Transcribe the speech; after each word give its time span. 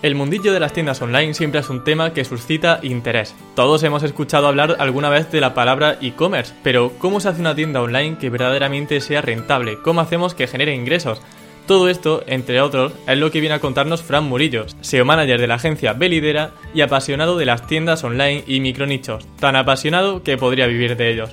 El 0.00 0.14
mundillo 0.14 0.52
de 0.52 0.60
las 0.60 0.72
tiendas 0.72 1.02
online 1.02 1.34
siempre 1.34 1.58
es 1.58 1.68
un 1.70 1.82
tema 1.82 2.12
que 2.12 2.24
suscita 2.24 2.78
interés. 2.84 3.34
Todos 3.56 3.82
hemos 3.82 4.04
escuchado 4.04 4.46
hablar 4.46 4.76
alguna 4.78 5.08
vez 5.08 5.28
de 5.32 5.40
la 5.40 5.54
palabra 5.54 5.98
e-commerce, 6.00 6.54
pero 6.62 6.92
¿cómo 6.98 7.18
se 7.18 7.28
hace 7.28 7.40
una 7.40 7.56
tienda 7.56 7.82
online 7.82 8.16
que 8.16 8.30
verdaderamente 8.30 9.00
sea 9.00 9.22
rentable? 9.22 9.78
¿Cómo 9.82 10.00
hacemos 10.00 10.34
que 10.34 10.46
genere 10.46 10.72
ingresos? 10.72 11.20
Todo 11.66 11.88
esto, 11.88 12.22
entre 12.28 12.60
otros, 12.60 12.92
es 13.08 13.18
lo 13.18 13.32
que 13.32 13.40
viene 13.40 13.56
a 13.56 13.60
contarnos 13.60 14.02
Fran 14.02 14.22
Murillo, 14.22 14.66
SEO 14.82 15.04
manager 15.04 15.40
de 15.40 15.48
la 15.48 15.56
agencia 15.56 15.94
Belidera 15.94 16.52
y 16.72 16.82
apasionado 16.82 17.36
de 17.36 17.46
las 17.46 17.66
tiendas 17.66 18.04
online 18.04 18.44
y 18.46 18.60
micronichos, 18.60 19.26
tan 19.40 19.56
apasionado 19.56 20.22
que 20.22 20.36
podría 20.36 20.68
vivir 20.68 20.96
de 20.96 21.10
ellos. 21.10 21.30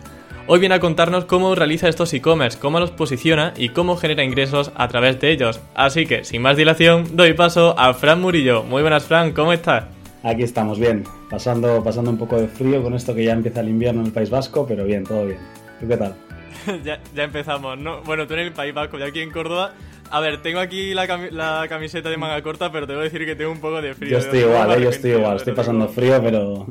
Hoy 0.48 0.60
viene 0.60 0.76
a 0.76 0.80
contarnos 0.80 1.26
cómo 1.26 1.56
realiza 1.56 1.90
estos 1.90 2.14
e-commerce, 2.14 2.60
cómo 2.60 2.80
los 2.80 2.92
posiciona 2.92 3.56
y 3.58 3.70
cómo 3.70 3.98
genera 3.98 4.24
ingresos 4.24 4.72
a 4.76 4.88
través 4.88 5.20
de 5.20 5.32
ellos. 5.32 5.60
Así 5.74 6.06
que, 6.06 6.24
sin 6.24 6.44
más 6.44 6.56
dilación, 6.56 7.16
doy 7.16 7.34
paso 7.34 7.74
a 7.80 7.96
Fran 7.96 8.22
Murillo. 8.22 8.62
Muy 8.62 8.84
buenas, 8.84 9.06
Fran, 9.06 9.32
¿cómo 9.32 9.54
estás? 9.54 9.86
Aquí 10.22 10.44
estamos, 10.44 10.78
bien. 10.78 11.04
Pasando, 11.32 11.84
pasando 11.84 12.12
un 12.12 12.20
poco 12.20 12.40
de 12.40 12.48
frío 12.48 12.84
con 12.84 12.94
esto 12.94 13.16
que 13.16 13.24
ya 13.24 13.34
empieza 13.34 13.62
el 13.62 13.70
invierno 13.70 14.02
en 14.02 14.08
el 14.08 14.14
País 14.14 14.30
Vasco, 14.30 14.68
pero 14.68 14.86
bien, 14.86 15.04
todo 15.04 15.26
bien. 15.26 15.40
¿Tú 15.80 15.88
qué 15.88 15.98
tal? 15.98 16.16
ya, 16.84 17.00
ya 17.16 17.24
empezamos, 17.24 17.80
¿no? 17.80 18.04
Bueno, 18.04 18.28
tú 18.28 18.36
en 18.36 18.42
el 18.42 18.54
País 18.54 18.72
Vasco, 18.72 19.00
yo 19.00 19.06
aquí 19.06 19.22
en 19.22 19.32
Córdoba 19.32 19.74
a 20.12 20.20
ver, 20.20 20.44
tengo 20.44 20.60
aquí 20.60 20.94
la, 20.94 21.08
la, 21.32 21.66
camiseta 21.68 22.10
de 22.10 22.18
manga 22.18 22.40
corta, 22.44 22.72
pero 22.72 22.86
te 22.86 22.94
voy 22.94 23.02
a 23.02 23.04
decir 23.06 23.26
que 23.26 23.36
tengo 23.36 23.52
un 23.52 23.60
poco 23.60 23.82
de 23.82 23.96
frío. 23.96 24.12
Yo 24.12 24.18
estoy 24.20 24.42
igual, 24.42 24.72
eh, 24.74 24.84
yo 24.84 24.90
estoy 24.90 25.12
igual. 25.14 25.38
Estoy 25.38 25.54
pasando 25.54 25.88
frío, 25.88 26.22
pero 26.22 26.68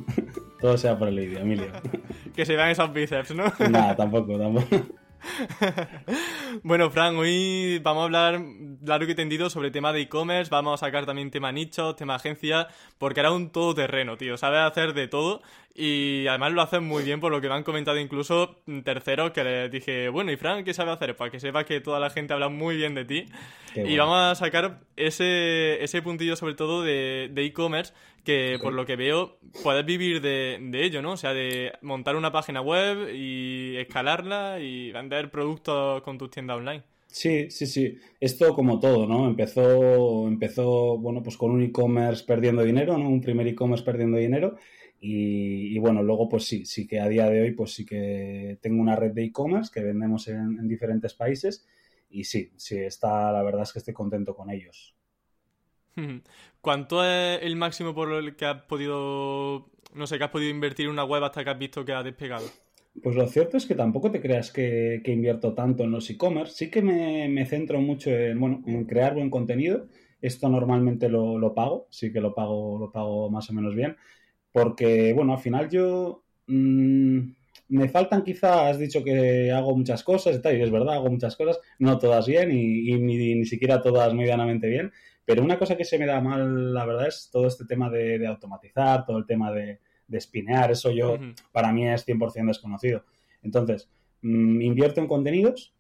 todo 0.65 0.79
sea 0.79 0.99
por 0.99 1.09
el 1.09 1.19
vídeo, 1.19 1.41
Emilio. 1.41 1.67
que 2.35 2.47
se 2.47 2.57
vean 2.57 2.71
esos 2.71 2.91
bíceps, 2.91 3.35
¿no? 3.35 3.53
Nada, 3.71 3.95
tampoco, 3.95 4.39
tampoco. 4.39 4.67
bueno, 6.63 6.91
Fran, 6.91 7.17
hoy 7.17 7.81
vamos 7.83 8.01
a 8.01 8.05
hablar 8.05 8.41
largo 8.83 9.11
y 9.11 9.15
tendido 9.15 9.51
sobre 9.51 9.71
tema 9.71 9.93
de 9.93 10.01
e-commerce, 10.01 10.49
vamos 10.51 10.81
a 10.81 10.87
sacar 10.87 11.05
también 11.05 11.31
tema 11.31 11.53
nicho, 11.53 11.95
tema 11.97 12.15
agencia, 12.15 12.69
porque 12.97 13.21
era 13.21 13.31
un 13.31 13.51
todoterreno, 13.51 14.17
tío, 14.17 14.39
sabe 14.39 14.59
hacer 14.59 14.95
de 14.95 15.07
todo 15.07 15.43
y 15.75 16.27
además 16.29 16.53
lo 16.53 16.63
hacen 16.63 16.85
muy 16.85 17.03
bien 17.03 17.21
por 17.21 17.31
lo 17.31 17.43
que 17.43 17.49
me 17.49 17.55
han 17.57 17.63
comentado 17.63 17.99
incluso 17.99 18.63
terceros 18.85 19.33
que 19.33 19.45
les 19.45 19.71
dije, 19.71 20.09
bueno, 20.09 20.33
¿y 20.33 20.37
Fran 20.37 20.65
qué 20.65 20.73
sabe 20.73 20.93
hacer? 20.93 21.15
Para 21.15 21.31
que 21.31 21.41
sepa 21.41 21.65
que 21.65 21.81
toda 21.83 22.01
la 22.01 22.09
gente 22.09 22.33
habla 22.33 22.49
muy 22.49 22.77
bien 22.77 22.95
de 22.95 23.05
ti. 23.05 23.27
y 23.75 23.97
vamos 23.99 24.17
a 24.17 24.35
sacar 24.35 24.81
ese, 24.97 25.83
ese 25.85 26.01
puntillo 26.01 26.37
sobre 26.37 26.55
todo 26.55 26.83
de 26.83 27.31
e-commerce 27.37 27.93
que 28.25 28.59
por 28.61 28.73
lo 28.73 28.87
que 28.87 28.97
veo 28.97 29.39
puedes 29.63 29.85
vivir 29.85 30.21
de, 30.21 30.59
de, 30.61 30.85
ello, 30.85 31.03
¿no? 31.03 31.13
O 31.13 31.17
sea, 31.17 31.33
de 31.35 31.73
montar 31.83 32.17
una 32.17 32.33
página 32.33 32.61
web 32.61 33.15
y 33.15 33.77
escalarla 33.77 34.59
y 34.61 34.91
vender 34.93 35.31
productos 35.31 36.03
con 36.03 36.19
tus 36.19 36.31
tiendas 36.31 36.57
online. 36.57 36.83
Sí, 37.15 37.49
sí, 37.49 37.67
sí. 37.69 37.97
Esto 38.19 38.55
como 38.55 38.81
todo, 38.81 39.07
¿no? 39.07 39.29
Empezó, 39.29 40.27
empezó 40.27 40.99
bueno, 40.99 41.23
pues 41.23 41.37
con 41.37 41.53
un 41.53 41.63
e-commerce 41.63 42.25
perdiendo 42.25 42.65
dinero, 42.65 42.99
¿no? 42.99 43.09
Un 43.09 43.21
primer 43.21 43.47
e-commerce 43.47 43.85
perdiendo 43.85 44.17
dinero 44.17 44.57
y, 45.07 45.79
bueno, 45.79 46.03
luego 46.03 46.29
pues 46.29 46.45
sí, 46.45 46.65
sí 46.65 46.87
que 46.87 46.99
a 46.99 47.09
día 47.09 47.29
de 47.29 47.43
hoy 47.43 47.53
pues 47.53 47.73
sí 47.73 47.85
que 47.85 48.59
tengo 48.61 48.81
una 48.81 48.97
red 48.97 49.13
de 49.13 49.25
e-commerce 49.25 49.71
que 49.73 49.83
vendemos 49.83 50.27
en, 50.29 50.67
diferentes 50.67 51.15
países 51.15 51.67
y 52.11 52.25
sí, 52.25 52.51
sí, 52.57 52.79
está, 52.79 53.31
la 53.31 53.43
verdad 53.43 53.63
es 53.63 53.73
que 53.73 53.81
estoy 53.81 53.95
contento 53.95 54.35
con 54.35 54.51
ellos. 54.51 54.97
¿Cuánto 56.61 57.05
es 57.05 57.43
el 57.43 57.57
máximo 57.57 57.95
por 57.95 58.13
el 58.13 58.37
que 58.37 58.47
has 58.47 58.63
podido, 58.63 59.71
no 59.95 60.07
sé, 60.07 60.19
que 60.19 60.25
has 60.25 60.31
podido 60.31 60.51
invertir 60.51 60.87
en 60.87 60.93
una 60.93 61.05
web 61.05 61.25
hasta 61.25 61.45
que 61.45 61.51
has 61.51 61.59
visto 61.59 61.85
que 61.85 61.93
ha 61.93 62.03
despegado? 62.03 62.47
Pues 63.03 63.17
lo 63.17 63.27
cierto 63.27 63.57
es 63.57 63.67
que 63.67 63.75
tampoco 63.75 64.11
te 64.11 64.21
creas 64.21 64.53
que, 64.53 65.03
invierto 65.05 65.53
tanto 65.53 65.83
en 65.83 65.91
los 65.91 66.09
e-commerce. 66.11 66.55
Sí 66.55 66.71
que 66.71 66.81
me, 66.81 67.47
centro 67.47 67.81
mucho 67.81 68.11
en, 68.11 68.39
bueno, 68.39 68.63
en 68.67 68.85
crear 68.85 69.15
buen 69.15 69.31
contenido. 69.31 69.89
Esto 70.23 70.49
normalmente 70.49 71.09
lo, 71.09 71.55
pago, 71.55 71.89
sí 71.91 72.13
que 72.13 72.21
lo 72.21 72.35
pago, 72.35 72.79
lo 72.79 72.91
pago 72.91 73.31
más 73.31 73.51
o 73.51 73.53
menos 73.53 73.75
bien 73.75 73.97
porque, 74.55 75.13
bueno, 75.13 75.33
al 75.33 75.41
final 75.41 75.69
yo 75.69 76.23
mm, 76.47 77.19
me 77.71 77.89
faltan 77.89 78.23
quizás, 78.23 78.71
has 78.71 78.79
dicho 78.79 79.03
que 79.03 79.51
hago 79.51 79.77
muchas 79.77 80.05
cosas 80.05 80.37
y 80.37 80.41
tal, 80.41 80.57
y 80.57 80.63
es 80.63 80.71
verdad, 80.71 80.95
hago 80.95 81.11
muchas 81.11 81.35
cosas, 81.35 81.59
no 81.81 81.99
todas 81.99 82.29
bien 82.29 82.53
y, 82.53 82.97
ni, 83.01 83.45
siquiera 83.47 83.83
todas 83.83 84.15
medianamente 84.15 84.69
bien, 84.69 84.93
pero 85.25 85.43
una 85.43 85.59
cosa 85.59 85.77
que 85.77 85.85
se 85.85 85.99
me 85.99 86.07
da 86.07 86.21
mal, 86.21 86.75
la 86.75 86.85
verdad, 86.85 87.09
es 87.09 87.29
todo 87.33 87.47
este 87.47 87.65
tema 87.65 87.91
de, 87.91 88.27
automatizar, 88.27 89.05
todo 89.05 89.19
el 89.19 89.27
tema 89.27 89.53
de, 89.53 89.81
de 90.07 90.19
espinear, 90.19 90.71
eso 90.71 90.91
yo, 90.91 91.19
para 91.53 91.73
mí 91.73 91.89
es 91.89 92.07
100% 92.07 92.47
desconocido. 92.47 93.05
Entonces, 93.43 93.91
mm, 94.23 94.61
invierto 94.61 95.01
en 95.01 95.07
contenidos, 95.07 95.75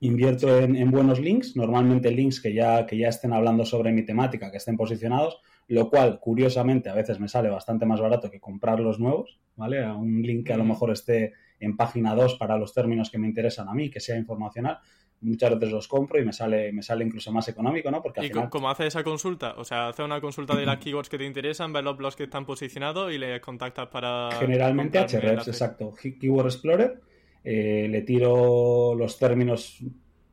invierto 0.00 0.58
en, 0.58 0.90
buenos 0.90 1.20
links, 1.20 1.56
normalmente 1.56 2.10
links 2.10 2.40
que 2.40 2.54
ya, 2.54 2.86
que 2.86 2.96
ya 2.96 3.08
estén 3.08 3.32
hablando 3.32 3.66
sobre 3.66 3.92
mi 3.92 4.02
temática, 4.02 4.50
que 4.50 4.56
estén 4.56 4.76
posicionados, 4.76 5.38
lo 5.68 5.90
cual, 5.90 6.18
curiosamente, 6.20 6.88
a 6.88 6.94
veces 6.94 7.20
me 7.20 7.28
sale 7.28 7.50
bastante 7.50 7.86
más 7.86 8.00
barato 8.00 8.30
que 8.30 8.40
comprar 8.40 8.80
los 8.80 8.98
nuevos, 8.98 9.38
¿vale? 9.56 9.84
A 9.84 9.94
un 9.94 10.22
link 10.22 10.46
que 10.46 10.52
a 10.54 10.56
lo 10.56 10.64
mejor 10.64 10.90
esté 10.90 11.34
en 11.60 11.76
página 11.76 12.14
2 12.14 12.36
para 12.36 12.56
los 12.56 12.72
términos 12.72 13.10
que 13.10 13.18
me 13.18 13.28
interesan 13.28 13.68
a 13.68 13.74
mí, 13.74 13.90
que 13.90 14.00
sea 14.00 14.16
informacional, 14.16 14.78
muchas 15.20 15.50
veces 15.50 15.70
los 15.70 15.88
compro 15.88 16.20
y 16.20 16.24
me 16.24 16.32
sale, 16.32 16.72
me 16.72 16.82
sale 16.82 17.04
incluso 17.04 17.32
más 17.32 17.48
económico, 17.48 17.90
¿no? 17.90 18.02
Porque 18.02 18.26
¿Y 18.26 18.30
cómo 18.30 18.70
hace 18.70 18.86
esa 18.86 19.04
consulta? 19.04 19.54
O 19.56 19.64
sea, 19.64 19.88
hace 19.88 20.02
una 20.02 20.20
consulta 20.20 20.56
de 20.56 20.66
las 20.66 20.78
keywords 20.84 21.08
que 21.08 21.18
te 21.18 21.24
interesan, 21.24 21.72
ver 21.72 21.84
los 21.84 21.96
blogs 21.96 22.16
que 22.16 22.24
están 22.24 22.46
posicionados 22.46 23.12
y 23.12 23.18
le 23.18 23.40
contactas 23.40 23.88
para... 23.88 24.30
Generalmente 24.38 24.98
Hrefs, 24.98 25.48
exacto. 25.48 25.92
Keyword 25.94 26.46
Explorer, 26.46 27.00
eh, 27.44 27.86
le 27.90 28.02
tiro 28.02 28.94
los 28.94 29.18
términos 29.18 29.82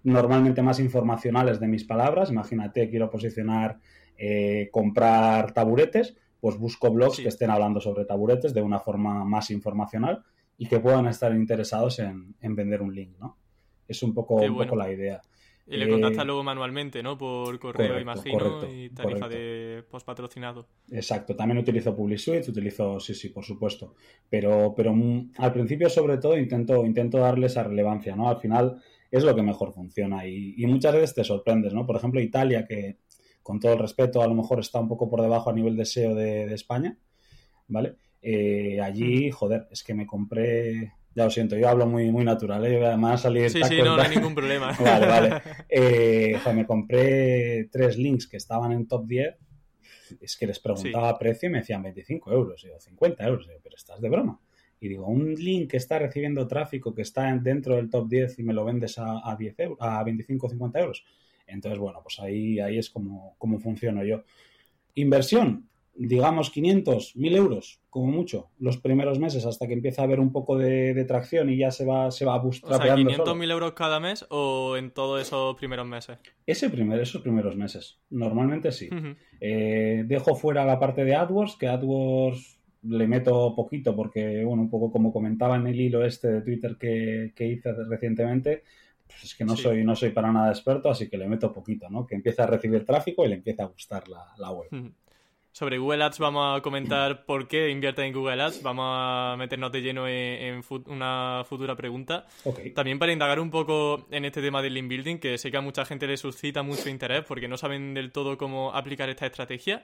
normalmente 0.04 0.62
más 0.62 0.80
informacionales 0.80 1.60
de 1.60 1.68
mis 1.68 1.84
palabras. 1.84 2.32
Imagínate, 2.32 2.90
quiero 2.90 3.10
posicionar 3.10 3.80
eh, 4.18 4.70
comprar 4.72 5.54
taburetes, 5.54 6.16
pues 6.40 6.58
busco 6.58 6.92
blogs 6.92 7.18
que 7.18 7.28
estén 7.28 7.50
hablando 7.50 7.80
sobre 7.80 8.06
taburetes 8.06 8.54
de 8.54 8.62
una 8.62 8.80
forma 8.80 9.26
más 9.26 9.52
informacional 9.52 10.24
y 10.58 10.68
que 10.68 10.80
puedan 10.80 11.08
estar 11.08 11.34
interesados 11.36 12.00
en, 12.00 12.36
vender 12.42 12.82
un 12.82 12.96
link, 12.96 13.18
¿no? 13.20 13.38
Es 13.88 14.04
un 14.04 14.14
poco, 14.14 14.36
un 14.36 14.58
poco 14.58 14.76
la 14.76 14.92
idea. 14.92 15.22
Y 15.70 15.76
le 15.76 15.86
eh, 15.86 15.90
contactas 15.90 16.26
luego 16.26 16.44
manualmente, 16.44 17.04
¿no? 17.04 17.18
Por 17.18 17.60
correo, 17.60 18.00
imagino, 18.00 18.66
y 18.72 18.90
tarifa 18.90 19.28
de 19.28 19.84
post 19.90 20.06
patrocinado. 20.06 20.66
Exacto. 20.90 21.36
También 21.36 21.58
utilizo 21.58 21.94
PubliSuite, 21.94 22.52
utilizo, 22.52 23.00
sí, 23.02 23.14
sí, 23.14 23.30
por 23.30 23.44
supuesto. 23.44 23.96
Pero, 24.30 24.74
pero 24.76 24.94
mm, 24.94 25.34
al 25.38 25.52
principio, 25.52 25.90
sobre 25.90 26.18
todo, 26.18 26.38
intento, 26.38 26.86
intento 26.86 27.18
darle 27.18 27.48
esa 27.48 27.64
relevancia, 27.64 28.16
¿no? 28.16 28.30
Al 28.30 28.38
final 28.38 28.82
es 29.12 29.24
lo 29.24 29.36
que 29.36 29.42
mejor 29.42 29.74
funciona 29.74 30.26
y, 30.26 30.56
y 30.58 30.66
muchas 30.68 30.94
veces 30.94 31.16
te 31.16 31.24
sorprendes, 31.26 31.74
¿no? 31.74 31.86
Por 31.86 31.98
ejemplo, 31.98 32.22
Italia, 32.22 32.66
que 32.66 33.00
con 33.48 33.62
todo 33.62 33.72
el 33.72 33.80
respeto, 33.80 34.22
a 34.22 34.28
lo 34.28 34.36
mejor 34.36 34.60
está 34.60 34.78
un 34.78 34.90
poco 34.90 35.10
por 35.10 35.22
debajo 35.22 35.50
a 35.50 35.54
nivel 35.54 35.78
de 35.78 35.86
SEO 35.86 36.14
de, 36.14 36.54
España, 36.54 36.98
¿vale? 37.70 37.96
Eh, 38.22 38.82
allí, 38.82 39.32
joder, 39.32 39.70
es 39.72 39.86
que 39.86 39.94
me 39.94 40.06
compré, 40.06 40.92
ya 41.18 41.24
lo 41.24 41.32
siento, 41.32 41.58
yo 41.58 41.68
hablo 41.68 41.88
muy, 41.88 42.12
muy 42.12 42.24
natural, 42.24 42.64
¿eh? 42.68 42.86
además 42.86 43.22
salir... 43.22 43.50
Sí, 43.50 43.60
sí, 43.64 43.80
no, 43.80 43.98
no, 43.98 44.04
hay 44.04 44.16
ningún 44.16 44.36
problema. 44.36 44.72
vale, 44.80 45.08
vale. 45.08 45.42
Eh, 45.68 46.38
me 46.54 46.64
compré 46.64 47.68
tres 47.72 47.98
links 47.98 48.28
que 48.28 48.38
estaban 48.38 48.72
en 48.72 48.88
top 48.88 49.08
10, 49.08 49.36
es 50.22 50.38
que 50.38 50.46
les 50.46 50.60
preguntaba 50.60 51.18
precio 51.18 51.50
y 51.50 51.54
me 51.54 51.58
decían 51.58 51.82
25 51.82 52.32
euros, 52.32 52.64
y 52.64 52.68
digo, 52.68 52.80
50 52.80 53.28
euros, 53.28 53.50
pero 53.64 53.76
estás 53.76 54.00
de 54.00 54.10
broma. 54.10 54.40
Y 54.80 54.90
digo, 54.90 55.08
un 55.08 55.34
link 55.34 55.72
que 55.72 55.78
está 55.78 55.98
recibiendo 55.98 56.48
tráfico, 56.48 56.94
que 56.94 57.02
está 57.02 57.36
dentro 57.36 57.78
del 57.78 57.90
top 57.90 58.08
10 58.08 58.38
y 58.38 58.44
me 58.44 58.54
lo 58.54 58.64
vendes 58.64 59.00
a, 59.00 59.28
a 59.28 59.36
10 59.36 59.60
euros, 59.62 59.78
a 59.82 60.04
25 60.04 60.46
o 60.46 60.50
50 60.52 60.80
euros. 60.80 61.04
Entonces, 61.48 61.80
bueno, 61.80 62.00
pues 62.04 62.20
ahí, 62.20 62.60
ahí 62.60 62.78
es 62.78 62.92
como, 62.92 63.34
como 63.40 63.58
funciono 63.58 64.04
yo. 64.04 64.22
Inversión, 64.94 65.68
digamos 65.98 66.52
500, 66.52 67.16
1000 67.16 67.36
euros, 67.36 67.82
como 67.90 68.08
mucho, 68.08 68.50
los 68.60 68.78
primeros 68.78 69.20
meses 69.20 69.46
hasta 69.46 69.68
que 69.68 69.74
empieza 69.74 70.02
a 70.02 70.06
haber 70.06 70.20
un 70.20 70.32
poco 70.32 70.58
de, 70.58 71.06
tracción 71.06 71.50
y 71.50 71.58
ya 71.58 71.72
se 71.72 71.86
va, 71.86 72.12
se 72.12 72.26
va 72.26 72.36
a 72.36 72.38
O 72.44 72.52
sea, 72.52 72.96
500, 72.96 73.36
1000 73.36 73.52
euros 73.52 73.74
cada 73.74 74.00
mes 74.00 74.26
o 74.30 74.78
en 74.78 74.92
todos 74.92 75.22
esos 75.22 75.56
primeros 75.56 75.88
meses? 75.88 76.20
Ese 76.46 76.70
primer, 76.70 77.00
esos 77.00 77.22
primeros 77.22 77.56
meses, 77.56 78.00
normalmente 78.10 78.72
sí. 78.72 78.90
Eh, 79.42 80.04
dejo 80.06 80.36
fuera 80.36 80.66
la 80.66 80.80
parte 80.80 81.04
de 81.04 81.16
AdWords, 81.16 81.56
que 81.56 81.68
AdWords 81.68 82.60
le 82.84 83.08
meto 83.08 83.56
poquito 83.56 83.96
porque, 83.96 84.44
bueno, 84.44 84.62
un 84.62 84.70
poco 84.70 84.92
como 84.92 85.12
comentaba 85.12 85.56
en 85.56 85.68
el 85.68 85.80
hilo 85.80 86.06
este 86.06 86.28
de 86.32 86.42
Twitter 86.42 86.78
que, 86.80 87.34
que 87.36 87.48
hice 87.48 87.74
recientemente, 87.74 88.64
pues 89.08 89.24
es 89.24 89.36
que 89.36 89.46
no, 89.46 89.56
soy, 89.56 89.84
no 89.84 89.96
soy 89.96 90.12
para 90.12 90.32
nada 90.32 90.50
experto, 90.52 90.90
así 90.90 91.10
que 91.10 91.18
le 91.18 91.28
meto 91.28 91.52
poquito, 91.52 91.90
¿no? 91.90 92.06
Que 92.06 92.16
empiece 92.16 92.42
a 92.42 92.48
recibir 92.48 92.86
tráfico 92.86 93.26
y 93.26 93.30
le 93.30 93.36
empiece 93.36 93.62
a 93.62 93.66
gustar 93.66 94.04
la, 94.08 94.52
web. 94.52 94.70
Sobre 95.58 95.80
Google 95.80 96.04
Ads 96.04 96.20
vamos 96.20 96.56
a 96.56 96.62
comentar 96.62 97.26
por 97.26 97.48
qué 97.48 97.72
invierte 97.72 98.04
en 98.04 98.14
Google 98.14 98.44
Ads. 98.44 98.62
Vamos 98.62 98.86
a 98.88 99.36
meternos 99.40 99.72
de 99.72 99.82
lleno 99.82 100.08
en, 100.08 100.62
una 100.86 101.44
futura 101.50 101.76
pregunta. 101.76 102.28
También 102.76 103.00
para 103.00 103.12
indagar 103.12 103.40
un 103.40 103.50
poco 103.50 104.06
en 104.12 104.26
este 104.26 104.40
tema 104.40 104.62
del 104.62 104.76
link 104.76 104.88
building, 104.88 105.18
que 105.18 105.40
sé 105.40 105.50
que 105.50 105.58
a 105.58 105.62
mucha 105.62 105.84
gente 105.84 106.06
le 106.06 106.16
suscita 106.16 106.62
mucho 106.62 106.90
interés 106.90 107.24
porque 107.24 107.48
no 107.48 107.58
saben 107.58 107.96
del 107.96 108.12
todo 108.12 108.38
cómo 108.38 108.72
aplicar 108.72 109.10
esta 109.10 109.26
estrategia. 109.26 109.84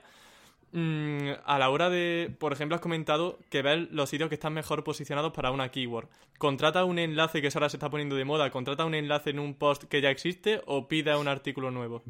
Mm, 0.76 1.30
a 1.44 1.58
la 1.60 1.70
hora 1.70 1.88
de, 1.88 2.34
por 2.36 2.52
ejemplo, 2.52 2.74
has 2.74 2.80
comentado 2.80 3.38
que 3.48 3.62
ves 3.62 3.86
los 3.92 4.10
sitios 4.10 4.28
que 4.28 4.34
están 4.34 4.54
mejor 4.54 4.82
posicionados 4.82 5.32
para 5.32 5.52
una 5.52 5.68
keyword. 5.68 6.08
¿Contrata 6.36 6.84
un 6.84 6.98
enlace 6.98 7.40
que 7.40 7.48
ahora 7.54 7.68
se 7.68 7.76
está 7.76 7.90
poniendo 7.90 8.16
de 8.16 8.24
moda? 8.24 8.50
¿Contrata 8.50 8.84
un 8.84 8.96
enlace 8.96 9.30
en 9.30 9.38
un 9.38 9.54
post 9.54 9.84
que 9.84 10.00
ya 10.00 10.10
existe 10.10 10.62
o 10.66 10.88
pide 10.88 11.16
un 11.16 11.28
artículo 11.28 11.70
nuevo? 11.70 12.02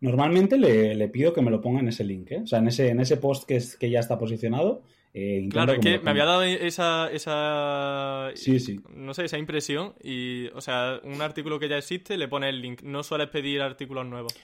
Normalmente 0.00 0.56
le, 0.56 1.08
pido 1.08 1.34
que 1.34 1.42
me 1.42 1.50
lo 1.50 1.60
ponga 1.60 1.80
en 1.80 1.88
ese 1.88 2.04
link, 2.04 2.32
¿eh? 2.32 2.40
o 2.42 2.46
sea, 2.46 2.60
en 2.60 2.68
ese, 2.68 2.88
en 2.88 3.00
ese 3.00 3.18
post 3.18 3.46
que, 3.46 3.56
es, 3.56 3.76
que 3.76 3.90
ya 3.90 4.00
está 4.00 4.18
posicionado. 4.18 4.82
Eh, 5.12 5.46
claro, 5.50 5.74
es 5.74 5.80
que 5.80 5.98
me, 5.98 6.10
había 6.10 6.24
dado 6.24 6.42
esa, 6.42 7.10
esa. 7.12 8.30
Sí, 8.34 8.60
sí. 8.60 8.80
No 8.94 9.12
sé, 9.12 9.26
esa 9.26 9.36
impresión. 9.36 9.92
Y, 10.02 10.46
o 10.54 10.62
sea, 10.62 11.00
un 11.04 11.20
artículo 11.20 11.58
que 11.58 11.68
ya 11.68 11.76
existe 11.76 12.16
le 12.16 12.28
pone 12.28 12.48
el 12.48 12.62
link. 12.62 12.82
No 12.82 13.02
sueles 13.02 13.28
pedir 13.28 13.60
artículos 13.60 14.06
nuevos 14.06 14.34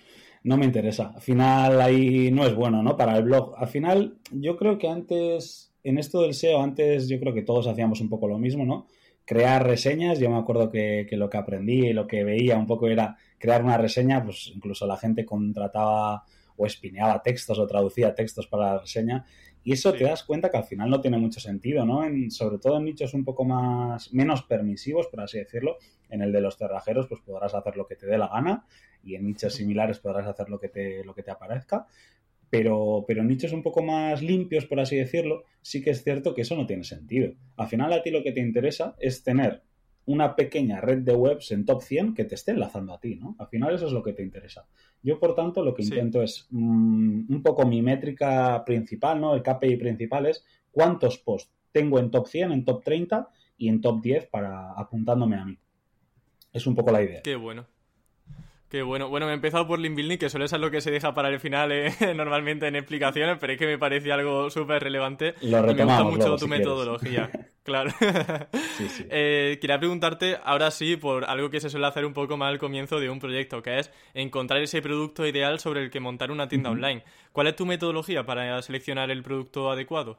no 0.45 0.57
me 0.57 0.65
interesa. 0.65 1.13
Al 1.15 1.21
final 1.23 1.81
ahí 1.81 2.31
no 2.31 2.47
es 2.47 2.55
bueno, 2.55 2.83
¿no? 2.83 2.97
Para 2.97 3.17
el 3.17 3.25
blog. 3.25 3.55
Al 3.57 3.69
final 3.69 4.19
yo 4.31 4.57
creo 4.57 4.79
que 4.79 4.89
antes, 4.89 5.73
en 5.85 5.99
esto 5.99 6.23
del 6.23 6.35
SEO, 6.35 6.63
antes 6.63 7.09
yo 7.09 7.19
creo 7.21 7.35
que 7.35 7.43
todos 7.43 7.67
hacíamos 7.67 8.01
un 8.01 8.09
poco 8.09 8.29
lo 8.29 8.39
mismo, 8.39 8.65
¿no? 8.65 8.87
Crear 9.25 9.65
reseñas, 9.67 10.19
yo 10.19 10.31
me 10.31 10.37
acuerdo 10.37 10.69
que, 10.71 11.07
lo 11.13 11.31
que 11.31 11.37
aprendí 11.39 11.87
y 11.87 11.93
lo 11.93 12.07
que 12.07 12.25
veía 12.25 12.57
un 12.57 12.67
poco 12.67 12.89
era 12.89 13.17
crear 13.39 13.63
una 13.63 13.79
reseña, 13.79 14.23
pues 14.25 14.51
incluso 14.55 14.87
la 14.87 14.97
gente 14.97 15.25
contrataba 15.25 16.25
o 16.57 16.67
espineaba 16.67 17.23
textos 17.23 17.59
o 17.59 17.67
traducía 17.67 18.15
textos 18.15 18.47
para 18.47 18.75
la 18.75 18.79
reseña 18.81 19.25
y 19.65 19.73
eso 19.73 19.93
te 19.93 20.05
das 20.05 20.25
cuenta 20.25 20.51
que 20.51 20.57
al 20.57 20.65
final 20.65 20.91
no 20.91 21.01
tiene 21.01 21.19
mucho 21.19 21.39
sentido, 21.39 21.85
¿no? 21.85 22.05
En, 22.05 22.31
sobre 22.31 22.59
todo 22.59 22.79
en 22.79 22.85
nichos 22.85 23.15
un 23.15 23.25
poco 23.25 23.45
más, 23.45 24.13
menos 24.13 24.43
permisivos, 24.43 25.07
por 25.07 25.21
así 25.21 25.39
decirlo. 25.39 25.77
En 26.13 26.23
el 26.23 26.31
de 26.31 26.41
los 26.41 26.57
cerrajeros, 26.57 27.09
pues 27.09 27.21
podrás 27.23 27.55
hacer 27.55 27.77
lo 27.77 27.87
que 27.87 27.97
te 27.97 28.07
dé 28.07 28.19
la 28.19 28.29
gana 28.29 28.67
y 29.03 29.17
en 29.17 29.27
nichos 29.27 29.55
similares 29.55 29.99
podrás 29.99 30.27
hacer 30.27 30.49
lo 30.49 30.61
que 30.61 30.69
te, 30.69 31.05
lo 31.05 31.15
que 31.15 31.23
te 31.23 31.31
aparezca. 31.31 31.87
Pero, 32.49 33.05
pero 33.09 33.23
en 33.23 33.29
nichos 33.29 33.53
un 33.53 33.63
poco 33.63 33.83
más 33.83 34.23
limpios, 34.23 34.67
por 34.67 34.79
así 34.79 34.97
decirlo, 34.97 35.45
sí 35.63 35.83
que 35.83 35.91
es 35.91 36.05
cierto 36.05 36.35
que 36.35 36.43
eso 36.43 36.55
no 36.55 36.67
tiene 36.67 36.85
sentido. 36.85 37.33
Al 37.57 37.67
final 37.67 37.93
a 37.93 38.03
ti 38.03 38.11
lo 38.11 38.23
que 38.23 38.33
te 38.33 38.41
interesa 38.41 38.95
es 38.99 39.25
tener 39.25 39.63
una 40.05 40.35
pequeña 40.35 40.81
red 40.81 40.99
de 40.99 41.15
webs 41.15 41.53
en 41.53 41.65
top 41.65 41.83
100 41.83 42.15
que 42.15 42.25
te 42.25 42.35
esté 42.35 42.53
enlazando 42.53 42.93
a 42.93 43.01
ti, 43.01 43.17
¿no? 43.17 43.37
Al 43.39 43.47
final 43.49 43.75
eso 43.75 43.87
es 43.87 43.93
lo 43.93 44.03
que 44.03 44.13
te 44.13 44.23
interesa. 44.23 44.67
Yo, 45.03 45.19
por 45.19 45.35
tanto, 45.35 45.65
lo 45.65 45.75
que 45.75 45.83
intento 45.83 46.23
es 46.23 46.47
mm, 46.51 47.33
un 47.33 47.43
poco 47.43 47.67
mi 47.67 47.83
métrica 47.83 48.65
principal, 48.65 49.21
¿no? 49.21 49.35
El 49.35 49.43
KPI 49.43 49.77
principal 49.77 50.27
es 50.27 50.45
cuántos 50.71 51.19
posts 51.19 51.53
tengo 51.71 51.99
en 51.99 52.11
top 52.11 52.27
100, 52.27 52.53
en 52.53 52.65
top 52.65 52.83
30 52.85 53.29
y 53.57 53.69
en 53.69 53.81
top 53.81 54.03
10 54.03 54.27
para 54.27 54.73
apuntándome 54.73 55.37
a 55.37 55.45
mí. 55.45 55.59
Es 56.53 56.67
un 56.67 56.75
poco 56.75 56.91
la 56.93 57.03
idea. 57.03 57.23
Qué 57.23 57.37
bueno. 57.37 57.67
Qué 58.73 58.81
bueno. 58.81 59.11
Bueno, 59.11 59.27
me 59.27 59.33
he 59.33 59.35
empezado 59.35 59.67
por 59.67 59.79
link 59.79 59.95
building, 59.95 60.17
que 60.17 60.31
suele 60.31 60.49
ser 60.49 60.59
lo 60.59 60.71
que 60.71 60.81
se 60.81 60.91
deja 60.91 61.13
para 61.13 61.29
el 61.29 61.39
final 61.41 61.71
eh, 61.73 61.93
normalmente 62.17 62.67
en 62.67 62.75
explicaciones, 62.75 63.37
pero 63.39 63.53
es 63.53 63.59
que 63.59 63.67
me 63.67 63.77
parece 63.77 64.11
algo 64.11 64.49
súper 64.49 64.83
relevante. 64.83 65.35
Lo 65.43 65.71
y 65.71 65.75
me 65.75 65.85
gusta 65.85 66.05
mucho 66.05 66.37
tu 66.37 66.49
metodología. 66.49 67.31
claro. 67.63 67.91
Eh, 69.11 69.59
quería 69.61 69.79
preguntarte, 69.79 70.39
ahora 70.43 70.71
sí, 70.71 70.97
por 70.97 71.27
algo 71.27 71.51
que 71.51 71.61
se 71.61 71.69
suele 71.69 71.87
hacer 71.87 72.07
un 72.07 72.15
poco 72.15 72.37
más 72.37 72.49
al 72.49 72.59
comienzo 72.59 72.99
de 72.99 73.11
un 73.11 73.21
proyecto, 73.21 73.63
que 73.63 73.79
es 73.79 73.93
encontrar 74.15 74.61
ese 74.63 74.81
producto 74.81 75.27
ideal 75.27 75.61
sobre 75.61 75.83
el 75.83 75.91
que 75.91 76.01
montar 76.01 76.31
una 76.31 76.49
tienda 76.49 76.71
online. 76.71 77.05
¿Cuál 77.33 77.49
es 77.49 77.57
tu 77.57 77.67
metodología 77.67 78.25
para 78.25 78.61
seleccionar 78.63 79.11
el 79.11 79.23
producto 79.23 79.71
adecuado? 79.71 80.19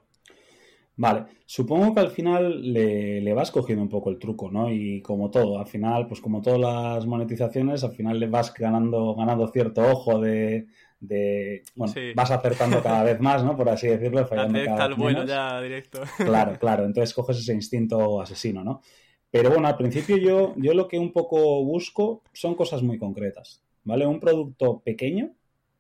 Vale, 0.96 1.26
supongo 1.46 1.94
que 1.96 2.02
al 2.02 2.12
final 2.12 2.72
le, 2.72 3.34
vas 3.34 3.50
cogiendo 3.50 3.82
un 3.82 3.90
poco 3.90 4.12
el 4.12 4.20
truco, 4.20 4.52
¿no? 4.52 4.72
Y 4.72 5.02
como 5.02 5.32
todo, 5.32 5.58
al 5.58 5.66
final, 5.66 6.08
pues 6.08 6.22
como 6.22 6.42
todas 6.42 6.60
las 6.60 7.06
monetizaciones, 7.08 7.84
al 7.84 7.94
final 7.94 8.20
le 8.20 8.28
vas 8.28 8.54
ganando, 8.54 9.16
ganando 9.16 9.48
cierto 9.48 9.82
ojo 9.82 10.20
de, 10.20 10.68
bueno, 11.76 11.94
vas 12.16 12.30
acertando 12.30 12.82
cada 12.84 13.04
vez 13.04 13.20
más, 13.20 13.44
¿no? 13.44 13.58
Por 13.58 13.70
así 13.70 13.88
decirlo, 13.88 14.26
fallando 14.28 14.60
cada 14.64 14.88
vez 14.88 14.98
bueno 14.98 15.26
ya 15.26 15.62
directo. 15.62 16.02
Claro, 16.18 16.60
claro, 16.60 16.86
entonces 16.86 17.14
coges 17.16 17.40
ese 17.40 17.54
instinto 17.54 18.22
asesino, 18.22 18.64
¿no? 18.64 18.82
Pero 19.32 19.50
bueno, 19.50 19.68
al 19.68 19.78
principio 19.78 20.16
yo, 20.18 20.54
yo 20.58 20.76
lo 20.76 20.88
que 20.88 21.00
un 21.00 21.12
poco 21.12 21.64
busco 21.64 22.22
son 22.34 22.54
cosas 22.54 22.84
muy 22.84 23.00
concretas, 23.00 23.64
¿vale? 23.84 24.06
Un 24.06 24.20
producto 24.20 24.80
pequeño, 24.82 25.32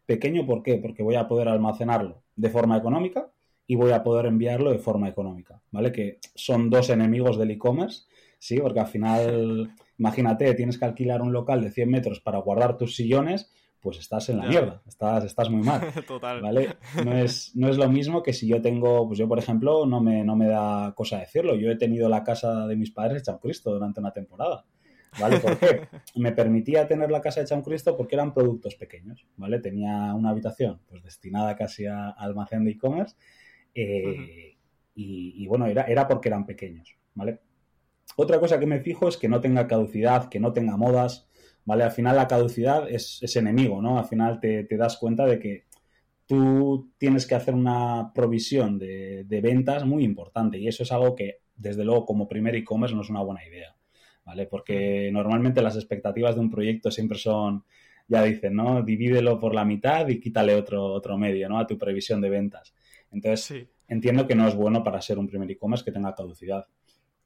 pequeño 0.07 0.43
¿por 0.47 0.63
qué? 0.63 0.77
Porque 0.77 1.03
voy 1.03 1.15
a 1.15 1.27
poder 1.27 1.47
almacenarlo 1.49 2.23
de 2.35 2.49
forma 2.49 2.77
económica, 2.77 3.29
y 3.73 3.75
voy 3.75 3.91
a 3.91 4.03
poder 4.03 4.27
enviarlo 4.27 4.71
de 4.71 4.77
forma 4.77 5.09
económica, 5.09 5.59
¿vale? 5.71 5.91
Que 5.91 6.19
son 6.35 6.69
dos 6.69 6.91
enemigos 6.91 7.39
del 7.39 7.49
e-commerce, 7.49 8.03
¿sí? 8.37 8.59
Porque 8.59 8.79
al 8.79 8.85
final, 8.85 9.73
imagínate, 9.97 10.53
tienes 10.53 10.77
que 10.77 10.85
alquilar 10.85 11.23
un 11.23 11.33
local 11.33 11.59
de 11.63 11.71
100 11.71 11.89
metros 11.89 12.19
para 12.19 12.37
guardar 12.37 12.77
tus 12.77 12.95
sillones, 12.95 13.51
pues 13.79 13.97
estás 13.97 14.29
en 14.29 14.37
la 14.37 14.45
mierda, 14.45 14.83
estás, 14.87 15.23
estás 15.23 15.49
muy 15.49 15.63
mal. 15.63 15.81
Total. 16.07 16.39
¿Vale? 16.39 16.75
No 17.03 17.17
es, 17.17 17.55
no 17.55 17.67
es 17.67 17.77
lo 17.77 17.89
mismo 17.89 18.21
que 18.21 18.31
si 18.31 18.47
yo 18.47 18.61
tengo, 18.61 19.07
pues 19.07 19.17
yo 19.17 19.27
por 19.27 19.39
ejemplo, 19.39 19.87
no 19.87 20.01
me, 20.01 20.23
no 20.23 20.35
me 20.35 20.45
da 20.45 20.93
cosa 20.95 21.17
decirlo, 21.17 21.55
yo 21.55 21.71
he 21.71 21.75
tenido 21.75 22.07
la 22.09 22.23
casa 22.23 22.67
de 22.67 22.75
mis 22.75 22.91
padres 22.91 23.23
hecha 23.23 23.31
un 23.31 23.39
Cristo 23.39 23.73
durante 23.73 24.01
una 24.01 24.13
temporada. 24.13 24.65
¿Vale? 25.19 25.39
¿Por 25.39 25.57
qué? 25.57 25.87
Me 26.15 26.31
permitía 26.31 26.87
tener 26.87 27.11
la 27.11 27.21
casa 27.21 27.41
hecha 27.41 27.53
un 27.53 27.61
Cristo 27.61 27.95
porque 27.95 28.15
eran 28.15 28.33
productos 28.33 28.73
pequeños, 28.73 29.27
¿vale? 29.37 29.59
Tenía 29.59 30.11
una 30.15 30.31
habitación 30.31 30.79
pues 30.87 31.03
destinada 31.03 31.55
casi 31.55 31.85
a 31.85 32.09
almacén 32.09 32.65
de 32.65 32.71
e-commerce 32.71 33.15
eh, 33.75 34.57
y, 34.95 35.47
bueno, 35.47 35.65
era, 35.65 35.83
era 35.83 36.07
porque 36.07 36.29
eran 36.29 36.45
pequeños, 36.45 36.95
¿vale? 37.15 37.39
Otra 38.15 38.39
cosa 38.39 38.59
que 38.59 38.67
me 38.67 38.79
fijo 38.79 39.07
es 39.07 39.17
que 39.17 39.27
no 39.27 39.41
tenga 39.41 39.67
caducidad, 39.67 40.29
que 40.29 40.39
no 40.39 40.53
tenga 40.53 40.77
modas, 40.77 41.27
¿vale? 41.65 41.83
Al 41.83 41.91
final 41.91 42.15
la 42.15 42.27
caducidad 42.27 42.89
es, 42.89 43.35
enemigo, 43.35 43.81
¿no? 43.81 43.97
Al 43.97 44.05
final 44.05 44.39
te, 44.39 44.67
das 44.77 44.97
cuenta 44.97 45.25
de 45.25 45.39
que 45.39 45.65
tú 46.27 46.91
tienes 46.97 47.25
que 47.25 47.35
hacer 47.35 47.55
una 47.55 48.11
provisión 48.13 48.77
de, 48.77 49.39
ventas 49.41 49.85
muy 49.85 50.03
importante 50.03 50.59
y 50.59 50.67
eso 50.67 50.83
es 50.83 50.91
algo 50.91 51.15
que, 51.15 51.39
desde 51.55 51.83
luego, 51.83 52.05
como 52.05 52.27
primer 52.27 52.55
e-commerce 52.55 52.95
no 52.95 53.01
es 53.01 53.09
una 53.09 53.21
buena 53.21 53.45
idea, 53.45 53.75
¿vale? 54.25 54.45
Porque 54.45 55.09
normalmente 55.11 55.61
las 55.61 55.75
expectativas 55.75 56.35
de 56.35 56.41
un 56.41 56.51
proyecto 56.51 56.91
siempre 56.91 57.17
son, 57.17 57.63
ya 58.07 58.23
dicen, 58.23 58.55
¿no? 58.55 58.83
Divídelo 58.83 59.39
por 59.39 59.55
la 59.55 59.65
mitad 59.65 60.07
y 60.07 60.19
quítale 60.19 60.55
otro, 60.55 60.85
otro 60.85 61.17
medio, 61.17 61.49
¿no? 61.49 61.57
A 61.57 61.65
tu 61.65 61.77
previsión 61.79 62.21
de 62.21 62.29
ventas. 62.29 62.73
Entonces, 63.13 63.67
entiendo 63.87 64.27
que 64.27 64.35
no 64.35 64.47
es 64.47 64.55
bueno 64.55 64.83
para 64.83 65.01
ser 65.01 65.19
un 65.19 65.27
primer 65.27 65.49
e-commerce 65.51 65.85
que 65.85 65.91
tenga 65.91 66.15
caducidad. 66.15 66.65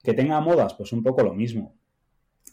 Que 0.04 0.14
tenga 0.14 0.40
modas, 0.42 0.74
pues 0.74 0.92
un 0.92 1.02
poco 1.02 1.24
lo 1.24 1.34
mismo. 1.34 1.76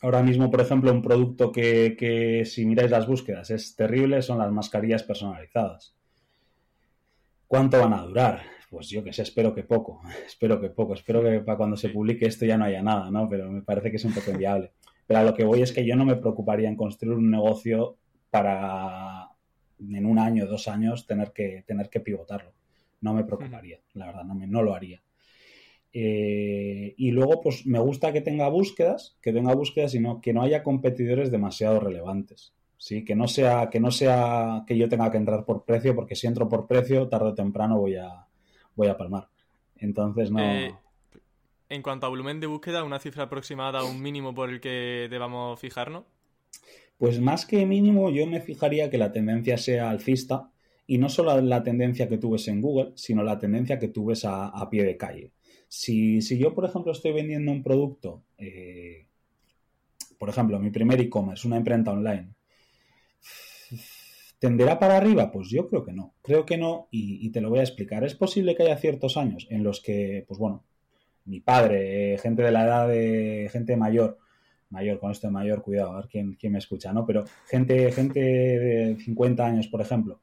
Ahora 0.01 0.23
mismo, 0.23 0.51
por 0.51 0.61
ejemplo, 0.61 0.93
un 0.93 1.03
producto 1.03 1.51
que, 1.53 2.43
si 2.47 2.65
miráis 2.65 2.91
las 2.91 3.07
búsquedas 3.07 3.51
es 3.51 3.75
terrible 3.77 4.23
son 4.23 4.39
las 4.39 4.51
mascarillas 4.53 5.03
personalizadas. 5.03 5.95
¿Cuánto 7.47 7.79
van 7.79 7.93
a 7.93 8.03
durar? 8.03 8.43
Pues 8.71 8.89
yo 8.89 9.05
que 9.05 9.13
sé, 9.13 9.23
espero 9.23 9.55
que 9.55 9.63
poco, 9.63 10.01
espero 10.27 10.61
que 10.61 10.71
poco, 10.71 10.95
espero 10.95 11.23
que 11.23 11.41
para 11.41 11.59
cuando 11.59 11.77
se 11.77 11.91
publique 11.91 12.27
esto 12.27 12.45
ya 12.45 12.57
no 12.57 12.65
haya 12.65 12.83
nada, 12.83 13.11
¿no? 13.11 13.29
Pero 13.29 13.51
me 13.51 13.63
parece 13.63 13.91
que 13.91 13.97
es 13.97 14.05
un 14.05 14.15
poco 14.15 14.31
inviable. 14.31 14.73
Pero 15.07 15.21
a 15.21 15.25
lo 15.25 15.35
que 15.35 15.45
voy 15.45 15.63
es 15.63 15.73
que 15.73 15.85
yo 15.85 15.97
no 15.97 16.05
me 16.05 16.17
preocuparía 16.17 16.69
en 16.69 16.77
construir 16.77 17.17
un 17.17 17.31
negocio 17.31 17.97
para 18.31 19.29
en 19.79 20.07
un 20.07 20.19
año, 20.19 20.47
dos 20.47 20.67
años, 20.67 21.07
tener 21.07 21.33
que, 21.33 21.63
tener 21.67 21.91
que 21.91 22.01
pivotarlo 22.01 22.53
no 23.05 23.15
me 23.15 23.25
preocuparía, 23.25 23.81
la 23.93 24.07
verdad, 24.07 24.25
no, 24.25 24.35
me, 24.35 24.47
no 24.47 24.63
lo 24.63 24.75
haría. 24.75 25.03
Eh, 25.93 26.95
y 26.97 27.11
luego, 27.13 27.41
pues 27.41 27.67
me 27.67 27.79
gusta 27.79 28.13
que 28.13 28.21
tenga 28.21 28.49
búsquedas, 28.49 29.17
que 29.23 29.33
tenga 29.33 29.55
búsquedas 29.55 29.95
y 29.95 30.01
no, 30.01 30.21
que 30.21 30.33
no 30.33 30.43
haya 30.43 30.63
competidores 30.65 31.31
demasiado 31.31 31.79
relevantes. 31.79 32.55
¿sí? 32.79 33.05
Que 33.05 33.15
no 33.15 33.29
sea, 33.29 33.71
que 33.71 33.79
no 33.79 33.91
sea 33.91 34.65
que 34.67 34.77
yo 34.77 34.89
tenga 34.89 35.11
que 35.11 35.19
entrar 35.19 35.45
por 35.45 35.65
precio, 35.65 35.95
porque 35.95 36.17
si 36.17 36.27
entro 36.27 36.49
por 36.49 36.67
precio, 36.67 37.09
tarde 37.09 37.29
o 37.29 37.35
temprano 37.35 37.79
voy 37.79 37.97
a, 37.97 38.27
voy 38.75 38.89
a 38.89 38.97
palmar. 38.97 39.29
Entonces 39.77 40.31
no. 40.31 40.41
Eh, 40.41 40.75
en 41.69 41.83
cuanto 41.83 42.07
a 42.07 42.09
volumen 42.09 42.41
de 42.41 42.47
búsqueda, 42.47 42.85
una 42.85 42.99
cifra 42.99 43.25
aproximada, 43.25 43.85
un 43.85 44.03
mínimo 44.03 44.35
por 44.35 44.51
el 44.51 44.61
que 44.61 45.09
debamos 45.11 45.61
fijarnos. 45.61 46.05
Pues 46.99 47.21
más 47.21 47.47
que 47.47 47.67
mínimo, 47.67 48.11
yo 48.11 48.27
me 48.27 48.41
fijaría 48.41 48.91
que 48.91 48.99
la 48.99 49.13
tendencia 49.13 49.59
sea 49.59 49.91
alcista, 49.91 50.51
y 50.87 50.99
no 50.99 51.09
solo 51.09 51.41
la 51.41 51.63
tendencia 51.63 52.09
que 52.09 52.19
tú 52.19 52.31
ves 52.31 52.49
en 52.49 52.61
Google, 52.61 52.93
sino 52.95 53.23
la 53.23 53.39
tendencia 53.39 53.79
que 53.79 53.89
tú 53.89 54.07
ves 54.07 54.25
a, 54.25 54.69
pie 54.71 54.85
de 54.85 54.97
calle. 54.97 55.33
Si, 55.69 56.21
yo, 56.39 56.55
por 56.55 56.65
ejemplo, 56.65 56.93
estoy 56.93 57.13
vendiendo 57.13 57.51
un 57.51 57.63
producto, 57.63 58.23
eh, 58.39 59.07
por 60.19 60.29
ejemplo, 60.29 60.59
mi 60.59 60.71
primer 60.71 61.01
e-commerce, 61.01 61.47
una 61.47 61.57
imprenta 61.57 61.93
online, 61.93 62.29
¿tenderá 64.39 64.79
para 64.79 64.97
arriba? 64.99 65.31
Pues 65.33 65.49
yo 65.49 65.67
creo 65.69 65.85
que 65.85 65.93
no. 65.93 66.15
Creo 66.23 66.45
que 66.45 66.59
no 66.59 66.89
y, 66.91 67.31
te 67.31 67.41
lo 67.41 67.51
voy 67.51 67.61
a 67.61 67.63
explicar. 67.63 68.05
Es 68.05 68.15
posible 68.15 68.55
que 68.55 68.65
haya 68.65 68.77
ciertos 68.77 69.17
años 69.17 69.47
en 69.51 69.65
los 69.65 69.81
que, 69.81 70.25
pues 70.29 70.39
bueno, 70.39 70.65
mi 71.25 71.41
padre, 71.41 72.19
gente 72.19 72.43
de 72.43 72.53
la 72.53 72.65
edad 72.65 72.89
de 72.89 73.49
gente 73.51 73.77
mayor, 73.77 74.19
mayor, 74.69 75.01
con 75.01 75.11
esto 75.11 75.29
de 75.29 75.33
mayor, 75.33 75.63
cuidado, 75.63 75.93
a 75.93 75.97
ver 75.97 76.09
quién, 76.09 76.35
quién 76.35 76.53
me 76.53 76.59
escucha, 76.59 76.93
¿no? 76.93 77.07
Pero 77.07 77.25
gente, 77.47 77.91
gente 77.93 78.21
de 78.21 78.97
50 78.97 79.47
años, 79.47 79.69
por 79.69 79.81
ejemplo, 79.81 80.21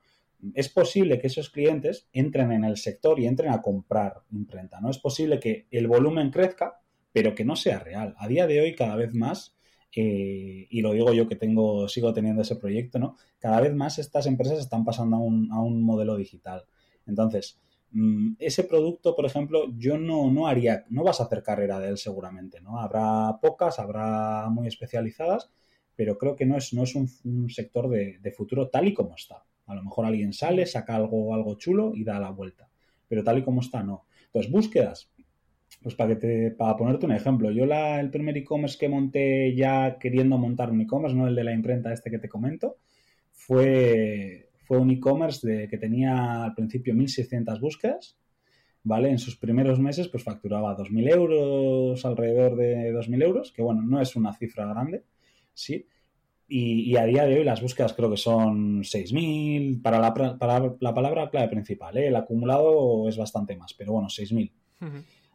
es 0.53 0.69
posible 0.69 1.19
que 1.19 1.27
esos 1.27 1.50
clientes 1.50 2.07
entren 2.13 2.51
en 2.51 2.63
el 2.63 2.77
sector 2.77 3.19
y 3.19 3.25
entren 3.25 3.51
a 3.51 3.62
comprar 3.62 4.21
imprenta, 4.31 4.79
¿no? 4.81 4.89
Es 4.89 4.98
posible 4.98 5.39
que 5.39 5.67
el 5.71 5.88
volumen 5.88 6.31
crezca, 6.31 6.81
pero 7.12 7.36
que 7.36 7.45
no 7.45 7.55
sea 7.55 7.79
real. 7.79 8.15
A 8.17 8.27
día 8.27 8.48
de 8.48 8.62
hoy, 8.62 8.75
cada 8.75 8.95
vez 8.95 9.13
más, 9.13 9.55
eh, 9.95 10.67
y 10.69 10.81
lo 10.81 10.93
digo 10.93 11.13
yo 11.13 11.27
que 11.27 11.36
tengo, 11.36 11.88
sigo 11.88 12.13
teniendo 12.13 12.41
ese 12.41 12.55
proyecto, 12.55 13.00
¿no? 13.00 13.17
Cada 13.39 13.62
vez 13.62 13.74
más 13.74 14.00
estas 14.00 14.25
empresas 14.27 14.60
están 14.60 14.86
pasando 14.86 15.17
a 15.17 15.19
un, 15.19 15.51
a 15.51 15.62
un 15.62 15.81
modelo 15.83 16.15
digital. 16.15 16.65
Entonces, 17.05 17.60
mm, 17.91 18.33
ese 18.39 18.63
producto, 18.63 19.15
por 19.15 19.25
ejemplo, 19.25 19.65
yo 19.77 19.98
no, 19.98 20.31
no 20.31 20.48
haría, 20.48 20.86
no 20.89 21.03
vas 21.03 21.19
a 21.19 21.25
hacer 21.25 21.43
carrera 21.43 21.79
de 21.79 21.89
él 21.89 21.98
seguramente, 21.98 22.62
¿no? 22.62 22.79
Habrá 22.79 23.39
pocas, 23.41 23.79
habrá 23.79 24.50
muy 24.50 24.67
especializadas, 24.67 25.51
pero 25.95 26.17
creo 26.17 26.36
que 26.36 26.45
no 26.45 26.57
es, 26.57 26.74
no 26.74 26.83
es 26.83 26.95
un, 26.95 27.50
sector 27.50 27.89
de, 27.89 28.33
futuro 28.36 28.69
tal 28.69 28.88
y 28.88 28.93
como 28.93 29.15
está. 29.15 29.43
A 29.72 29.75
lo 29.75 29.84
mejor 29.84 30.06
alguien 30.06 30.34
sale, 30.34 30.66
saca 30.66 30.96
algo, 30.96 31.34
algo 31.34 31.56
chulo 31.56 31.94
y 31.96 32.04
da 32.04 32.20
la 32.20 32.30
vuelta, 32.30 32.70
pero 33.08 33.24
tal 33.24 33.40
y 33.40 33.44
como 33.44 33.62
está, 33.62 33.84
no. 33.84 34.06
Entonces, 34.25 34.51
búsquedas. 34.51 35.12
Pues 35.82 35.96
para, 35.96 36.10
que 36.10 36.16
te, 36.18 36.51
para 36.51 36.75
ponerte 36.75 37.06
un 37.06 37.13
ejemplo, 37.13 37.50
yo 37.50 37.66
la, 37.66 38.00
el 38.00 38.12
primer 38.12 38.38
e-commerce 38.38 38.78
que 38.78 38.90
monté 38.90 39.56
ya 39.56 39.98
queriendo 39.98 40.38
montar 40.38 40.70
un 40.70 40.82
e-commerce, 40.82 41.16
no 41.16 41.28
el 41.28 41.36
de 41.36 41.44
la 41.44 41.54
imprenta 41.54 41.92
este 41.92 42.12
que 42.12 42.20
te 42.20 42.30
comento, 42.30 42.78
fue, 43.32 44.50
fue 44.66 44.78
un 44.78 44.92
e-commerce 44.92 45.68
que 45.68 45.78
tenía 45.78 46.44
al 46.44 46.54
principio 46.54 46.94
1.600 46.94 47.60
búsquedas, 47.60 48.18
¿vale? 48.84 49.10
En 49.10 49.18
sus 49.18 49.38
primeros 49.38 49.80
meses 49.80 50.08
pues 50.08 50.24
facturaba 50.24 50.78
2.000 50.78 51.10
euros, 51.10 52.06
alrededor 52.06 52.56
de 52.56 52.94
2.000 52.94 53.24
euros, 53.24 53.51
que 53.51 53.62
bueno, 53.62 53.82
no 53.82 54.01
es 54.01 54.16
una 54.16 54.34
cifra 54.34 54.68
grande, 54.68 55.04
¿sí? 55.54 55.88
Y, 56.53 56.98
a 56.98 57.05
día 57.05 57.24
de 57.24 57.39
hoy 57.39 57.46
las 57.46 57.62
búsquedas 57.62 57.93
creo 57.93 58.12
que 58.12 58.17
son 58.17 58.84
6.000 58.84 59.81
para 59.81 60.00
la, 60.00 60.13
para 60.13 60.75
la 60.81 60.93
palabra 60.93 61.29
clave 61.29 61.48
principal. 61.48 61.96
¿eh? 61.96 62.08
El 62.08 62.15
acumulado 62.17 63.08
es 63.08 63.15
bastante 63.15 63.55
más, 63.55 63.74
pero 63.74 63.93
bueno, 63.93 64.10
6.000. 64.10 64.51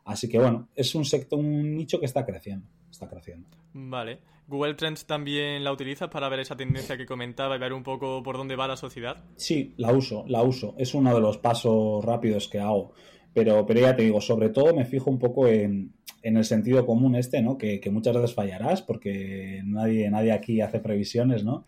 Así 0.05 0.29
que 0.29 0.39
bueno, 0.39 0.69
es 0.75 0.95
un 0.95 1.07
sector, 1.07 1.39
un 1.39 1.75
nicho 1.75 1.99
que 1.99 2.05
está 2.05 2.27
creciendo. 2.27 2.69
Está 2.91 3.09
creciendo. 3.09 3.49
Vale. 3.73 4.19
¿Google 4.47 4.75
Trends 4.75 5.07
también 5.07 5.65
la 5.65 5.73
utilizas 5.73 6.11
para 6.11 6.29
ver 6.29 6.41
esa 6.41 6.55
tendencia 6.55 6.99
que 6.99 7.07
comentaba 7.07 7.57
y 7.57 7.59
ver 7.61 7.73
un 7.73 7.83
poco 7.83 8.23
por 8.23 8.37
dónde 8.37 8.55
va 8.55 8.69
la 8.69 8.77
sociedad? 8.77 9.25
Sí, 9.37 9.75
la 9.79 9.93
uso, 9.93 10.25
la 10.29 10.43
uso. 10.43 10.75
Es 10.77 10.93
uno 10.93 11.15
de 11.15 11.21
los 11.21 11.39
pasos 11.39 12.05
rápidos 12.05 12.47
que 12.47 12.61
hago. 12.61 12.93
Pero, 13.37 13.67
pero 13.67 13.81
ya 13.81 13.95
te 13.95 14.03
digo, 14.03 14.19
sobre 14.23 14.49
todo 14.49 14.75
me 14.75 14.87
fijo 14.87 15.11
un 15.11 15.19
poco 15.19 15.47
en, 15.47 15.93
el 16.23 16.45
sentido 16.47 16.87
común 16.87 17.17
este, 17.17 17.43
¿no? 17.43 17.59
Que, 17.59 17.83
muchas 17.93 18.15
veces 18.15 18.35
fallarás 18.35 18.81
porque 18.81 19.61
nadie, 19.63 20.09
nadie 20.09 20.33
aquí 20.33 20.63
hace 20.63 20.81
previsiones, 20.81 21.45
¿no? 21.45 21.67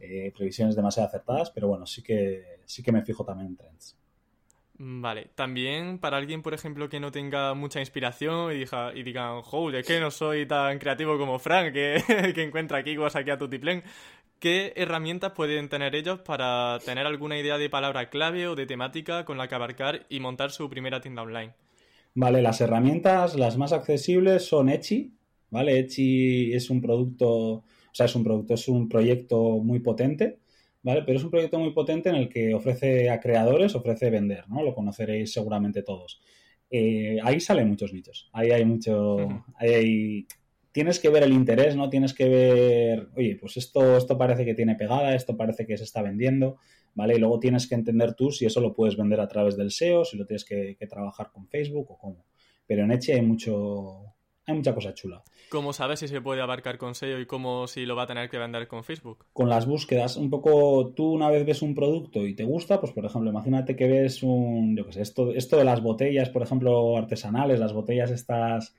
Eh, 0.00 0.32
previsiones 0.34 0.74
demasiado 0.74 1.10
acertadas, 1.10 1.50
pero 1.50 1.68
bueno, 1.68 1.84
sí 1.84 2.02
que, 2.02 2.60
sí 2.64 2.82
que 2.82 2.92
me 2.92 3.02
fijo 3.02 3.26
también 3.26 3.48
en 3.48 3.56
trends. 3.58 3.98
Vale, 4.78 5.28
también 5.34 5.98
para 5.98 6.16
alguien, 6.16 6.40
por 6.40 6.54
ejemplo, 6.54 6.88
que 6.88 6.98
no 6.98 7.12
tenga 7.12 7.52
mucha 7.52 7.80
inspiración 7.80 8.50
y, 8.52 8.60
diga, 8.60 8.92
y 8.94 9.02
digan, 9.02 9.42
joder, 9.42 9.80
es 9.80 9.86
que 9.86 10.00
no 10.00 10.10
soy 10.10 10.46
tan 10.46 10.78
creativo 10.78 11.18
como 11.18 11.38
Frank, 11.38 11.74
que, 11.74 12.02
que 12.34 12.42
encuentra 12.42 12.78
aquí 12.78 12.96
cosas 12.96 13.20
aquí 13.20 13.30
a 13.30 13.36
tutiplén, 13.36 13.84
¿Qué 14.42 14.72
herramientas 14.74 15.34
pueden 15.36 15.68
tener 15.68 15.94
ellos 15.94 16.18
para 16.18 16.80
tener 16.84 17.06
alguna 17.06 17.38
idea 17.38 17.58
de 17.58 17.70
palabra 17.70 18.10
clave 18.10 18.48
o 18.48 18.56
de 18.56 18.66
temática 18.66 19.24
con 19.24 19.38
la 19.38 19.46
que 19.46 19.54
abarcar 19.54 20.04
y 20.08 20.18
montar 20.18 20.50
su 20.50 20.68
primera 20.68 21.00
tienda 21.00 21.22
online? 21.22 21.52
Vale, 22.16 22.42
las 22.42 22.60
herramientas, 22.60 23.36
las 23.36 23.56
más 23.56 23.72
accesibles 23.72 24.44
son 24.44 24.68
Etsy, 24.68 25.14
¿vale? 25.48 25.78
Etsy 25.78 26.52
es 26.54 26.70
un 26.70 26.80
producto, 26.80 27.28
o 27.28 27.64
sea, 27.92 28.06
es 28.06 28.16
un 28.16 28.24
producto, 28.24 28.54
es 28.54 28.66
un 28.66 28.88
proyecto 28.88 29.58
muy 29.58 29.78
potente, 29.78 30.40
¿vale? 30.82 31.04
Pero 31.06 31.18
es 31.18 31.24
un 31.24 31.30
proyecto 31.30 31.60
muy 31.60 31.70
potente 31.70 32.08
en 32.08 32.16
el 32.16 32.28
que 32.28 32.52
ofrece 32.52 33.10
a 33.10 33.20
creadores, 33.20 33.76
ofrece 33.76 34.10
vender, 34.10 34.48
¿no? 34.48 34.64
Lo 34.64 34.74
conoceréis 34.74 35.32
seguramente 35.32 35.84
todos. 35.84 36.20
Eh, 36.68 37.16
ahí 37.22 37.38
salen 37.38 37.68
muchos 37.68 37.92
nichos, 37.92 38.28
ahí 38.32 38.50
hay 38.50 38.64
mucho, 38.64 39.18
ahí 39.54 39.70
hay 39.72 40.26
tienes 40.72 40.98
que 40.98 41.10
ver 41.10 41.22
el 41.22 41.32
interés, 41.32 41.76
¿no? 41.76 41.90
Tienes 41.90 42.14
que 42.14 42.28
ver, 42.28 43.08
oye, 43.14 43.36
pues 43.40 43.56
esto, 43.56 43.96
esto 43.96 44.18
parece 44.18 44.44
que 44.44 44.54
tiene 44.54 44.74
pegada, 44.74 45.14
esto 45.14 45.36
parece 45.36 45.66
que 45.66 45.76
se 45.76 45.84
está 45.84 46.02
vendiendo, 46.02 46.56
¿vale? 46.94 47.14
Y 47.14 47.18
luego 47.18 47.38
tienes 47.38 47.68
que 47.68 47.74
entender 47.74 48.14
tú 48.14 48.30
si 48.30 48.46
eso 48.46 48.60
lo 48.60 48.72
puedes 48.72 48.96
vender 48.96 49.20
a 49.20 49.28
través 49.28 49.56
del 49.56 49.70
SEO, 49.70 50.04
si 50.04 50.16
lo 50.16 50.26
tienes 50.26 50.44
que, 50.44 50.76
trabajar 50.88 51.30
con 51.30 51.46
Facebook 51.46 51.90
o 51.90 51.98
cómo. 51.98 52.24
Pero 52.66 52.84
en 52.84 52.92
Eche 52.92 53.14
hay 53.14 53.22
mucho, 53.22 54.14
hay 54.46 54.54
mucha 54.54 54.74
cosa 54.74 54.94
chula. 54.94 55.22
¿Cómo 55.50 55.74
sabes 55.74 56.00
si 56.00 56.08
se 56.08 56.22
puede 56.22 56.40
abarcar 56.40 56.78
con 56.78 56.94
SEO 56.94 57.20
y 57.20 57.26
cómo 57.26 57.66
si 57.66 57.84
lo 57.84 57.94
va 57.94 58.04
a 58.04 58.06
tener 58.06 58.30
que 58.30 58.38
vender 58.38 58.66
con 58.66 58.82
Facebook? 58.82 59.26
Con 59.34 59.50
las 59.50 59.66
búsquedas, 59.66 60.16
un 60.16 60.30
poco 60.30 60.94
tú 60.96 61.12
una 61.12 61.28
vez 61.28 61.44
ves 61.44 61.60
un 61.60 61.74
producto 61.74 62.26
y 62.26 62.34
te 62.34 62.44
gusta, 62.44 62.80
pues 62.80 62.92
por 62.92 63.04
ejemplo, 63.04 63.30
imagínate 63.30 63.76
que 63.76 63.88
ves 63.88 64.22
un, 64.22 64.74
yo 64.74 64.86
qué 64.86 64.92
sé, 64.92 65.02
esto, 65.02 65.32
esto 65.32 65.58
de 65.58 65.64
las 65.64 65.82
botellas, 65.82 66.30
por 66.30 66.42
ejemplo, 66.42 66.96
artesanales, 66.96 67.60
las 67.60 67.74
botellas 67.74 68.10
estas 68.10 68.74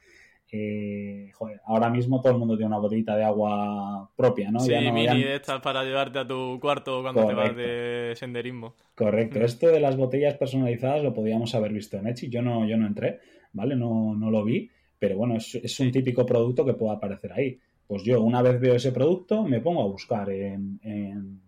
eh, 0.55 1.31
joder, 1.33 1.62
ahora 1.65 1.89
mismo 1.89 2.22
todo 2.22 2.33
el 2.33 2.38
mundo 2.38 2.55
tiene 2.55 2.67
una 2.67 2.77
botellita 2.77 3.15
de 3.15 3.24
agua 3.24 4.07
propia, 4.15 4.51
¿no? 4.51 4.60
Sí, 4.60 4.72
mini 4.93 5.24
de 5.24 5.38
estas 5.38 5.60
para 5.62 5.83
llevarte 5.83 6.19
a 6.19 6.27
tu 6.27 6.60
cuarto 6.60 7.01
cuando 7.01 7.25
te 7.25 7.33
vas 7.33 7.55
de 7.55 8.13
senderismo. 8.15 8.75
Correcto. 8.93 9.39
Mm. 9.39 9.43
Esto 9.43 9.67
de 9.69 9.79
las 9.79 9.98
botellas 9.98 10.36
personalizadas 10.36 11.01
lo 11.01 11.12
podíamos 11.12 11.55
haber 11.55 11.74
visto 11.74 11.98
en 11.98 12.05
Etsy. 12.05 12.29
Yo 12.29 12.43
no, 12.43 12.67
yo 12.67 12.77
no 12.77 12.86
entré, 12.86 13.19
¿vale? 13.53 13.75
No, 13.75 14.13
no 14.13 14.29
lo 14.29 14.43
vi, 14.45 14.69
pero 15.00 15.17
bueno, 15.17 15.38
es, 15.38 15.79
un 15.79 15.91
típico 15.91 16.24
producto 16.24 16.63
que 16.63 16.75
puede 16.75 16.93
aparecer 16.93 17.33
ahí. 17.33 17.60
Pues 17.88 18.03
yo 18.03 18.22
una 18.22 18.43
vez 18.43 18.60
veo 18.60 18.75
ese 18.75 18.91
producto, 18.91 19.43
me 19.43 19.60
pongo 19.60 19.81
a 19.81 19.88
buscar 19.88 20.29
en, 20.29 20.79
en 20.83 21.41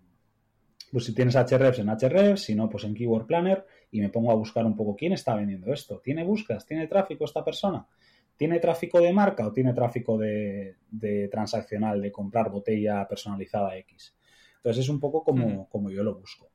pues 0.91 1.05
si 1.05 1.13
tienes 1.13 1.35
Hrefs 1.35 1.77
en 1.77 1.89
Hrefs, 1.89 2.41
si 2.41 2.55
no, 2.55 2.67
pues 2.67 2.85
en 2.85 2.95
Keyword 2.95 3.27
Planner 3.27 3.65
y 3.91 4.01
me 4.01 4.09
pongo 4.09 4.31
a 4.31 4.35
buscar 4.35 4.65
un 4.65 4.75
poco 4.75 4.95
quién 4.95 5.13
está 5.13 5.35
vendiendo 5.35 5.71
esto. 5.71 6.01
¿Tiene 6.03 6.23
búsquedas? 6.23 6.65
¿Tiene 6.65 6.87
tráfico 6.87 7.25
esta 7.25 7.45
persona? 7.45 7.85
¿Tiene 8.37 8.59
tráfico 8.59 8.99
de 8.99 9.13
marca 9.13 9.47
o 9.47 9.53
tiene 9.53 9.73
tráfico 9.73 10.17
de, 10.17 10.75
transaccional, 11.31 12.01
de 12.01 12.11
comprar 12.11 12.49
botella 12.49 13.07
personalizada 13.07 13.77
X? 13.77 14.15
Entonces 14.57 14.83
es 14.83 14.89
un 14.89 14.99
poco 14.99 15.23
como, 15.23 15.69
como 15.69 15.89
yo 15.89 16.03
lo 16.03 16.15
busco. 16.15 16.49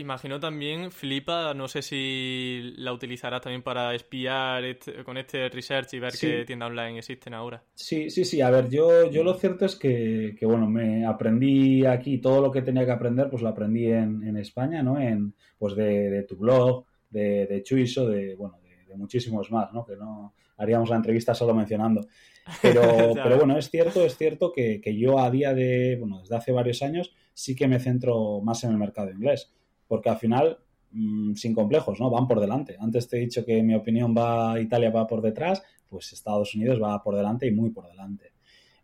Imagino 0.00 0.38
también, 0.38 0.90
Flipa, 0.90 1.54
no 1.54 1.68
sé 1.68 1.80
si 1.80 2.74
la 2.76 2.92
utilizarás 2.92 3.40
también 3.40 3.62
para 3.62 3.94
espiar 3.94 4.62
con 5.04 5.16
este 5.16 5.48
research 5.48 5.94
y 5.94 5.98
ver 5.98 6.12
qué 6.20 6.44
tiendas 6.44 6.68
online 6.68 6.98
existen 6.98 7.32
ahora. 7.32 7.62
Sí, 7.74 8.10
sí, 8.10 8.24
sí. 8.26 8.42
A 8.42 8.50
ver, 8.50 8.68
yo, 8.68 9.10
yo 9.10 9.24
lo 9.24 9.34
cierto 9.34 9.64
es 9.64 9.74
que, 9.76 10.36
bueno, 10.42 10.68
me 10.68 11.06
aprendí 11.06 11.86
aquí 11.86 12.18
todo 12.18 12.42
lo 12.42 12.52
que 12.52 12.62
tenía 12.62 12.84
que 12.84 12.92
aprender, 12.92 13.30
pues 13.30 13.42
lo 13.42 13.48
aprendí 13.48 13.86
en, 13.86 14.36
España, 14.36 14.82
¿no? 14.82 15.00
En, 15.00 15.34
pues 15.58 15.74
de, 15.74 16.24
tu 16.28 16.36
blog, 16.36 16.84
de, 17.08 17.46
de 17.46 17.62
Chuiso, 17.62 18.06
de, 18.06 18.34
bueno, 18.34 18.58
muchísimos 18.96 19.50
más, 19.50 19.72
¿no? 19.72 19.84
Que 19.84 19.96
no 19.96 20.34
haríamos 20.56 20.88
la 20.90 20.96
entrevista 20.96 21.34
solo 21.34 21.54
mencionando. 21.54 22.06
Pero, 22.62 23.12
pero 23.14 23.38
bueno, 23.38 23.58
es 23.58 23.68
cierto, 23.68 24.04
es 24.04 24.16
cierto 24.16 24.52
que, 24.52 24.80
yo 24.96 25.18
a 25.18 25.32
día 25.32 25.52
de, 25.52 25.96
bueno, 25.98 26.20
desde 26.20 26.36
hace 26.36 26.52
varios 26.52 26.80
años 26.80 27.12
sí 27.34 27.56
que 27.56 27.66
me 27.66 27.80
centro 27.80 28.40
más 28.40 28.62
en 28.62 28.70
el 28.70 28.78
mercado 28.78 29.10
inglés, 29.10 29.52
porque 29.88 30.10
al 30.10 30.16
final, 30.16 30.56
mm, 30.92 31.34
sin 31.34 31.52
complejos, 31.52 31.98
¿no? 31.98 32.08
Van 32.08 32.28
por 32.28 32.38
delante. 32.38 32.76
Antes 32.78 33.08
te 33.08 33.16
he 33.16 33.20
dicho 33.20 33.44
que 33.44 33.64
mi 33.64 33.74
opinión 33.74 34.14
va, 34.16 34.60
Italia 34.60 34.90
va 34.90 35.08
por 35.08 35.22
detrás, 35.22 35.60
pues 35.88 36.12
Estados 36.12 36.54
Unidos 36.54 36.80
va 36.80 37.02
por 37.02 37.16
delante 37.16 37.48
y 37.48 37.50
muy 37.50 37.70
por 37.70 37.88
delante. 37.88 38.32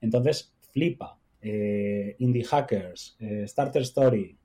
Entonces, 0.01 0.53
flipa. 0.73 1.17
Eh, 1.41 2.17
Indie 2.19 2.45
Hackers, 2.45 3.17
eh, 3.21 3.45
Starter 3.47 3.83
Story, 3.83 4.37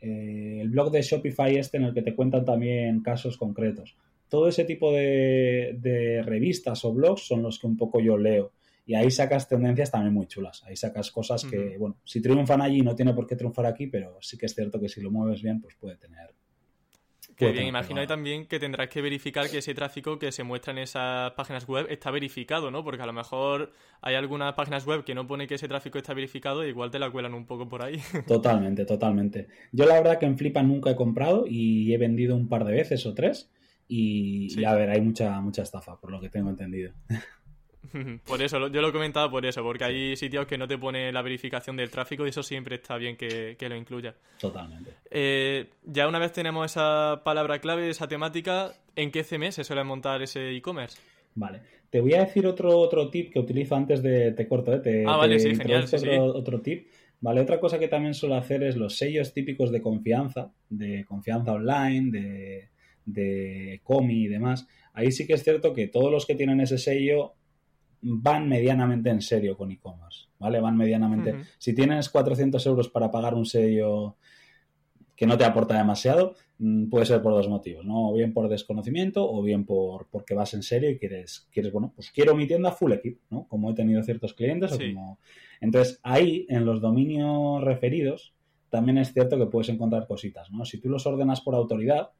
eh, 0.00 0.58
el 0.60 0.68
blog 0.70 0.90
de 0.90 1.02
Shopify 1.02 1.56
este 1.56 1.76
en 1.76 1.84
el 1.84 1.94
que 1.94 2.02
te 2.02 2.14
cuentan 2.14 2.44
también 2.44 3.02
casos 3.02 3.36
concretos 3.36 3.96
todo 4.32 4.48
ese 4.48 4.64
tipo 4.64 4.90
de, 4.90 6.22
revistas 6.24 6.86
o 6.86 6.94
blogs 6.94 7.20
son 7.20 7.42
los 7.42 7.58
que 7.58 7.66
un 7.66 7.76
poco 7.76 8.00
yo 8.00 8.16
leo. 8.16 8.52
Y 8.86 8.94
ahí 8.94 9.10
sacas 9.10 9.46
tendencias 9.46 9.90
también 9.90 10.14
muy 10.14 10.26
chulas. 10.26 10.64
Ahí 10.64 10.74
sacas 10.74 11.10
cosas 11.10 11.44
que, 11.44 11.76
bueno, 11.76 11.98
si 12.02 12.22
triunfan 12.22 12.62
allí 12.62 12.80
no 12.80 12.96
tiene 12.96 13.12
por 13.12 13.26
qué 13.26 13.36
triunfar 13.36 13.66
aquí, 13.66 13.88
pero 13.88 14.16
sí 14.22 14.38
que 14.38 14.46
es 14.46 14.54
cierto 14.54 14.80
que 14.80 14.88
si 14.88 15.02
lo 15.02 15.10
mueves 15.10 15.42
bien, 15.42 15.60
pues 15.60 15.74
puede 15.74 15.98
tener. 15.98 16.30
Qué 17.36 17.52
bien, 17.52 17.66
imagino 17.66 18.06
también 18.06 18.46
que 18.46 18.58
tendrás 18.58 18.88
que 18.88 19.02
verificar 19.02 19.50
que 19.50 19.58
ese 19.58 19.74
tráfico 19.74 20.18
que 20.18 20.32
se 20.32 20.44
muestra 20.44 20.72
en 20.72 20.78
esas 20.78 21.32
páginas 21.32 21.68
web 21.68 21.86
está 21.90 22.10
verificado, 22.10 22.70
¿no? 22.70 22.82
Porque 22.82 23.02
a 23.02 23.06
lo 23.06 23.12
mejor 23.12 23.70
hay 24.00 24.14
algunas 24.14 24.54
páginas 24.54 24.86
web 24.86 25.04
que 25.04 25.14
no 25.14 25.26
pone 25.26 25.46
que 25.46 25.56
ese 25.56 25.68
tráfico 25.68 25.98
está 25.98 26.14
verificado 26.14 26.64
y 26.64 26.68
igual 26.68 26.90
te 26.90 26.98
la 26.98 27.10
cuelan 27.10 27.34
un 27.34 27.44
poco 27.44 27.68
por 27.68 27.84
ahí. 27.84 28.00
Totalmente, 28.26 28.86
totalmente. 28.86 29.48
Yo 29.72 29.84
la 29.84 29.92
verdad 29.92 30.18
que 30.18 30.24
en 30.24 30.38
Flipa 30.38 30.62
nunca 30.62 30.92
he 30.92 30.96
comprado 30.96 31.44
y 31.46 31.92
he 31.92 31.98
vendido 31.98 32.34
un 32.34 32.48
par 32.48 32.64
de 32.64 32.72
veces 32.72 33.04
o 33.04 33.12
tres 33.12 33.50
y, 33.94 34.64
a 34.64 34.74
ver, 34.74 34.88
hay 34.88 35.02
mucha, 35.02 35.38
mucha 35.40 35.62
estafa, 35.62 35.98
por 36.00 36.10
lo 36.10 36.18
que 36.18 36.30
tengo 36.30 36.48
entendido. 36.48 36.92
Por 38.24 38.40
eso, 38.40 38.68
yo 38.68 38.80
lo 38.80 38.88
he 38.88 38.92
comentado 38.92 39.28
por 39.28 39.44
eso, 39.44 39.62
porque 39.62 39.84
hay 39.84 40.16
sitios 40.16 40.46
que 40.46 40.56
no 40.56 40.66
te 40.66 40.78
pone 40.78 41.12
la 41.12 41.20
verificación 41.20 41.76
del 41.76 41.90
tráfico 41.90 42.24
y 42.24 42.30
eso 42.30 42.42
siempre 42.42 42.76
está 42.76 42.96
bien 42.96 43.16
que, 43.18 43.56
lo 43.60 43.76
incluya. 43.76 44.14
Totalmente. 44.40 44.92
Eh, 45.10 45.68
ya 45.84 46.08
una 46.08 46.18
vez 46.18 46.32
tenemos 46.32 46.70
esa 46.70 47.20
palabra 47.22 47.58
clave, 47.58 47.90
esa 47.90 48.08
temática, 48.08 48.72
¿en 48.96 49.10
qué 49.10 49.24
CMS 49.24 49.56
se 49.56 49.64
suele 49.64 49.84
montar 49.84 50.22
ese 50.22 50.56
e-commerce? 50.56 50.96
Vale. 51.34 51.60
Te 51.90 52.00
voy 52.00 52.14
a 52.14 52.20
decir 52.20 52.46
otro, 52.46 52.78
otro 52.78 53.10
tip 53.10 53.30
que 53.30 53.40
utilizo 53.40 53.74
antes 53.74 54.02
de... 54.02 54.32
Te 54.32 54.48
corto, 54.48 54.72
¿eh? 54.72 54.78
Te, 54.78 55.04
ah, 55.06 55.16
vale, 55.18 55.38
sí, 55.38 55.54
genial. 55.54 55.84
otro, 55.84 56.24
otro 56.24 56.60
tip 56.62 56.86
¿vale? 57.20 57.40
Otra 57.40 57.58
cosa 57.60 57.78
que 57.78 57.88
también 57.88 58.14
suelo 58.14 58.36
hacer 58.36 58.62
es 58.62 58.76
los 58.76 58.96
sellos 58.96 59.34
típicos 59.34 59.70
de 59.70 59.82
confianza, 59.82 60.50
de 60.70 61.04
confianza 61.04 61.52
online, 61.52 62.10
de, 62.10 62.71
de 63.04 63.80
Comi 63.82 64.24
y 64.24 64.28
demás. 64.28 64.66
Ahí 64.92 65.12
sí 65.12 65.26
que 65.26 65.34
es 65.34 65.42
cierto 65.42 65.72
que 65.72 65.88
todos 65.88 66.10
los 66.10 66.26
que 66.26 66.34
tienen 66.34 66.60
ese 66.60 66.78
sello 66.78 67.34
van 68.02 68.48
medianamente 68.48 69.10
en 69.10 69.22
serio 69.22 69.56
con 69.56 69.70
e-commerce, 69.70 70.26
¿vale? 70.38 70.60
Van 70.60 70.76
medianamente. 70.76 71.36
Si 71.58 71.74
tienes 71.74 72.08
400 72.08 72.64
euros 72.66 72.88
para 72.88 73.10
pagar 73.10 73.34
un 73.34 73.46
sello 73.46 74.16
que 75.14 75.26
no 75.26 75.38
te 75.38 75.44
aporta 75.44 75.78
demasiado, 75.78 76.34
mm, 76.58 76.88
puede 76.88 77.06
ser 77.06 77.22
por 77.22 77.32
dos 77.32 77.48
motivos, 77.48 77.84
¿no? 77.84 78.10
O 78.10 78.14
bien 78.14 78.32
por 78.32 78.48
desconocimiento 78.48 79.30
o 79.30 79.40
bien 79.40 79.64
por 79.64 80.08
porque 80.10 80.34
vas 80.34 80.52
en 80.54 80.64
serio 80.64 80.90
y 80.90 80.98
quieres, 80.98 81.48
quieres 81.52 81.72
bueno, 81.72 81.92
pues 81.94 82.10
quiero 82.10 82.34
mi 82.34 82.46
tienda 82.48 82.72
full 82.72 82.92
equip, 82.92 83.20
¿no? 83.30 83.46
Como 83.46 83.70
he 83.70 83.74
tenido 83.74 84.02
ciertos 84.02 84.34
clientes 84.34 84.72
o 84.72 84.78
como... 84.78 85.20
Entonces, 85.60 86.00
ahí, 86.02 86.44
en 86.48 86.64
los 86.64 86.80
dominios 86.80 87.62
referidos, 87.62 88.34
también 88.68 88.98
es 88.98 89.12
cierto 89.12 89.38
que 89.38 89.46
puedes 89.46 89.68
encontrar 89.68 90.08
cositas, 90.08 90.50
¿no? 90.50 90.64
Si 90.64 90.80
tú 90.80 90.88
los 90.88 91.06
ordenas 91.06 91.40
por 91.40 91.54
autoridad, 91.54 92.10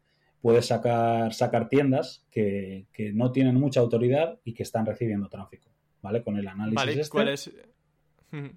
puedes 0.42 0.66
sacar, 0.66 1.32
sacar 1.32 1.68
tiendas 1.68 2.26
que, 2.30 2.86
que 2.92 3.12
no 3.12 3.32
tienen 3.32 3.54
mucha 3.54 3.80
autoridad 3.80 4.40
y 4.44 4.52
que 4.52 4.64
están 4.64 4.84
recibiendo 4.84 5.28
tráfico, 5.28 5.70
¿vale? 6.02 6.22
Con 6.22 6.36
el 6.36 6.48
análisis 6.48 6.74
vale, 6.74 6.92
este. 7.00 7.10
¿cuál 7.10 7.28
es, 7.28 7.50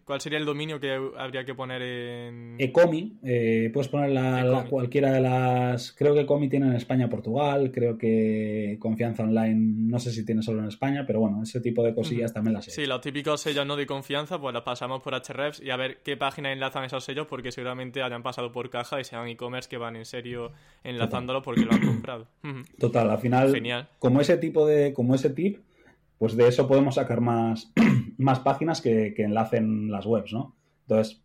¿Cuál 0.06 0.22
sería 0.22 0.40
el 0.40 0.46
dominio 0.46 0.80
que 0.80 0.94
habría 1.18 1.44
que 1.44 1.54
poner 1.54 1.82
en...? 1.82 2.56
Ecomi, 2.60 3.18
eh, 3.24 3.70
puedes 3.74 3.90
poner 3.90 4.12
la, 4.12 4.66
cualquiera 4.70 5.12
de 5.12 5.20
las... 5.20 5.92
Creo 5.92 6.14
que 6.14 6.22
Ecomi 6.22 6.48
tiene 6.48 6.68
en 6.68 6.76
España, 6.76 7.10
Portugal, 7.10 7.72
creo 7.74 7.98
que 7.98 8.78
Confianza 8.80 9.24
Online, 9.24 9.56
no 9.56 10.00
sé 10.00 10.12
si 10.12 10.26
tiene 10.26 10.42
solo 10.42 10.62
en 10.62 10.68
España, 10.68 11.04
pero 11.06 11.20
bueno, 11.20 11.44
ese 11.44 11.60
tipo 11.60 11.84
de 11.84 11.94
cosillas 11.94 12.34
también 12.34 12.54
las 12.54 12.68
he 12.68 12.72
Sí, 12.72 12.86
los 12.86 13.02
típicos 13.02 13.42
sellos 13.42 13.66
no 13.66 13.76
de 13.76 13.86
confianza, 13.86 14.40
pues 14.40 14.54
los 14.54 14.64
pasamos 14.64 15.02
por 15.02 15.14
Hrefs 15.14 15.62
y 15.62 15.70
a 15.70 15.76
ver 15.76 16.02
qué 16.04 16.16
página 16.16 16.54
enlazan 16.54 16.86
esos 16.86 17.04
sellos, 17.04 17.28
porque 17.28 17.52
seguramente 17.52 18.02
hayan 18.02 18.24
pasado 18.24 18.52
por 18.52 18.70
caja 18.70 19.02
y 19.02 19.04
sean 19.04 19.28
e-commerce 19.28 19.70
que 19.70 19.78
van 19.78 19.98
en 19.98 20.06
serio 20.06 20.52
enlazándolo 20.84 21.42
porque 21.42 21.66
lo 21.66 21.74
han 21.74 21.86
comprado. 21.86 22.28
Total, 22.80 23.10
al 23.10 23.20
final, 23.20 23.54
Genial. 23.54 23.90
como 24.00 24.22
ese 24.22 24.38
tipo 24.38 24.66
de... 24.66 24.94
como 24.94 25.16
ese 25.16 25.30
tip 25.32 25.58
pues 26.18 26.36
de 26.38 26.48
eso 26.48 26.68
podemos 26.68 26.96
sacar 26.96 27.22
más, 27.22 27.72
más 28.18 28.40
páginas 28.40 28.82
que, 28.82 29.14
enlacen 29.18 29.92
las 29.92 30.06
webs, 30.06 30.34
¿no? 30.34 30.56
Entonces, 30.88 31.22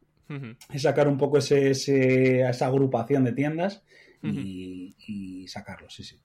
es 0.72 0.82
sacar 0.82 1.08
un 1.08 1.18
poco 1.18 1.38
ese, 1.38 1.70
esa 1.70 2.66
agrupación 2.66 3.24
de 3.24 3.32
tiendas 3.32 3.82
y, 4.22 5.46
sacarlo, 5.48 5.88
sí, 5.90 6.04
sí. 6.04 6.16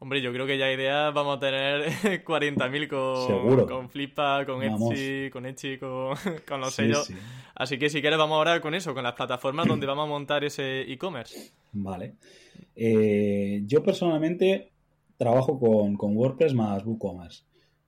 Hombre, 0.00 0.20
yo 0.20 0.32
creo 0.32 0.46
que 0.46 0.58
ya 0.58 0.70
idea 0.70 1.10
vamos 1.12 1.38
a 1.38 1.40
tener 1.40 1.84
40.000 2.24 2.88
con, 2.88 3.66
con 3.66 3.88
Flipa, 3.88 4.44
con 4.44 4.62
Etsy, 4.62 5.30
con 5.30 5.46
Etsy, 5.46 5.78
con, 5.78 6.14
los 6.60 6.74
sellos. 6.74 7.10
Así 7.54 7.78
que 7.78 7.88
si 7.88 8.02
quieres 8.02 8.18
vamos 8.18 8.36
ahora 8.36 8.60
con 8.60 8.74
eso, 8.74 8.92
con 8.92 9.04
las 9.04 9.14
plataformas 9.14 9.66
donde 9.66 9.86
vamos 9.86 10.04
a 10.04 10.08
montar 10.08 10.44
ese 10.44 10.82
e-commerce. 10.82 11.52
Vale. 11.72 12.16
Eh, 12.76 13.62
yo 13.64 13.82
personalmente 13.82 14.72
trabajo 15.16 15.58
con, 15.58 15.96
con 15.96 16.16
WordPress 16.16 16.52
más 16.52 16.84
WooCommerce. 16.84 17.44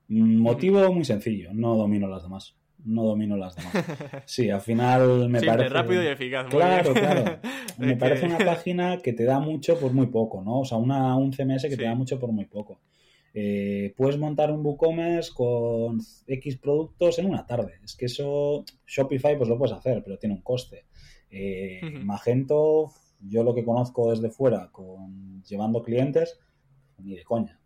Motivo 0.09 0.91
muy 0.93 1.05
sencillo, 1.05 1.49
no 1.53 1.75
domino 1.75 2.07
las 2.07 2.23
demás. 2.23 2.55
No 2.83 3.03
domino 3.03 3.35
las 3.35 3.55
demás. 3.55 3.73
Sí, 4.25 4.49
al 4.49 4.61
final 4.61 5.29
me 5.29 5.41
parece. 5.41 5.69
rápido 5.69 6.03
y 6.03 6.07
eficaz. 6.07 6.47
Claro, 6.47 6.93
claro. 6.93 7.39
Me 7.77 7.95
parece 7.95 8.25
una 8.25 8.39
página 8.39 8.97
que 8.97 9.13
te 9.13 9.23
da 9.23 9.39
mucho 9.39 9.79
por 9.79 9.93
muy 9.93 10.07
poco, 10.07 10.43
¿no? 10.43 10.61
O 10.61 10.65
sea, 10.65 10.77
una, 10.77 11.15
un 11.15 11.31
CMS 11.31 11.63
que 11.63 11.77
te 11.77 11.83
da 11.83 11.93
mucho 11.93 12.19
por 12.19 12.31
muy 12.31 12.45
poco. 12.45 12.79
Eh, 13.33 13.93
puedes 13.95 14.17
montar 14.17 14.51
un 14.51 14.65
WooCommerce 14.65 15.31
con 15.33 15.99
X 16.25 16.57
productos 16.57 17.19
en 17.19 17.27
una 17.27 17.45
tarde. 17.45 17.73
Es 17.83 17.95
que 17.95 18.05
eso, 18.05 18.65
Shopify, 18.87 19.37
pues 19.37 19.47
lo 19.47 19.59
puedes 19.59 19.75
hacer, 19.75 20.01
pero 20.03 20.17
tiene 20.17 20.33
un 20.33 20.41
coste. 20.41 20.85
Eh, 21.29 21.81
Magento, 22.01 22.91
yo 23.19 23.43
lo 23.43 23.53
que 23.53 23.63
conozco 23.63 24.09
desde 24.09 24.31
fuera, 24.31 24.69
con 24.71 25.43
llevando 25.43 25.83
clientes, 25.83 26.39
ni 26.97 27.15
de 27.15 27.23
coña. 27.23 27.59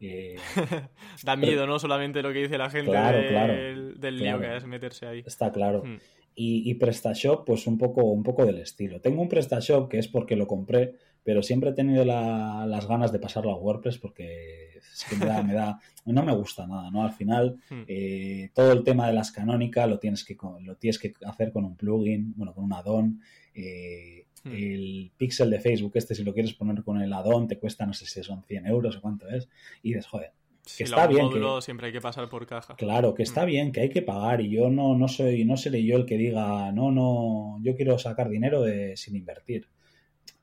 Eh, 0.00 0.36
da 1.24 1.36
miedo, 1.36 1.66
¿no? 1.66 1.78
Solamente 1.78 2.22
lo 2.22 2.32
que 2.32 2.40
dice 2.40 2.58
la 2.58 2.70
gente 2.70 2.92
del, 2.92 4.18
lío 4.18 4.40
que 4.40 4.56
es 4.56 4.64
meterse 4.64 5.06
ahí. 5.06 5.22
Está 5.26 5.52
claro. 5.52 5.82
Hmm. 5.84 5.98
Y, 6.40 6.72
PrestaShop, 6.74 7.44
pues 7.44 7.66
un 7.66 7.76
poco, 7.78 8.04
un 8.04 8.22
poco 8.22 8.46
del 8.46 8.58
estilo. 8.58 9.00
Tengo 9.00 9.20
un 9.20 9.28
PrestaShop 9.28 9.88
que 9.88 9.98
es 9.98 10.06
porque 10.06 10.36
lo 10.36 10.46
compré, 10.46 10.94
pero 11.24 11.42
siempre 11.42 11.70
he 11.70 11.72
tenido 11.72 12.04
las 12.04 12.86
ganas 12.86 13.10
de 13.10 13.18
pasarlo 13.18 13.50
a 13.50 13.56
WordPress 13.56 13.98
porque 13.98 14.68
es 14.76 15.04
que 15.10 15.16
me 15.16 15.26
da, 15.26 15.80
no 16.06 16.22
me 16.22 16.36
gusta 16.36 16.64
nada, 16.64 16.92
¿no? 16.92 17.02
Al 17.02 17.10
final, 17.10 17.56
hmm. 17.68 17.82
eh, 17.88 18.50
todo 18.54 18.70
el 18.70 18.84
tema 18.84 19.08
de 19.08 19.14
las 19.14 19.32
canónicas 19.32 19.88
lo 19.88 19.98
tienes 19.98 20.24
que, 20.24 20.36
lo 20.60 20.76
tienes 20.76 21.00
que 21.00 21.12
hacer 21.26 21.50
con 21.50 21.64
un 21.64 21.74
plugin, 21.74 22.32
bueno, 22.36 22.54
con 22.54 22.62
un 22.62 22.72
add-on. 22.72 23.20
Eh, 23.52 24.27
Hmm. 24.44 24.52
El 24.52 25.12
pixel 25.16 25.50
de 25.50 25.60
Facebook, 25.60 25.92
este, 25.94 26.14
si 26.14 26.24
lo 26.24 26.32
quieres 26.32 26.54
poner 26.54 26.82
con 26.82 27.00
el 27.00 27.12
addon, 27.12 27.48
te 27.48 27.58
cuesta, 27.58 27.86
no 27.86 27.92
sé 27.92 28.06
si 28.06 28.22
son 28.22 28.42
100 28.44 28.66
euros 28.66 28.96
o 28.96 29.00
cuánto 29.00 29.28
es. 29.28 29.48
Y 29.82 29.90
dices, 29.90 30.06
joder, 30.06 30.32
que 30.76 30.84
está 30.84 31.06
bien. 31.06 31.30
que, 31.30 31.62
siempre 31.62 31.86
hay 31.86 31.92
que 31.92 32.00
pasar 32.00 32.28
por 32.28 32.46
caja. 32.46 32.76
Claro, 32.76 33.14
que 33.14 33.22
está 33.22 33.44
hmm. 33.44 33.46
bien, 33.46 33.72
que 33.72 33.80
hay 33.80 33.90
que 33.90 34.02
pagar. 34.02 34.40
Y 34.40 34.50
yo 34.50 34.70
no, 34.70 34.96
no 34.96 35.08
soy, 35.08 35.44
no 35.44 35.56
seré 35.56 35.82
yo 35.84 35.96
el 35.96 36.06
que 36.06 36.16
diga, 36.16 36.72
no, 36.72 36.90
no, 36.90 37.58
yo 37.62 37.74
quiero 37.74 37.98
sacar 37.98 38.28
dinero 38.28 38.62
de, 38.62 38.96
sin 38.96 39.16
invertir. 39.16 39.68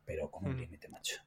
Pero 0.05 0.29
con 0.29 0.45
un 0.45 0.55
hmm. 0.55 0.60
límite, 0.60 0.88
macho. 0.89 1.24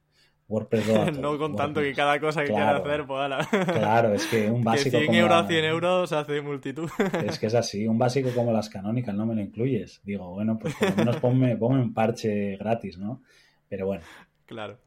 WordPress 0.49 1.17
no 1.19 1.37
con 1.37 1.55
tanto 1.55 1.79
que 1.79 1.93
cada 1.93 2.19
cosa 2.19 2.41
que 2.41 2.47
quieras 2.47 2.81
hacer, 2.81 3.05
pues 3.05 3.47
Claro, 3.65 4.13
es 4.13 4.25
que 4.25 4.49
un 4.51 4.63
básico. 4.63 4.97
Que 4.97 5.05
100 5.05 5.15
euros 5.15 5.43
a 5.43 5.47
100 5.47 5.65
euros 5.65 6.11
hace 6.11 6.41
multitud. 6.41 6.89
Es 7.25 7.37
que 7.37 7.47
es 7.47 7.55
así, 7.55 7.87
un 7.87 7.97
básico 7.97 8.31
como 8.33 8.51
las 8.51 8.69
canónicas 8.69 9.13
no 9.13 9.25
me 9.25 9.35
lo 9.35 9.41
incluyes. 9.41 10.01
Digo, 10.03 10.31
bueno, 10.33 10.57
pues 10.57 10.75
por 10.75 10.89
lo 10.89 10.95
menos 10.95 11.17
ponme, 11.17 11.55
ponme 11.55 11.81
un 11.81 11.93
parche 11.93 12.57
gratis, 12.57 12.97
¿no? 12.97 13.21
Pero 13.69 13.85
bueno. 13.85 14.03
Claro. 14.45 14.79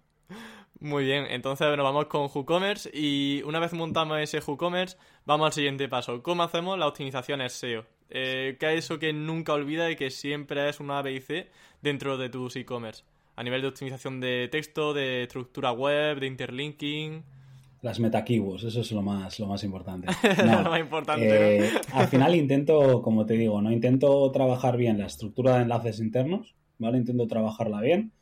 Muy 0.80 1.04
bien, 1.04 1.26
entonces 1.30 1.68
bueno, 1.68 1.84
vamos 1.84 2.06
con 2.06 2.22
WooCommerce 2.22 2.90
y 2.92 3.40
una 3.44 3.60
vez 3.60 3.72
montamos 3.72 4.18
ese 4.18 4.40
WooCommerce, 4.40 4.96
vamos 5.24 5.46
al 5.46 5.52
siguiente 5.52 5.88
paso. 5.88 6.24
¿Cómo 6.24 6.42
hacemos 6.42 6.76
la 6.76 6.88
optimización 6.88 7.48
SEO? 7.48 7.86
Eh, 8.10 8.56
¿Qué 8.58 8.74
es 8.74 8.84
eso 8.86 8.98
que 8.98 9.12
nunca 9.12 9.52
olvida 9.52 9.88
y 9.90 9.96
que 9.96 10.10
siempre 10.10 10.68
es 10.68 10.80
una 10.80 10.98
A, 10.98 11.02
B 11.02 11.12
y 11.12 11.20
C 11.20 11.50
dentro 11.82 12.18
de 12.18 12.30
tus 12.30 12.56
e-commerce? 12.56 13.04
A 13.34 13.42
nivel 13.42 13.62
de 13.62 13.68
optimización 13.68 14.20
de 14.20 14.48
texto, 14.50 14.92
de 14.92 15.24
estructura 15.24 15.72
web, 15.72 16.20
de 16.20 16.26
interlinking. 16.26 17.22
Las 17.80 17.98
meta-keywords, 17.98 18.64
eso 18.64 18.80
es 18.80 18.92
lo 18.92 19.02
más, 19.02 19.40
lo 19.40 19.46
más 19.46 19.64
importante. 19.64 20.06
lo 20.38 20.70
más 20.70 20.80
importante. 20.80 21.66
Eh, 21.66 21.70
al 21.92 22.06
final 22.06 22.34
intento, 22.34 23.02
como 23.02 23.26
te 23.26 23.34
digo, 23.34 23.60
no 23.60 23.72
intento 23.72 24.30
trabajar 24.30 24.76
bien 24.76 24.98
la 24.98 25.06
estructura 25.06 25.56
de 25.56 25.62
enlaces 25.62 25.98
internos, 25.98 26.54
¿vale? 26.78 26.98
Intento 26.98 27.26
trabajarla 27.26 27.80
bien, 27.80 28.12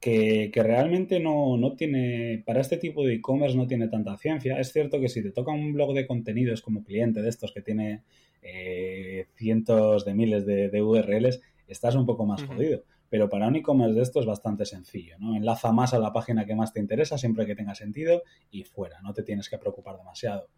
que, 0.00 0.50
realmente 0.54 1.18
no, 1.18 1.56
no, 1.56 1.74
tiene, 1.74 2.42
para 2.44 2.60
este 2.60 2.76
tipo 2.76 3.04
de 3.04 3.14
e-commerce 3.14 3.56
no 3.56 3.66
tiene 3.66 3.88
tanta 3.88 4.16
ciencia. 4.16 4.58
Es 4.60 4.72
cierto 4.72 5.00
que 5.00 5.08
si 5.08 5.22
te 5.22 5.30
toca 5.30 5.52
un 5.52 5.72
blog 5.72 5.94
de 5.94 6.06
contenidos 6.06 6.62
como 6.62 6.84
cliente 6.84 7.22
de 7.22 7.28
estos 7.28 7.52
que 7.52 7.62
tiene 7.62 8.02
eh, 8.42 9.26
cientos 9.36 10.04
de 10.04 10.14
miles 10.14 10.44
de, 10.46 10.82
URLs, 10.82 11.40
estás 11.66 11.94
un 11.94 12.06
poco 12.06 12.26
más 12.26 12.42
jodido. 12.44 12.82
Pero 13.08 13.28
para 13.28 13.48
un 13.48 13.56
e-commerce 13.56 13.94
de 13.94 14.02
esto 14.02 14.20
es 14.20 14.26
bastante 14.26 14.64
sencillo, 14.64 15.16
¿no? 15.18 15.36
Enlaza 15.36 15.72
más 15.72 15.94
a 15.94 15.98
la 15.98 16.12
página 16.12 16.44
que 16.44 16.54
más 16.54 16.72
te 16.72 16.80
interesa, 16.80 17.18
siempre 17.18 17.46
que 17.46 17.54
tenga 17.54 17.74
sentido, 17.74 18.22
y 18.50 18.64
fuera, 18.64 19.00
no 19.02 19.12
te 19.12 19.22
tienes 19.22 19.48
que 19.48 19.58
preocupar 19.58 19.96
demasiado. 19.96 20.48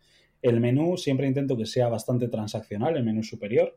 El 0.41 0.61
menú 0.61 0.97
siempre 0.97 1.27
intento 1.27 1.57
que 1.57 1.67
sea 1.67 1.89
bastante 1.89 2.29
transaccional, 2.29 2.97
el 2.97 3.05
menú 3.05 3.23
superior. 3.23 3.77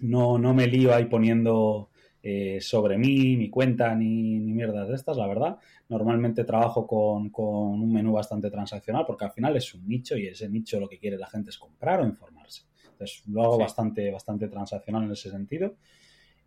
No, 0.00 0.38
no 0.38 0.54
me 0.54 0.66
lío 0.66 0.94
ahí 0.94 1.06
poniendo 1.06 1.90
eh, 2.22 2.60
sobre 2.60 2.98
mí, 2.98 3.36
mi 3.36 3.48
cuenta, 3.48 3.94
ni, 3.94 4.40
ni, 4.40 4.52
mierdas 4.52 4.88
de 4.88 4.94
estas, 4.94 5.16
la 5.16 5.26
verdad. 5.26 5.58
Normalmente 5.88 6.44
trabajo 6.44 6.86
con, 6.86 7.30
un 7.32 7.92
menú 7.92 8.12
bastante 8.12 8.50
transaccional 8.50 9.04
porque 9.06 9.24
al 9.24 9.30
final 9.30 9.56
es 9.56 9.72
un 9.74 9.86
nicho 9.86 10.16
y 10.16 10.26
ese 10.26 10.48
nicho 10.48 10.80
lo 10.80 10.88
que 10.88 10.98
quiere 10.98 11.16
la 11.16 11.28
gente 11.28 11.50
es 11.50 11.58
comprar 11.58 12.00
o 12.00 12.06
informarse. 12.06 12.64
Entonces 12.90 13.22
lo 13.28 13.42
hago 13.44 13.58
bastante, 13.58 14.10
bastante 14.10 14.48
transaccional 14.48 15.04
en 15.04 15.12
ese 15.12 15.30
sentido. 15.30 15.76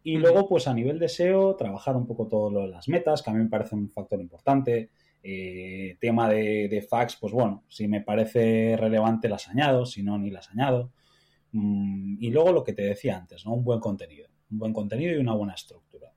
Y 0.04 0.18
luego, 0.18 0.48
pues 0.48 0.68
a 0.68 0.74
nivel 0.74 0.98
de 1.00 1.10
SEO, 1.10 1.56
trabajar 1.56 1.96
un 1.96 2.08
poco 2.08 2.28
todo 2.28 2.50
lo 2.50 2.62
de 2.62 2.70
las 2.70 2.88
metas, 2.88 3.22
que 3.22 3.30
a 3.30 3.34
mí 3.34 3.44
me 3.44 3.50
parece 3.50 3.76
un 3.76 3.90
factor 3.90 4.20
importante. 4.20 4.90
Eh, 5.24 5.98
tema 6.00 6.28
de, 6.28 6.68
de 6.68 6.82
fax, 6.82 7.16
pues 7.18 7.32
bueno, 7.32 7.64
si 7.68 7.88
me 7.88 8.02
parece 8.02 8.76
relevante 8.78 9.30
las 9.30 9.48
añado, 9.48 9.86
si 9.86 10.02
no, 10.02 10.18
ni 10.18 10.32
las 10.32 10.50
añado. 10.50 10.92
Mm, 11.52 12.18
y 12.20 12.30
luego 12.32 12.52
lo 12.52 12.64
que 12.64 12.74
te 12.74 12.84
decía 12.84 13.18
antes, 13.18 13.46
¿no? 13.46 13.54
Un 13.54 13.64
buen 13.64 13.80
contenido. 13.80 14.28
Un 14.50 14.58
buen 14.58 14.74
contenido 14.74 15.14
y 15.14 15.18
una 15.18 15.34
buena 15.34 15.54
estructura. 15.54 16.12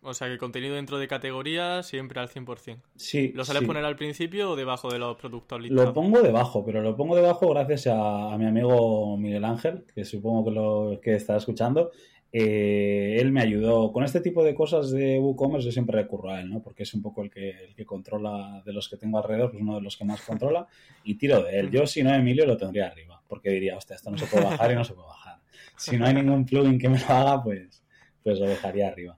O 0.00 0.14
sea, 0.14 0.28
que 0.28 0.34
el 0.34 0.38
contenido 0.38 0.76
dentro 0.76 0.98
de 0.98 1.08
categoría 1.08 1.82
siempre 1.82 2.20
al 2.20 2.28
100%. 2.28 2.80
Sí. 2.96 3.32
¿Lo 3.34 3.44
sueles 3.44 3.64
poner 3.64 3.84
al 3.84 3.96
principio 3.96 4.52
o 4.52 4.56
debajo 4.56 4.90
de 4.90 4.98
los 4.98 5.16
productos 5.16 5.60
Lo 5.68 5.92
pongo 5.92 6.22
debajo, 6.22 6.64
pero 6.64 6.80
lo 6.80 6.96
pongo 6.96 7.16
debajo 7.16 7.50
gracias 7.50 7.88
a, 7.88 8.32
a 8.32 8.38
mi 8.38 8.46
amigo 8.46 9.16
Miguel 9.18 9.44
Ángel, 9.44 9.84
que 9.94 10.04
supongo 10.04 10.44
que 10.44 10.50
lo 10.52 11.00
que 11.02 11.14
está 11.16 11.36
escuchando. 11.36 11.90
Eh, 12.30 13.16
él 13.18 13.32
me 13.32 13.40
ayudó 13.40 13.90
con 13.90 14.04
este 14.04 14.20
tipo 14.20 14.44
de 14.44 14.54
cosas 14.54 14.90
de 14.90 15.18
WooCommerce. 15.18 15.66
Yo 15.66 15.72
siempre 15.72 16.00
recurro 16.00 16.30
a 16.30 16.40
él, 16.40 16.50
¿no? 16.50 16.60
Porque 16.60 16.82
es 16.82 16.92
un 16.94 17.02
poco 17.02 17.22
el 17.22 17.30
que, 17.30 17.50
el 17.50 17.74
que 17.74 17.86
controla 17.86 18.62
de 18.64 18.72
los 18.72 18.88
que 18.88 18.96
tengo 18.96 19.18
alrededor, 19.18 19.50
pues 19.50 19.62
uno 19.62 19.76
de 19.76 19.82
los 19.82 19.96
que 19.96 20.04
más 20.04 20.20
controla 20.22 20.66
y 21.04 21.14
tiro 21.14 21.42
de 21.42 21.58
él. 21.58 21.70
Yo, 21.70 21.86
si 21.86 22.02
no, 22.02 22.14
Emilio 22.14 22.44
lo 22.46 22.56
tendría 22.56 22.86
arriba, 22.88 23.20
porque 23.28 23.50
diría, 23.50 23.76
hostia, 23.76 23.96
esto 23.96 24.10
no 24.10 24.18
se 24.18 24.26
puede 24.26 24.44
bajar 24.44 24.70
y 24.72 24.74
no 24.74 24.84
se 24.84 24.94
puede 24.94 25.08
bajar. 25.08 25.38
Si 25.76 25.96
no 25.96 26.06
hay 26.06 26.14
ningún 26.14 26.44
plugin 26.44 26.78
que 26.78 26.88
me 26.88 26.98
lo 26.98 27.06
haga, 27.08 27.42
pues, 27.42 27.82
pues 28.22 28.38
lo 28.38 28.46
dejaría 28.46 28.88
arriba. 28.88 29.16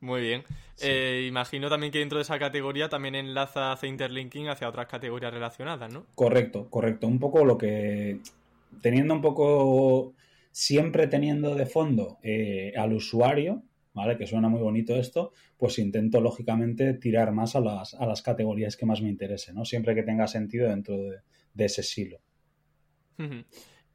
Muy 0.00 0.20
bien. 0.20 0.44
Eh, 0.82 1.24
imagino 1.26 1.70
también 1.70 1.90
que 1.90 2.00
dentro 2.00 2.18
de 2.18 2.22
esa 2.22 2.38
categoría 2.38 2.88
también 2.88 3.14
enlaza, 3.14 3.72
hace 3.72 3.86
interlinking 3.86 4.48
hacia 4.48 4.68
otras 4.68 4.86
categorías 4.86 5.32
relacionadas, 5.32 5.92
¿no? 5.92 6.04
Correcto, 6.14 6.68
correcto. 6.68 7.06
Un 7.06 7.18
poco 7.18 7.44
lo 7.44 7.56
que. 7.56 8.18
Teniendo 8.82 9.14
un 9.14 9.22
poco. 9.22 10.12
Siempre 10.56 11.08
teniendo 11.08 11.56
de 11.56 11.66
fondo 11.66 12.18
eh, 12.22 12.72
al 12.76 12.92
usuario, 12.92 13.64
¿vale? 13.92 14.16
Que 14.16 14.28
suena 14.28 14.48
muy 14.48 14.60
bonito 14.60 14.94
esto, 14.94 15.32
pues 15.56 15.80
intento 15.80 16.20
lógicamente 16.20 16.94
tirar 16.94 17.32
más 17.32 17.56
a 17.56 17.60
las, 17.60 17.94
a 17.94 18.06
las 18.06 18.22
categorías 18.22 18.76
que 18.76 18.86
más 18.86 19.02
me 19.02 19.08
interesen, 19.08 19.56
¿no? 19.56 19.64
Siempre 19.64 19.96
que 19.96 20.04
tenga 20.04 20.28
sentido 20.28 20.68
dentro 20.68 20.96
de, 20.96 21.16
de 21.54 21.64
ese 21.64 21.82
silo. 21.82 22.20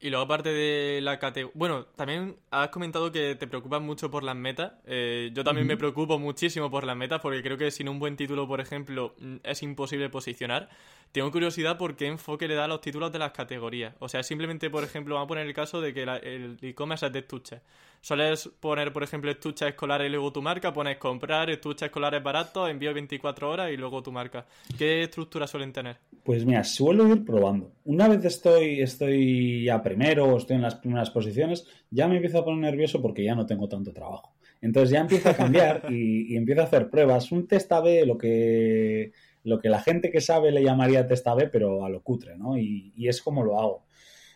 Y 0.02 0.10
luego, 0.10 0.24
aparte 0.24 0.50
de 0.54 1.02
la 1.02 1.20
categoría. 1.20 1.52
Bueno, 1.56 1.86
también 1.98 2.38
has 2.52 2.70
comentado 2.70 3.12
que 3.12 3.36
te 3.36 3.48
preocupas 3.48 3.82
mucho 3.82 4.10
por 4.10 4.24
las 4.24 4.36
metas. 4.36 4.72
Eh, 4.86 5.30
yo 5.34 5.44
también 5.44 5.68
me 5.68 5.76
preocupo 5.76 6.18
muchísimo 6.18 6.72
por 6.72 6.86
las 6.86 6.96
metas 6.96 7.20
porque 7.20 7.44
creo 7.44 7.58
que 7.58 7.70
sin 7.70 7.90
un 7.90 8.00
buen 8.00 8.16
título, 8.16 8.48
por 8.48 8.62
ejemplo, 8.62 9.14
mm, 9.20 9.38
es 9.44 9.62
imposible 9.62 10.10
posicionar. 10.10 10.70
Tengo 11.12 11.30
curiosidad 11.32 11.78
por 11.78 11.98
qué 11.98 12.08
enfoque 12.08 12.48
le 12.48 12.56
da 12.56 12.66
a 12.66 12.68
los 12.70 12.80
títulos 12.80 13.12
de 13.12 13.20
las 13.20 13.32
categorías. 13.32 13.94
O 14.00 14.08
sea, 14.08 14.24
simplemente, 14.24 14.70
por 14.70 14.86
ejemplo, 14.86 15.16
vamos 15.16 15.26
a 15.26 15.30
poner 15.30 15.48
el 15.48 15.54
caso 15.54 15.82
de 15.82 15.94
que 15.94 16.04
el 16.04 16.58
e-commerce 16.62 17.08
es 17.08 17.12
de 17.12 17.20
estuches. 17.20 17.62
Sueles 18.02 18.50
poner, 18.60 18.94
por 18.94 19.04
ejemplo, 19.04 19.30
estuches 19.30 19.68
escolares 19.70 20.08
y 20.08 20.12
luego 20.12 20.32
tu 20.32 20.42
marca, 20.42 20.74
pones 20.74 20.98
comprar, 20.98 21.50
estuches 21.50 21.88
escolares 21.88 22.24
baratos, 22.24 22.70
envío 22.70 22.94
24 22.94 23.50
horas 23.50 23.72
y 23.72 23.78
luego 23.78 24.02
tu 24.02 24.12
marca. 24.12 24.46
¿Qué 24.78 25.04
estructura 25.04 25.48
suelen 25.48 25.74
tener? 25.74 25.98
Pues 26.24 26.46
mira, 26.46 26.64
suelo 26.64 27.08
ir 27.08 27.26
probando. 27.26 27.72
Una 27.86 28.08
vez 28.08 28.24
estoy, 28.24 28.82
estoy 28.82 29.66
ya 29.66 29.82
primero 29.82 30.26
o 30.26 30.38
estoy 30.38 30.56
en 30.56 30.62
las 30.62 30.76
primeras 30.76 31.10
posiciones, 31.10 31.68
ya 31.90 32.08
me 32.08 32.16
empiezo 32.16 32.40
a 32.40 32.46
poner 32.46 32.62
nervioso 32.62 33.02
porque 33.02 33.24
ya 33.24 33.36
no 33.36 33.46
tengo 33.46 33.68
tanto 33.68 33.92
trabajo. 33.92 34.34
Entonces 34.62 34.92
ya 34.92 35.02
empiezo 35.02 35.30
a 35.30 35.34
cambiar 35.34 35.84
y, 35.92 36.36
empiezo 36.36 36.62
a 36.62 36.66
hacer 36.66 36.90
pruebas. 36.90 37.32
Un 37.32 37.48
test 37.48 37.72
A-B, 37.72 38.06
lo 38.06 38.18
que, 38.18 39.12
lo 39.44 39.60
que 39.60 39.70
la 39.70 39.82
gente 39.82 40.12
que 40.12 40.22
sabe 40.22 40.52
le 40.52 40.64
llamaría 40.64 41.08
test 41.08 41.28
A-B, 41.28 41.48
pero 41.48 41.86
a 41.86 41.90
lo 41.90 42.02
cutre, 42.02 42.38
¿no? 42.38 42.58
Y, 42.58 42.94
es 42.98 43.22
como 43.22 43.44
lo 43.44 43.60
hago. 43.60 43.86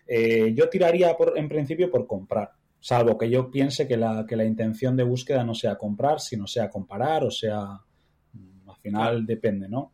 Eh, 0.07 0.53
yo 0.53 0.69
tiraría 0.69 1.15
por, 1.15 1.37
en 1.37 1.47
principio 1.47 1.89
por 1.89 2.07
comprar, 2.07 2.51
salvo 2.83 3.17
que 3.17 3.29
yo 3.29 3.49
piense 3.49 3.87
que 3.87 3.95
la, 3.95 4.25
que 4.27 4.35
la 4.35 4.43
intención 4.43 4.97
de 4.97 5.03
búsqueda 5.03 5.45
no 5.45 5.55
sea 5.55 5.77
comprar, 5.77 6.19
sino 6.19 6.47
sea 6.47 6.69
comparar 6.69 7.23
o 7.23 7.31
sea, 7.31 7.79
mm, 8.33 8.69
al 8.69 8.75
final 8.75 9.25
depende, 9.25 9.69
¿no? 9.69 9.93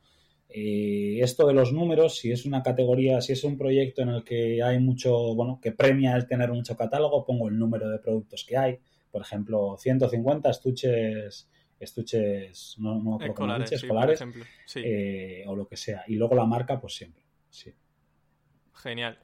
Eh, 0.49 1.19
esto 1.21 1.45
de 1.45 1.53
los 1.53 1.71
números, 1.71 2.17
si 2.17 2.31
es 2.31 2.47
una 2.47 2.63
categoría, 2.63 3.21
si 3.21 3.33
es 3.33 3.43
un 3.43 3.59
proyecto 3.59 4.01
en 4.01 4.09
el 4.09 4.23
que 4.23 4.63
hay 4.63 4.79
mucho, 4.79 5.35
bueno, 5.35 5.59
que 5.61 5.71
premia 5.71 6.15
el 6.15 6.25
tener 6.25 6.51
mucho 6.51 6.75
catálogo, 6.75 7.23
pongo 7.23 7.47
el 7.47 7.59
número 7.59 7.87
de 7.87 7.99
productos 7.99 8.43
que 8.43 8.57
hay. 8.57 8.79
Por 9.11 9.21
ejemplo, 9.21 9.77
150 9.77 10.49
estuches, 10.49 11.47
estuches, 11.79 12.75
no, 12.79 12.99
no 13.03 13.19
escolares, 13.23 13.71
escolares 13.71 14.23
eh, 14.77 15.43
o 15.45 15.55
lo 15.55 15.67
que 15.67 15.77
sea. 15.77 16.03
Y 16.07 16.15
luego 16.15 16.33
la 16.33 16.47
marca, 16.47 16.81
pues 16.81 16.95
siempre. 16.95 17.21
Sí. 17.51 17.71
Genial. 18.73 19.19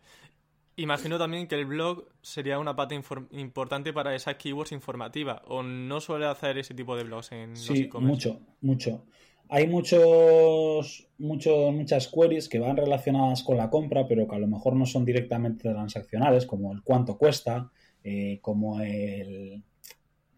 Imagino 0.78 1.18
también 1.18 1.48
que 1.48 1.56
el 1.56 1.66
blog 1.66 2.06
sería 2.22 2.60
una 2.60 2.76
pata 2.76 2.96
importante 3.32 3.94
para 3.94 4.14
esas 4.14 4.36
keywords 4.36 4.74
informativas. 4.74 5.42
¿O 5.48 5.64
no 5.64 6.02
suele 6.02 6.26
hacer 6.26 6.58
ese 6.58 6.74
tipo 6.74 6.98
de 6.98 7.04
blogs 7.04 7.32
en 7.32 7.56
sí, 7.56 7.90
mucho, 8.00 8.42
mucho. 8.62 9.06
Hay 9.48 9.68
muchos, 9.68 11.08
muchos, 11.18 11.72
muchas 11.72 12.08
queries 12.08 12.50
que 12.50 12.60
van 12.60 12.76
relacionadas 12.76 13.44
con 13.44 13.58
la 13.58 13.70
compra, 13.70 14.08
pero 14.08 14.28
que 14.28 14.36
a 14.36 14.40
lo 14.40 14.48
mejor 14.48 14.76
no 14.76 14.86
son 14.86 15.06
directamente 15.06 15.70
transaccionales, 15.70 16.46
como 16.46 16.74
el 16.74 16.82
cuánto 16.82 17.18
cuesta, 17.18 17.72
eh, 18.04 18.40
como 18.42 18.82
el, 18.82 19.62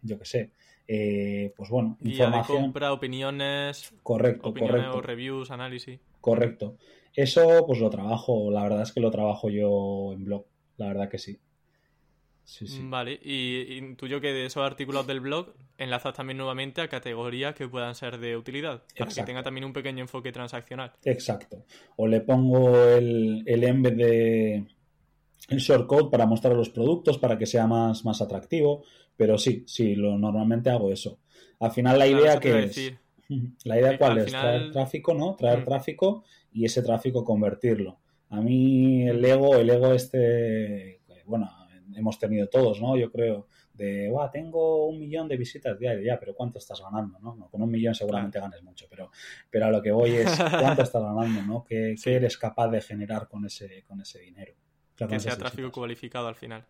yo 0.02 0.18
qué 0.18 0.24
sé, 0.24 0.50
eh, 0.86 1.52
pues 1.56 1.70
bueno, 1.70 1.96
información. 2.00 2.58
de 2.58 2.62
compra, 2.64 2.92
opiniones. 2.92 3.92
Correcto, 4.02 4.54
correcto. 4.54 5.00
reviews, 5.00 5.50
análisis. 5.50 6.00
Correcto. 6.20 6.76
Eso, 7.14 7.64
pues 7.66 7.80
lo 7.80 7.90
trabajo, 7.90 8.50
la 8.50 8.62
verdad 8.62 8.82
es 8.82 8.92
que 8.92 9.00
lo 9.00 9.10
trabajo 9.10 9.50
yo 9.50 10.12
en 10.12 10.24
blog, 10.24 10.44
la 10.76 10.88
verdad 10.88 11.08
que 11.08 11.18
sí. 11.18 11.38
Vale, 12.80 13.20
y 13.22 13.76
intuyo 13.76 14.22
que 14.22 14.32
de 14.32 14.46
esos 14.46 14.64
artículos 14.64 15.06
del 15.06 15.20
blog 15.20 15.52
enlazas 15.76 16.14
también 16.14 16.38
nuevamente 16.38 16.80
a 16.80 16.88
categorías 16.88 17.54
que 17.54 17.68
puedan 17.68 17.94
ser 17.94 18.18
de 18.18 18.36
utilidad, 18.38 18.84
para 18.98 19.10
que 19.10 19.22
tenga 19.22 19.42
también 19.42 19.66
un 19.66 19.74
pequeño 19.74 20.00
enfoque 20.00 20.32
transaccional. 20.32 20.92
Exacto. 21.04 21.64
O 21.96 22.06
le 22.06 22.22
pongo 22.22 22.74
el, 22.86 23.42
el 23.44 23.64
embed 23.64 23.92
de 23.92 24.66
el 25.48 25.58
shortcode 25.58 26.10
para 26.10 26.26
mostrar 26.26 26.54
los 26.54 26.70
productos 26.70 27.18
para 27.18 27.38
que 27.38 27.46
sea 27.46 27.66
más, 27.66 28.04
más 28.04 28.20
atractivo, 28.22 28.82
pero 29.16 29.36
sí, 29.38 29.64
sí, 29.66 29.94
lo 29.94 30.18
normalmente 30.18 30.70
hago 30.70 30.90
eso. 30.90 31.18
Al 31.60 31.72
final 31.72 31.98
la 31.98 32.06
idea 32.06 32.40
que 32.40 32.64
es 32.64 32.94
la 33.64 33.78
idea 33.78 33.98
cuál 33.98 34.18
es 34.18 34.26
traer 34.26 34.70
tráfico, 34.70 35.14
¿no? 35.14 35.34
Traer 35.36 35.60
mm. 35.60 35.64
tráfico 35.64 36.24
y 36.52 36.64
ese 36.64 36.82
tráfico 36.82 37.24
convertirlo. 37.24 37.98
A 38.30 38.40
mí 38.40 39.08
el 39.08 39.24
ego, 39.24 39.56
el 39.56 39.70
ego 39.70 39.92
este, 39.92 41.00
bueno, 41.24 41.50
hemos 41.94 42.18
tenido 42.18 42.48
todos, 42.48 42.80
¿no? 42.80 42.96
Yo 42.96 43.10
creo, 43.10 43.46
de, 43.74 44.10
va, 44.10 44.30
tengo 44.30 44.86
un 44.86 44.98
millón 44.98 45.28
de 45.28 45.36
visitas 45.36 45.78
diarias, 45.78 46.04
ya, 46.04 46.18
pero 46.18 46.34
¿cuánto 46.34 46.58
estás 46.58 46.80
ganando, 46.80 47.18
no? 47.20 47.48
con 47.50 47.62
un 47.62 47.70
millón 47.70 47.94
seguramente 47.94 48.40
ganes 48.40 48.62
mucho, 48.62 48.86
pero, 48.90 49.10
pero 49.50 49.66
a 49.66 49.70
lo 49.70 49.80
que 49.80 49.92
voy 49.92 50.10
es, 50.10 50.36
¿cuánto 50.36 50.82
estás 50.82 51.02
ganando, 51.02 51.42
no? 51.42 51.64
¿Qué, 51.64 51.94
eres 52.06 52.36
capaz 52.36 52.68
de 52.68 52.80
generar 52.80 53.28
con 53.28 53.44
ese, 53.46 53.84
con 53.86 54.00
ese 54.00 54.20
dinero? 54.20 54.54
que 54.96 55.20
sea 55.20 55.36
tráfico 55.36 55.70
cualificado 55.70 56.26
al 56.26 56.34
final. 56.34 56.64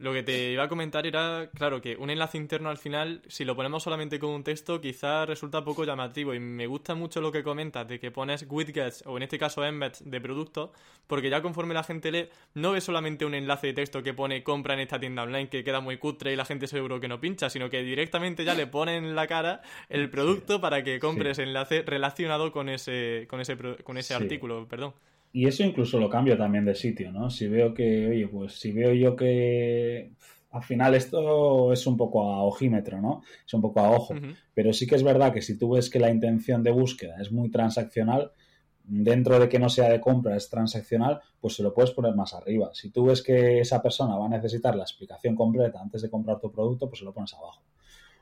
Lo 0.00 0.12
que 0.12 0.22
te 0.22 0.52
iba 0.52 0.62
a 0.62 0.68
comentar 0.68 1.08
era, 1.08 1.50
claro, 1.52 1.80
que 1.80 1.96
un 1.96 2.08
enlace 2.08 2.38
interno 2.38 2.70
al 2.70 2.78
final, 2.78 3.20
si 3.26 3.44
lo 3.44 3.56
ponemos 3.56 3.82
solamente 3.82 4.20
con 4.20 4.30
un 4.30 4.44
texto, 4.44 4.80
quizá 4.80 5.26
resulta 5.26 5.64
poco 5.64 5.84
llamativo. 5.84 6.34
Y 6.34 6.38
me 6.38 6.68
gusta 6.68 6.94
mucho 6.94 7.20
lo 7.20 7.32
que 7.32 7.42
comentas 7.42 7.88
de 7.88 7.98
que 7.98 8.12
pones 8.12 8.46
widgets, 8.48 9.02
o 9.06 9.16
en 9.16 9.24
este 9.24 9.40
caso 9.40 9.64
embeds, 9.64 10.08
de 10.08 10.20
productos, 10.20 10.70
porque 11.08 11.30
ya 11.30 11.42
conforme 11.42 11.74
la 11.74 11.82
gente 11.82 12.12
lee, 12.12 12.28
no 12.54 12.72
ve 12.72 12.80
solamente 12.80 13.24
un 13.24 13.34
enlace 13.34 13.68
de 13.68 13.72
texto 13.72 14.00
que 14.04 14.14
pone 14.14 14.44
compra 14.44 14.74
en 14.74 14.80
esta 14.80 15.00
tienda 15.00 15.24
online 15.24 15.48
que 15.48 15.64
queda 15.64 15.80
muy 15.80 15.98
cutre 15.98 16.32
y 16.32 16.36
la 16.36 16.44
gente 16.44 16.68
seguro 16.68 17.00
que 17.00 17.08
no 17.08 17.18
pincha, 17.18 17.50
sino 17.50 17.68
que 17.68 17.82
directamente 17.82 18.44
ya 18.44 18.54
le 18.54 18.68
ponen 18.68 19.04
en 19.04 19.16
la 19.16 19.26
cara 19.26 19.62
el 19.88 20.10
producto 20.10 20.60
para 20.60 20.84
que 20.84 21.00
compres 21.00 21.40
enlace 21.40 21.82
relacionado 21.82 22.52
con 22.52 22.68
ese, 22.68 23.26
con 23.28 23.40
ese, 23.40 23.56
con 23.82 23.98
ese 23.98 24.14
artículo, 24.14 24.68
perdón. 24.68 24.94
Y 25.38 25.46
eso 25.46 25.62
incluso 25.62 26.00
lo 26.00 26.10
cambio 26.10 26.36
también 26.36 26.64
de 26.64 26.74
sitio, 26.74 27.12
¿no? 27.12 27.30
Si 27.30 27.46
veo 27.46 27.72
que, 27.72 28.08
oye, 28.08 28.26
pues 28.26 28.54
si 28.54 28.72
veo 28.72 28.92
yo 28.92 29.14
que 29.14 30.10
al 30.50 30.64
final 30.64 30.96
esto 30.96 31.72
es 31.72 31.86
un 31.86 31.96
poco 31.96 32.24
a 32.24 32.42
ojímetro, 32.42 33.00
¿no? 33.00 33.22
Es 33.46 33.54
un 33.54 33.60
poco 33.60 33.78
a 33.78 33.88
ojo. 33.88 34.16
Pero 34.52 34.72
sí 34.72 34.84
que 34.88 34.96
es 34.96 35.04
verdad 35.04 35.32
que 35.32 35.40
si 35.40 35.56
tú 35.56 35.74
ves 35.74 35.90
que 35.90 36.00
la 36.00 36.10
intención 36.10 36.64
de 36.64 36.72
búsqueda 36.72 37.18
es 37.20 37.30
muy 37.30 37.52
transaccional, 37.52 38.32
dentro 38.82 39.38
de 39.38 39.48
que 39.48 39.60
no 39.60 39.68
sea 39.68 39.88
de 39.88 40.00
compra, 40.00 40.36
es 40.36 40.50
transaccional, 40.50 41.20
pues 41.40 41.54
se 41.54 41.62
lo 41.62 41.72
puedes 41.72 41.92
poner 41.92 42.16
más 42.16 42.34
arriba. 42.34 42.70
Si 42.72 42.90
tú 42.90 43.04
ves 43.04 43.22
que 43.22 43.60
esa 43.60 43.80
persona 43.80 44.16
va 44.16 44.26
a 44.26 44.30
necesitar 44.30 44.74
la 44.74 44.82
explicación 44.82 45.36
completa 45.36 45.80
antes 45.80 46.02
de 46.02 46.10
comprar 46.10 46.40
tu 46.40 46.50
producto, 46.50 46.88
pues 46.88 46.98
se 46.98 47.04
lo 47.04 47.14
pones 47.14 47.32
abajo 47.34 47.62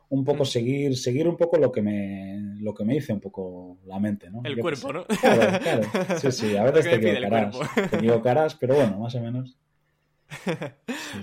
un 0.09 0.25
poco 0.25 0.45
mm. 0.45 0.47
seguir, 0.47 0.97
seguir 0.97 1.29
un 1.29 1.37
poco 1.37 1.59
lo 1.59 1.73
que 1.73 1.83
me, 1.83 2.39
lo 2.61 2.75
que 2.75 2.85
me 2.85 2.95
dice 2.95 3.13
un 3.13 3.21
poco 3.21 3.79
la 3.87 3.99
mente, 3.99 4.31
¿no? 4.31 4.41
El 4.45 4.59
cuerpo, 4.59 4.93
¿no? 4.93 5.05
Claro, 5.07 5.59
claro. 5.61 6.19
Sí, 6.21 6.33
sí, 6.33 6.57
a 6.57 6.65
veces 6.71 6.85
te 6.85 6.95
equivocarás. 6.97 7.57
Te 7.91 7.97
equivocarás, 7.97 8.55
pero 8.55 8.75
bueno, 8.77 8.99
más 8.99 9.15
o 9.15 9.21
menos. 9.21 9.57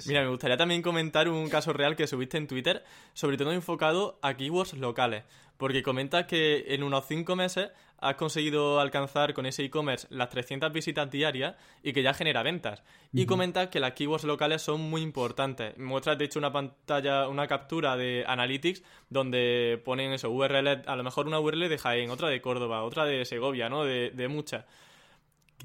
Mira, 0.08 0.22
me 0.24 0.30
gustaría 0.30 0.58
también 0.58 0.82
comentar 0.82 1.28
un 1.28 1.50
caso 1.50 1.74
real 1.74 1.96
que 1.96 2.08
subiste 2.08 2.38
en 2.38 2.48
Twitter, 2.48 2.84
sobre 3.14 3.38
todo 3.38 3.52
enfocado 3.52 4.18
a 4.22 4.36
keywords 4.36 4.74
locales, 4.74 5.24
porque 5.58 5.84
comentas 5.84 6.26
que 6.26 6.66
en 6.70 6.84
unos 6.84 7.06
5 7.08 7.36
meses 7.36 7.70
has 8.04 8.16
conseguido 8.16 8.80
alcanzar 8.80 9.34
con 9.34 9.46
ese 9.46 9.64
e-commerce 9.64 10.08
las 10.10 10.30
300 10.30 10.72
visitas 10.72 11.10
diarias 11.10 11.56
y 11.82 11.94
que 11.94 12.04
ya 12.04 12.14
genera 12.14 12.44
ventas. 12.44 12.84
Y 13.14 13.26
comentas 13.26 13.70
que 13.70 13.80
las 13.80 13.94
keywords 13.94 14.26
locales 14.26 14.62
son 14.62 14.82
muy 14.82 15.02
importantes. 15.02 15.78
Muestras, 15.78 16.18
de 16.18 16.26
hecho, 16.26 16.40
una 16.40 16.52
pantalla, 16.52 17.28
una 17.28 17.48
captura 17.48 17.96
de 17.96 18.24
Analytics 18.28 18.84
donde 19.10 19.82
ponen 19.86 20.14
eso, 20.14 20.30
URL, 20.30 20.84
a 20.86 20.96
lo 20.96 21.04
mejor 21.04 21.28
una 21.28 21.40
URL 21.40 21.70
de 21.70 21.78
Jaén, 21.78 22.10
otra 22.10 22.30
de 22.30 22.42
Córdoba, 22.42 22.84
otra 22.84 23.06
de 23.06 23.26
Segovia, 23.26 23.70
¿no? 23.70 23.84
De, 23.84 24.12
de 24.12 24.28
muchas. 24.28 24.66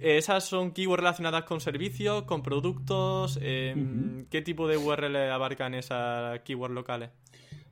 ¿Esas 0.01 0.45
son 0.45 0.71
keywords 0.71 1.01
relacionadas 1.01 1.45
con 1.45 1.61
servicios, 1.61 2.23
con 2.23 2.43
productos? 2.43 3.39
Em, 3.43 4.27
¿Qué 4.31 4.43
tipo 4.43 4.69
de 4.69 4.77
URL 4.77 5.17
abarcan 5.33 5.75
esas 5.75 6.41
keywords 6.41 6.75
locales? 6.75 7.11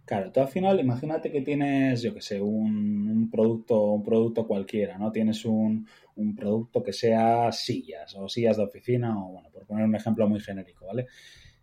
Claro, 0.07 0.31
tú 0.31 0.39
al 0.39 0.49
final 0.49 0.79
imagínate 0.79 1.33
que 1.33 1.41
tienes, 1.43 2.01
yo 2.01 2.15
que 2.15 2.21
sé, 2.21 2.41
un, 2.41 3.29
producto, 3.31 3.93
un 3.93 4.05
producto 4.05 4.47
cualquiera, 4.47 4.97
¿no? 4.99 5.11
Tienes 5.11 5.45
un, 5.45 5.87
producto 6.37 6.83
que 6.83 6.93
sea 6.93 7.51
sillas 7.51 8.15
o 8.15 8.29
sillas 8.29 8.57
de 8.57 8.63
oficina 8.63 9.19
o, 9.19 9.33
bueno, 9.33 9.51
por 9.51 9.67
poner 9.67 9.85
un 9.85 9.97
ejemplo 9.97 10.29
muy 10.29 10.39
genérico, 10.39 10.87
¿vale? 10.87 11.07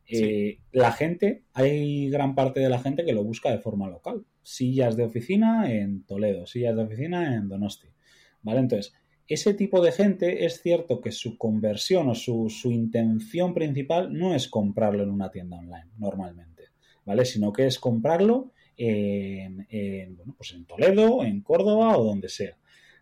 Eh, 0.06 0.60
la 0.74 0.92
gente, 0.92 1.46
hay 1.54 2.10
gran 2.10 2.36
parte 2.36 2.60
de 2.60 2.70
la 2.70 2.80
gente 2.80 3.06
que 3.06 3.14
lo 3.14 3.24
busca 3.24 3.50
de 3.50 3.60
forma 3.60 3.90
local. 3.90 4.26
Sillas 4.42 4.98
de 4.98 5.06
oficina 5.06 5.72
en 5.72 6.04
Toledo, 6.04 6.46
sillas 6.46 6.76
de 6.76 6.84
oficina 6.84 7.36
en 7.36 7.48
Donosti, 7.48 7.88
¿vale? 8.42 8.60
Entonces, 8.60 8.94
ese 9.28 9.54
tipo 9.54 9.82
de 9.82 9.92
gente 9.92 10.46
es 10.46 10.62
cierto 10.62 11.00
que 11.00 11.12
su 11.12 11.38
conversión 11.38 12.10
o 12.10 12.16
su, 12.16 12.50
intención 12.66 13.54
principal 13.54 14.14
no 14.14 14.36
es 14.36 14.50
comprarlo 14.50 15.04
en 15.04 15.12
una 15.12 15.32
tienda 15.32 15.58
online, 15.58 15.88
normalmente. 15.98 16.53
¿Vale? 17.06 17.26
Sino 17.26 17.52
que 17.52 17.68
es 17.68 17.80
comprarlo 17.80 18.52
en, 18.78 19.68
bueno, 20.16 20.34
pues 20.38 20.54
en 20.54 20.66
Toledo, 20.66 21.24
en 21.24 21.42
Córdoba 21.42 21.98
o 21.98 22.04
donde 22.04 22.30
sea. 22.30 22.58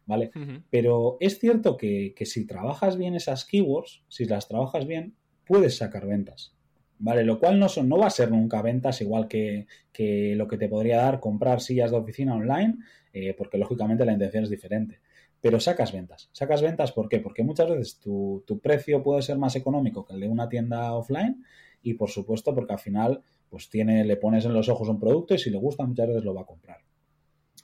¿Vale? 0.06 0.32
Pero 0.70 1.18
es 1.20 1.40
cierto 1.40 1.78
que, 1.78 2.14
que, 2.16 2.26
si 2.26 2.46
trabajas 2.46 2.98
bien 2.98 3.16
esas 3.16 3.46
keywords, 3.46 4.04
si 4.10 4.26
las 4.26 4.48
trabajas 4.48 4.86
bien, 4.86 5.16
puedes 5.46 5.78
sacar 5.78 6.06
ventas. 6.06 6.54
¿Vale? 7.00 7.24
Lo 7.24 7.40
cual 7.40 7.60
no, 7.60 7.70
son, 7.70 7.88
no 7.88 7.98
va 7.98 8.08
a 8.08 8.12
ser 8.12 8.32
nunca 8.32 8.62
ventas 8.62 9.02
igual 9.02 9.28
que, 9.28 9.68
que 9.92 10.36
lo 10.36 10.48
que 10.48 10.58
te 10.58 10.68
podría 10.68 10.98
dar 10.98 11.20
comprar 11.20 11.62
sillas 11.62 11.92
de 11.92 11.98
oficina 11.98 12.36
online, 12.36 12.78
eh, 13.14 13.34
porque 13.38 13.58
lógicamente 13.58 14.06
la 14.06 14.14
intención 14.14 14.44
es 14.44 14.50
diferente. 14.50 15.00
Pero 15.40 15.60
sacas 15.60 15.92
ventas. 15.92 16.30
¿Sacas 16.32 16.62
ventas 16.62 16.92
por 16.92 17.10
qué? 17.10 17.20
Porque 17.20 17.44
muchas 17.44 17.70
veces 17.70 18.00
tu, 18.00 18.44
tu 18.46 18.60
precio 18.60 19.02
puede 19.02 19.22
ser 19.22 19.38
más 19.38 19.56
económico 19.56 20.06
que 20.06 20.14
el 20.14 20.20
de 20.20 20.28
una 20.28 20.50
tienda 20.50 20.94
offline 20.94 21.44
y 21.82 21.96
por 21.96 22.10
supuesto 22.10 22.54
porque 22.54 22.74
al 22.74 22.80
final 22.80 23.24
pues 23.52 23.70
tiene, 23.70 24.06
le 24.06 24.16
pones 24.16 24.46
en 24.46 24.54
los 24.54 24.70
ojos 24.70 24.88
un 24.88 24.98
producto 24.98 25.36
y 25.36 25.38
si 25.38 25.50
le 25.50 25.58
gusta 25.58 25.86
muchas 25.86 26.08
veces 26.08 26.24
lo 26.24 26.34
va 26.34 26.42
a 26.42 26.46
comprar. 26.46 26.78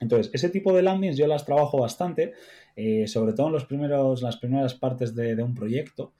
Entonces, 0.01 0.29
ese 0.33 0.49
tipo 0.49 0.73
de 0.73 0.83
landings 0.83 1.17
yo 1.17 1.25
las 1.27 1.45
trabajo 1.45 1.79
bastante, 1.79 2.33
eh, 2.75 3.07
sobre 3.07 3.31
todo 3.31 3.47
en 3.47 3.53
los 3.53 3.65
primeros, 3.65 4.21
las 4.21 4.35
primeras 4.35 4.75
partes 4.75 5.15
de, 5.15 5.41
un 5.41 5.55
proyecto, 5.55 6.13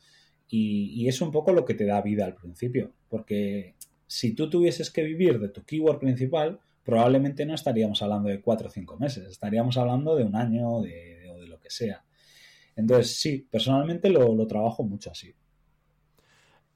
y, 0.49 1.06
es 1.10 1.21
un 1.21 1.32
poco 1.32 1.51
lo 1.51 1.65
que 1.65 1.73
te 1.73 1.86
da 1.86 2.01
vida 2.01 2.25
al 2.25 2.34
principio, 2.34 2.93
porque 3.10 3.75
si 4.08 4.34
tú 4.34 4.49
tuvieses 4.49 4.89
que 4.89 5.03
vivir 5.03 5.38
de 5.39 5.49
tu 5.49 5.63
keyword 5.63 5.99
principal, 5.99 6.62
probablemente 6.86 7.45
no 7.45 7.53
estaríamos 7.53 8.01
hablando 8.01 8.30
de 8.30 8.39
cuatro 8.39 8.69
o 8.69 8.71
cinco 8.71 8.97
meses, 8.97 9.27
estaríamos 9.27 9.77
hablando 9.77 10.15
de 10.15 10.23
un 10.23 10.36
año 10.38 10.77
o 10.77 10.82
de, 10.82 11.45
lo 11.45 11.60
que 11.60 11.69
sea. 11.69 12.03
Entonces, 12.75 13.19
sí, 13.19 13.45
personalmente 13.51 14.10
lo 14.10 14.47
trabajo 14.47 14.84
mucho 14.84 15.12
así. 15.12 15.34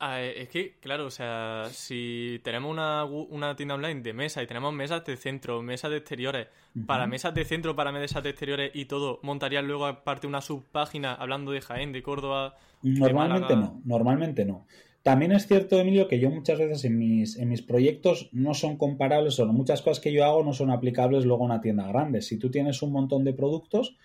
Ah, 0.03 0.19
es 0.19 0.49
que, 0.49 0.77
claro, 0.79 1.05
o 1.05 1.11
sea, 1.11 1.67
si 1.71 2.41
tenemos 2.43 2.71
una, 2.71 3.05
una, 3.05 3.55
tienda 3.55 3.75
online 3.75 4.01
de 4.01 4.13
mesa 4.13 4.41
y 4.41 4.47
tenemos 4.47 4.73
mesas 4.73 5.05
de 5.05 5.15
centro, 5.15 5.61
mesas 5.61 5.91
de 5.91 5.97
exteriores, 5.97 6.47
para 6.87 7.05
mesas 7.05 7.35
de 7.35 7.45
centro, 7.45 7.75
para 7.75 7.91
mesas 7.91 8.23
de 8.23 8.31
exteriores 8.31 8.71
y 8.73 8.85
todo, 8.85 9.19
¿montarías 9.21 9.63
luego 9.63 9.85
aparte 9.85 10.25
una 10.25 10.41
subpágina 10.41 11.13
hablando 11.13 11.51
de 11.51 11.61
Jaén, 11.61 11.91
de 11.91 12.01
Córdoba? 12.01 12.55
Normalmente 12.81 13.55
no, 13.55 13.79
normalmente 13.85 14.43
no. 14.43 14.65
También 15.03 15.33
es 15.33 15.45
cierto, 15.45 15.79
Emilio, 15.79 16.07
que 16.07 16.19
yo 16.19 16.31
muchas 16.31 16.57
veces 16.57 16.83
en 16.85 16.97
mis, 16.97 17.37
en 17.37 17.49
mis 17.49 17.61
proyectos 17.61 18.29
no 18.31 18.55
son 18.55 18.77
comparables 18.77 19.39
o 19.39 19.45
muchas 19.45 19.83
cosas 19.83 20.01
que 20.01 20.11
yo 20.11 20.25
hago 20.25 20.43
no 20.43 20.53
son 20.53 20.71
aplicables 20.71 21.25
luego 21.25 21.43
a 21.43 21.45
una 21.45 21.61
tienda 21.61 21.87
grande. 21.87 22.23
Si 22.23 22.39
tú 22.39 22.49
tienes 22.49 22.81
un 22.81 22.91
montón 22.91 23.23
de 23.23 23.33
productos, 23.33 23.97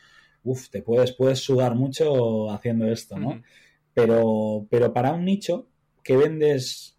uff, 0.45 0.69
te 0.69 0.83
puedes, 0.83 1.13
puedes 1.13 1.39
sudar 1.39 1.75
mucho 1.75 2.51
haciendo 2.51 2.87
esto, 2.87 3.19
¿no? 3.19 3.41
pero, 3.97 4.67
pero 4.69 4.93
para 4.93 5.15
un 5.15 5.25
nicho, 5.25 5.69
que 6.07 6.17
vendes, 6.17 6.97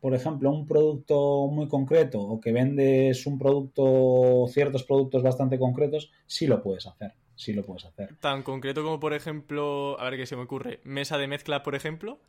por 0.00 0.14
ejemplo, 0.14 0.52
un 0.52 0.64
producto 0.64 1.48
muy 1.48 1.66
concreto 1.66 2.20
o 2.20 2.40
que 2.40 2.52
vendes 2.52 3.26
un 3.26 3.36
producto, 3.36 4.46
ciertos 4.48 4.84
productos 4.84 5.24
bastante 5.24 5.58
concretos, 5.58 6.12
sí 6.26 6.46
lo 6.46 6.62
puedes 6.62 6.86
hacer. 6.86 7.14
Sí 7.34 7.52
lo 7.52 7.64
puedes 7.64 7.84
hacer. 7.84 8.14
Tan 8.20 8.44
concreto 8.44 8.84
como, 8.84 9.00
por 9.00 9.12
ejemplo, 9.12 9.98
a 9.98 10.04
ver 10.04 10.18
qué 10.18 10.26
se 10.26 10.36
me 10.36 10.42
ocurre, 10.42 10.78
mesa 10.84 11.18
de 11.18 11.26
mezcla, 11.26 11.64
por 11.64 11.74
ejemplo. 11.74 12.20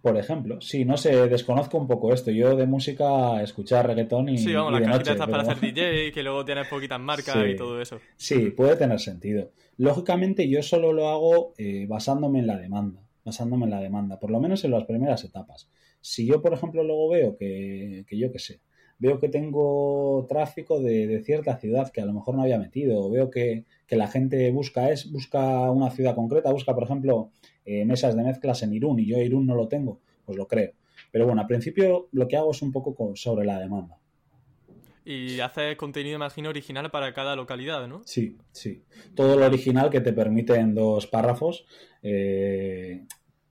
Por 0.00 0.16
ejemplo, 0.16 0.60
sí, 0.60 0.84
no 0.84 0.96
sé, 0.96 1.26
desconozco 1.26 1.76
un 1.76 1.88
poco 1.88 2.12
esto. 2.12 2.30
Yo 2.30 2.54
de 2.54 2.66
música 2.66 3.42
escuchar 3.42 3.88
reggaetón 3.88 4.28
y. 4.28 4.38
Sí, 4.38 4.54
vamos, 4.54 4.74
las 4.74 4.82
cajitas 4.82 5.14
estas 5.14 5.28
para 5.28 5.42
hacer 5.42 5.58
DJ, 5.74 6.12
que 6.12 6.22
luego 6.22 6.44
tienes 6.44 6.68
poquitas 6.68 7.00
marcas 7.00 7.36
y 7.48 7.56
todo 7.56 7.80
eso. 7.80 7.98
Sí, 8.16 8.50
puede 8.50 8.76
tener 8.76 9.00
sentido. 9.00 9.50
Lógicamente, 9.78 10.48
yo 10.48 10.62
solo 10.62 10.92
lo 10.92 11.08
hago 11.08 11.54
eh, 11.58 11.86
basándome 11.88 12.38
en 12.38 12.46
la 12.46 12.58
demanda 12.58 13.05
basándome 13.26 13.64
en 13.64 13.72
la 13.72 13.80
demanda, 13.80 14.18
por 14.18 14.30
lo 14.30 14.40
menos 14.40 14.64
en 14.64 14.70
las 14.70 14.84
primeras 14.84 15.22
etapas. 15.24 15.68
Si 16.00 16.24
yo, 16.24 16.40
por 16.40 16.54
ejemplo, 16.54 16.82
luego 16.82 17.10
veo 17.10 17.36
que, 17.36 18.06
que 18.08 18.16
yo 18.16 18.32
qué 18.32 18.38
sé, 18.38 18.60
veo 18.98 19.18
que 19.18 19.28
tengo 19.28 20.26
tráfico 20.28 20.80
de, 20.80 21.22
cierta 21.24 21.58
ciudad 21.58 21.90
que 21.90 22.00
a 22.00 22.06
lo 22.06 22.12
mejor 22.12 22.34
no 22.34 22.42
había 22.42 22.58
metido, 22.58 23.04
o 23.04 23.10
veo 23.10 23.30
que, 23.30 23.64
la 23.90 24.08
gente 24.08 24.50
busca 24.50 24.90
es, 24.90 25.10
busca 25.10 25.70
una 25.70 25.90
ciudad 25.90 26.14
concreta, 26.14 26.52
busca, 26.52 26.74
por 26.74 26.84
ejemplo, 26.84 27.30
eh, 27.64 27.84
mesas 27.84 28.16
de 28.16 28.22
mezclas 28.22 28.62
en 28.62 28.72
Irún 28.72 28.98
y 29.00 29.06
yo 29.06 29.18
Irún 29.18 29.46
no 29.46 29.54
lo 29.54 29.68
tengo, 29.68 30.00
pues 30.24 30.38
lo 30.38 30.46
creo. 30.46 30.72
Pero 31.12 31.26
bueno, 31.26 31.40
al 31.40 31.46
principio 31.46 32.08
lo 32.12 32.26
que 32.26 32.36
hago 32.36 32.50
es 32.50 32.62
un 32.62 32.72
poco 32.72 33.14
sobre 33.14 33.44
la 33.44 33.58
demanda. 33.58 33.98
Y 35.08 35.38
haces 35.38 35.76
contenido, 35.76 36.16
imagino, 36.16 36.48
original 36.48 36.90
para 36.90 37.14
cada 37.14 37.36
localidad, 37.36 37.86
¿no? 37.86 38.02
Sí, 38.04 38.36
sí. 38.50 38.82
Todo 39.14 39.36
lo 39.36 39.46
original 39.46 39.88
que 39.88 40.00
te 40.00 40.12
permite 40.12 40.56
en 40.56 40.74
dos 40.74 41.06
párrafos, 41.06 41.64
eh, 42.02 43.04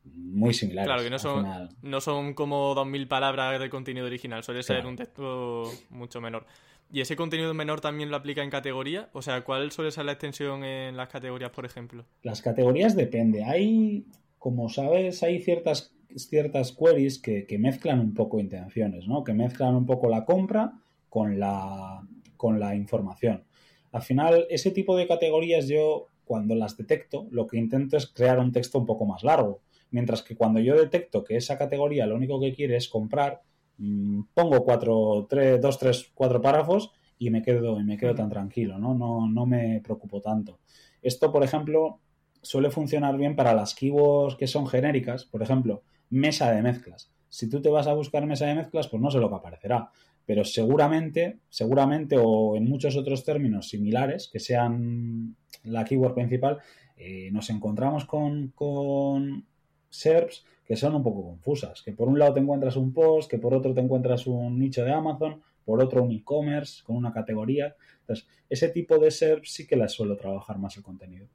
muy 0.03 0.53
similares. 0.53 0.87
Claro, 0.87 1.03
que 1.03 1.09
no 1.09 1.17
son, 1.17 1.69
no 1.81 2.01
son 2.01 2.33
como 2.33 2.75
2.000 2.75 3.07
palabras 3.07 3.57
de 3.57 3.69
contenido 3.69 4.05
original, 4.05 4.43
suele 4.43 4.63
ser 4.63 4.85
un 4.85 4.97
texto 4.97 5.71
mucho 5.91 6.19
menor. 6.19 6.45
¿Y 6.91 6.99
ese 6.99 7.15
contenido 7.15 7.53
menor 7.53 7.79
también 7.79 8.11
lo 8.11 8.17
aplica 8.17 8.43
en 8.43 8.49
categoría? 8.49 9.09
O 9.13 9.21
sea, 9.21 9.45
¿cuál 9.45 9.71
suele 9.71 9.91
ser 9.91 10.03
la 10.03 10.11
extensión 10.11 10.65
en 10.65 10.97
las 10.97 11.07
categorías, 11.07 11.51
por 11.51 11.65
ejemplo? 11.65 12.03
Las 12.21 12.41
categorías 12.41 12.97
depende. 12.97 13.45
Hay, 13.45 14.05
como 14.39 14.67
sabes, 14.67 15.23
hay 15.23 15.39
ciertas, 15.39 15.95
ciertas 16.17 16.73
queries 16.73 17.17
que, 17.17 17.45
que 17.45 17.57
mezclan 17.57 18.01
un 18.01 18.13
poco 18.13 18.41
intenciones, 18.41 19.07
¿no? 19.07 19.23
Que 19.23 19.33
mezclan 19.33 19.73
un 19.73 19.85
poco 19.85 20.09
la 20.09 20.25
compra 20.25 20.81
con 21.15 21.39
la, 21.39 22.05
con 22.35 22.59
la 22.59 22.75
información. 22.75 23.45
Al 23.93 24.01
final, 24.01 24.47
ese 24.49 24.71
tipo 24.71 24.97
de 24.97 25.07
categorías 25.07 25.65
yo, 25.65 26.09
cuando 26.25 26.55
las 26.55 26.75
detecto, 26.75 27.27
lo 27.31 27.47
que 27.47 27.55
intento 27.57 27.95
es 27.95 28.07
crear 28.07 28.37
un 28.37 28.51
texto 28.51 28.79
un 28.79 28.85
poco 28.85 29.05
más 29.05 29.23
largo. 29.23 29.61
Mientras 29.91 30.21
que 30.21 30.35
cuando 30.35 30.59
yo 30.59 30.75
detecto 30.75 31.23
que 31.23 31.37
esa 31.37 31.57
categoría 31.57 32.05
lo 32.05 32.17
único 32.17 32.37
que 32.41 32.53
quiere 32.53 32.75
es 32.75 32.89
comprar, 32.89 33.41
mm, 33.77 34.23
pongo 34.33 34.65
cuatro, 34.65 35.25
tres, 35.29 35.61
dos, 35.61 35.79
tres, 35.79 36.11
cuatro 36.13 36.41
párrafos 36.41 36.91
y 37.17 37.29
me 37.29 37.41
quedo, 37.41 37.79
y 37.79 37.85
me 37.85 37.95
quedo 37.95 38.13
tan 38.13 38.29
tranquilo, 38.29 38.77
¿no? 38.77 38.93
¿no? 38.93 39.29
No 39.29 39.45
me 39.45 39.79
preocupo 39.81 40.19
tanto. 40.19 40.59
Esto, 41.01 41.31
por 41.31 41.45
ejemplo, 41.45 42.01
suele 42.41 42.71
funcionar 42.71 43.15
bien 43.15 43.37
para 43.37 43.53
las 43.53 43.73
keywords 43.73 44.35
que 44.35 44.47
son 44.47 44.67
genéricas, 44.67 45.23
por 45.23 45.41
ejemplo, 45.41 45.81
mesa 46.09 46.51
de 46.51 46.61
mezclas. 46.61 47.09
Si 47.29 47.49
tú 47.49 47.61
te 47.61 47.69
vas 47.69 47.87
a 47.87 47.93
buscar 47.93 48.25
mesa 48.25 48.47
de 48.47 48.55
mezclas, 48.55 48.89
pues 48.89 49.01
no 49.01 49.09
sé 49.09 49.19
lo 49.19 49.29
que 49.29 49.35
aparecerá 49.35 49.91
pero 50.25 50.43
seguramente, 50.43 51.39
seguramente 51.49 52.17
o 52.19 52.55
en 52.55 52.65
muchos 52.65 52.95
otros 52.95 53.23
términos 53.23 53.69
similares 53.69 54.29
que 54.31 54.39
sean 54.39 55.35
la 55.63 55.85
keyword 55.85 56.13
principal, 56.13 56.59
eh, 56.97 57.29
nos 57.31 57.49
encontramos 57.49 58.05
con, 58.05 58.49
con 58.55 59.45
SERPs 59.89 60.45
que 60.65 60.75
son 60.75 60.95
un 60.95 61.03
poco 61.03 61.23
confusas, 61.23 61.83
que 61.83 61.93
por 61.93 62.07
un 62.07 62.17
lado 62.17 62.33
te 62.33 62.39
encuentras 62.39 62.75
un 62.75 62.91
post, 62.91 63.29
que 63.29 63.37
por 63.37 63.53
otro 63.53 63.73
te 63.73 63.81
encuentras 63.81 64.25
un 64.25 64.57
nicho 64.57 64.83
de 64.83 64.91
Amazon, 64.91 65.41
por 65.63 65.81
otro 65.81 66.03
un 66.03 66.11
e-commerce 66.11 66.83
con 66.83 66.95
una 66.95 67.13
categoría. 67.13 67.75
Entonces, 68.01 68.27
ese 68.49 68.69
tipo 68.69 68.97
de 68.97 69.11
SERPs 69.11 69.51
sí 69.51 69.67
que 69.67 69.75
las 69.75 69.91
suelo 69.91 70.17
trabajar 70.17 70.57
más 70.57 70.75
el 70.77 70.83
contenido. 70.83 71.27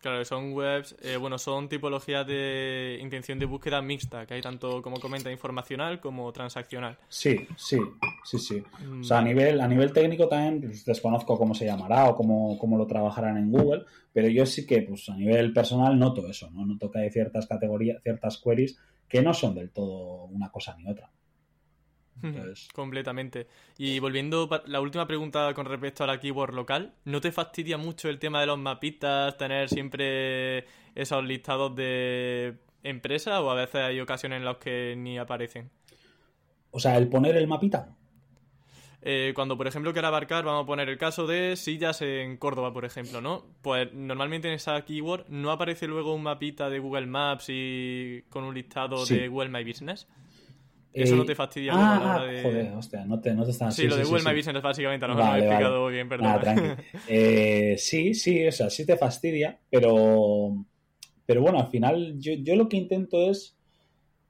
Claro, 0.00 0.24
son 0.24 0.52
webs, 0.52 0.94
eh, 1.02 1.16
bueno, 1.16 1.38
son 1.38 1.68
tipologías 1.68 2.26
de 2.26 2.98
intención 3.00 3.38
de 3.38 3.46
búsqueda 3.46 3.80
mixta, 3.80 4.26
que 4.26 4.34
hay 4.34 4.42
tanto, 4.42 4.82
como 4.82 5.00
comenta, 5.00 5.32
informacional 5.32 5.98
como 5.98 6.30
transaccional. 6.32 6.96
Sí, 7.08 7.46
sí, 7.56 7.78
sí, 8.24 8.38
sí. 8.38 8.62
O 9.00 9.02
sea, 9.02 9.18
a 9.18 9.22
nivel, 9.22 9.60
a 9.60 9.66
nivel 9.66 9.92
técnico 9.92 10.28
también 10.28 10.60
pues, 10.60 10.84
desconozco 10.84 11.38
cómo 11.38 11.54
se 11.54 11.64
llamará 11.64 12.08
o 12.08 12.14
cómo, 12.14 12.58
cómo, 12.58 12.76
lo 12.76 12.86
trabajarán 12.86 13.38
en 13.38 13.50
Google, 13.50 13.84
pero 14.12 14.28
yo 14.28 14.44
sí 14.46 14.66
que, 14.66 14.82
pues 14.82 15.08
a 15.08 15.16
nivel 15.16 15.52
personal 15.52 15.98
noto 15.98 16.28
eso, 16.28 16.50
¿no? 16.50 16.64
Noto 16.64 16.90
que 16.90 17.00
hay 17.00 17.10
ciertas 17.10 17.46
categorías, 17.46 18.02
ciertas 18.02 18.38
queries 18.38 18.78
que 19.08 19.22
no 19.22 19.32
son 19.32 19.54
del 19.54 19.70
todo 19.70 20.24
una 20.26 20.50
cosa 20.50 20.76
ni 20.76 20.88
otra. 20.88 21.10
Completamente. 22.74 23.46
Y 23.78 23.98
volviendo 23.98 24.48
la 24.66 24.80
última 24.80 25.06
pregunta 25.06 25.52
con 25.54 25.66
respecto 25.66 26.04
a 26.04 26.06
la 26.06 26.18
keyword 26.18 26.54
local, 26.54 26.94
¿no 27.04 27.20
te 27.20 27.32
fastidia 27.32 27.76
mucho 27.76 28.08
el 28.08 28.18
tema 28.18 28.40
de 28.40 28.46
los 28.46 28.58
mapitas, 28.58 29.36
tener 29.36 29.68
siempre 29.68 30.66
esos 30.94 31.24
listados 31.24 31.74
de 31.76 32.56
empresas 32.82 33.40
o 33.40 33.50
a 33.50 33.54
veces 33.54 33.76
hay 33.76 34.00
ocasiones 34.00 34.38
en 34.38 34.44
las 34.44 34.56
que 34.56 34.94
ni 34.96 35.18
aparecen? 35.18 35.70
O 36.70 36.80
sea, 36.80 36.96
el 36.96 37.08
poner 37.08 37.36
el 37.36 37.46
mapita. 37.46 37.94
Eh, 39.08 39.32
cuando, 39.36 39.56
por 39.56 39.68
ejemplo, 39.68 39.92
quiero 39.92 40.08
abarcar, 40.08 40.44
vamos 40.44 40.64
a 40.64 40.66
poner 40.66 40.88
el 40.88 40.98
caso 40.98 41.28
de 41.28 41.54
sillas 41.54 42.02
en 42.02 42.36
Córdoba, 42.38 42.72
por 42.72 42.84
ejemplo, 42.84 43.20
¿no? 43.20 43.44
Pues 43.62 43.92
normalmente 43.94 44.48
en 44.48 44.54
esa 44.54 44.84
keyword 44.84 45.28
no 45.28 45.52
aparece 45.52 45.86
luego 45.86 46.12
un 46.12 46.24
mapita 46.24 46.68
de 46.68 46.80
Google 46.80 47.06
Maps 47.06 47.46
y 47.48 48.24
con 48.30 48.42
un 48.42 48.52
listado 48.52 49.06
de 49.06 49.28
Google 49.28 49.50
My 49.50 49.62
Business. 49.62 50.08
Eso 51.02 51.16
no 51.16 51.24
te 51.24 51.34
fastidia 51.34 51.72
ah, 51.74 51.96
a 51.96 52.00
la 52.00 52.16
hora 52.16 52.32
de... 52.32 52.42
Joder, 52.42 52.72
hostia, 52.72 53.04
no 53.04 53.20
te, 53.20 53.34
no 53.34 53.44
te 53.44 53.50
están... 53.50 53.70
Sí, 53.70 53.82
sí, 53.82 53.88
lo 53.88 53.96
de 53.96 54.04
Google 54.04 54.22
My 54.24 54.34
Business 54.34 54.62
básicamente, 54.62 55.06
no 55.06 55.14
me 55.14 55.22
lo 55.22 55.34
he 55.34 55.38
explicado 55.38 55.86
bien, 55.88 56.08
perdón. 56.08 56.26
Ah, 56.28 56.76
eh, 57.08 57.76
sí, 57.78 58.14
sí, 58.14 58.46
o 58.46 58.52
sea, 58.52 58.70
sí 58.70 58.86
te 58.86 58.96
fastidia, 58.96 59.58
pero... 59.70 60.64
Pero 61.26 61.42
bueno, 61.42 61.58
al 61.58 61.66
final 61.66 62.14
yo, 62.18 62.34
yo 62.34 62.54
lo 62.54 62.68
que 62.68 62.76
intento 62.76 63.30
es 63.30 63.56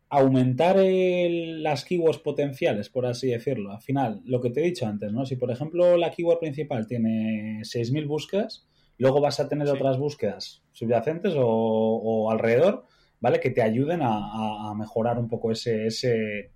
aumentar 0.08 0.78
el, 0.78 1.62
las 1.62 1.84
keywords 1.84 2.18
potenciales, 2.18 2.88
por 2.88 3.06
así 3.06 3.28
decirlo. 3.28 3.72
Al 3.72 3.82
final, 3.82 4.22
lo 4.24 4.40
que 4.40 4.50
te 4.50 4.60
he 4.60 4.64
dicho 4.64 4.86
antes, 4.86 5.12
¿no? 5.12 5.26
Si, 5.26 5.36
por 5.36 5.50
ejemplo, 5.50 5.96
la 5.96 6.10
keyword 6.10 6.38
principal 6.38 6.86
tiene 6.86 7.60
6.000 7.60 8.06
búsquedas, 8.06 8.66
luego 8.98 9.20
vas 9.20 9.40
a 9.40 9.48
tener 9.48 9.68
otras 9.68 9.98
búsquedas 9.98 10.62
subyacentes 10.72 11.34
o, 11.36 11.46
o 11.46 12.30
alrededor 12.30 12.86
¿vale? 13.26 13.40
Que 13.40 13.50
te 13.50 13.60
ayuden 13.60 14.02
a, 14.04 14.72
mejorar 14.78 15.18
un 15.18 15.28
poco 15.28 15.50
ese, 15.50 15.88
ese, 15.88 16.52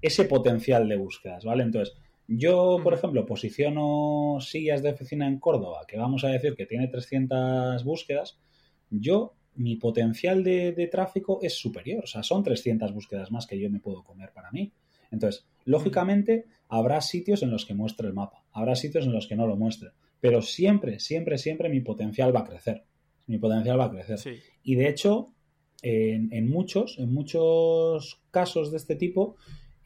ese 0.00 0.24
potencial 0.26 0.88
de 0.88 0.94
búsquedas, 0.94 1.44
¿vale? 1.44 1.64
Entonces, 1.64 1.96
yo, 2.28 2.78
por 2.80 2.94
ejemplo, 2.94 3.26
posiciono 3.26 4.38
sillas 4.40 4.84
de 4.84 4.90
oficina 4.90 5.26
en 5.26 5.40
Córdoba, 5.40 5.80
que 5.88 5.98
vamos 5.98 6.22
a 6.22 6.28
decir 6.28 6.54
que 6.54 6.64
tiene 6.64 6.86
300 6.86 7.82
búsquedas, 7.82 8.38
yo, 8.88 9.34
mi 9.56 9.74
potencial 9.74 10.44
de, 10.44 10.88
tráfico 10.92 11.40
es 11.42 11.54
superior, 11.54 12.04
o 12.04 12.06
sea, 12.06 12.22
son 12.22 12.44
300 12.44 12.94
búsquedas 12.94 13.32
más 13.32 13.48
que 13.48 13.58
yo 13.58 13.68
me 13.68 13.80
puedo 13.80 14.04
comer 14.04 14.30
para 14.32 14.52
mí. 14.52 14.70
Entonces, 15.10 15.44
lógicamente, 15.64 16.44
habrá 16.68 17.00
sitios 17.00 17.42
en 17.42 17.50
los 17.50 17.66
que 17.66 17.74
muestre 17.74 18.06
el 18.06 18.14
mapa, 18.14 18.44
habrá 18.52 18.76
sitios 18.76 19.06
en 19.06 19.12
los 19.12 19.26
que 19.26 19.34
no 19.34 19.48
lo 19.48 19.56
muestre, 19.56 19.90
pero 20.20 20.40
siempre, 20.40 21.00
siempre, 21.00 21.36
siempre 21.36 21.68
mi 21.68 21.80
potencial 21.80 22.32
va 22.32 22.40
a 22.40 22.44
crecer. 22.44 22.84
Mi 23.26 23.38
potencial 23.38 23.80
va 23.80 23.86
a 23.86 23.90
crecer. 23.90 24.20
Y 24.62 24.76
de 24.76 24.88
hecho, 24.88 25.32
en, 25.82 26.32
en, 26.32 26.48
muchos, 26.48 26.98
en 26.98 27.12
muchos 27.12 28.20
casos 28.30 28.70
de 28.70 28.78
este 28.78 28.96
tipo, 28.96 29.36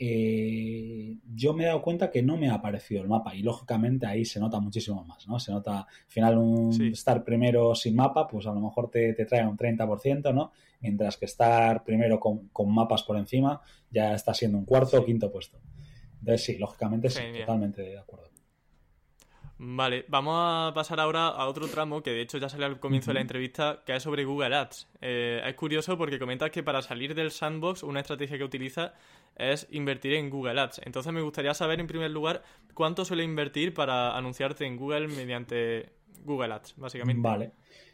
eh, 0.03 1.19
yo 1.35 1.53
me 1.53 1.65
he 1.65 1.67
dado 1.67 1.83
cuenta 1.83 2.11
que 2.11 2.23
no 2.23 2.39
me 2.39 2.49
ha 2.49 2.55
aparecido 2.55 3.03
el 3.03 3.09
mapa 3.09 3.35
y 3.35 3.43
lógicamente 3.43 4.07
ahí 4.07 4.25
se 4.25 4.41
nota 4.41 4.59
muchísimo 4.59 5.05
más, 5.05 5.29
¿no? 5.29 5.39
Se 5.39 5.53
nota, 5.53 5.81
al 5.81 5.87
final, 6.09 6.39
un 6.39 6.91
estar 6.91 7.23
primero 7.23 7.75
sin 7.75 7.97
mapa, 7.97 8.27
pues 8.27 8.47
a 8.47 8.55
lo 8.55 8.61
mejor 8.61 8.91
te, 8.91 9.13
trae 9.13 9.47
un 9.47 9.59
30%, 9.59 10.33
¿no? 10.33 10.53
Mientras 10.81 11.19
que 11.19 11.27
estar 11.27 11.85
primero 11.85 12.19
con, 12.19 12.49
mapas 12.73 13.03
por 13.03 13.19
encima 13.19 13.61
ya 13.91 14.15
está 14.15 14.33
siendo 14.33 14.57
un 14.57 14.65
cuarto 14.65 14.99
o 14.99 15.05
quinto 15.05 15.31
puesto. 15.31 15.59
Entonces 16.21 16.47
sí, 16.47 16.57
lógicamente 16.57 17.11
sí, 17.11 17.21
totalmente 17.39 17.83
de 17.83 17.99
acuerdo. 17.99 18.30
Vale, 19.63 20.07
vamos 20.09 20.37
a 20.39 20.73
pasar 20.75 21.01
ahora 21.01 21.29
a 21.29 21.47
otro 21.47 21.69
tramo 21.69 22.03
que 22.03 22.13
de 22.13 22.23
hecho 22.23 22.39
ya 22.39 22.49
salió 22.49 22.65
al 22.65 22.81
comienzo 22.81 23.11
de 23.11 23.17
la 23.17 23.21
entrevista, 23.21 23.83
que 23.85 23.95
es 23.95 24.03
sobre 24.03 24.25
Google 24.25 24.57
Ads. 24.57 24.89
Eh, 25.03 25.43
es 25.47 25.55
curioso 25.55 25.99
porque 25.99 26.19
comentas 26.19 26.51
que 26.51 26.63
para 26.63 26.81
salir 26.81 27.15
del 27.15 27.31
sandbox 27.31 27.83
una 27.83 28.01
estrategia 28.01 28.39
que 28.39 28.45
utiliza 28.45 28.95
es 29.37 29.69
invertir 29.71 30.15
en 30.15 30.31
Google 30.31 30.59
Ads. 30.59 30.81
Entonces 30.87 31.13
me 31.13 31.21
gustaría 31.21 31.53
saber 31.53 31.79
en 31.79 31.87
primer 31.87 32.11
lugar 32.11 32.43
cuánto 32.73 33.05
suele 33.05 33.23
invertir 33.23 33.75
para 33.75 34.17
anunciarte 34.17 34.65
en 34.65 34.79
Google 34.79 35.09
mediante 35.09 35.91
Google 36.25 36.55
Ads, 36.55 36.77
básicamente. 36.79 37.21
Vale. 37.21 37.53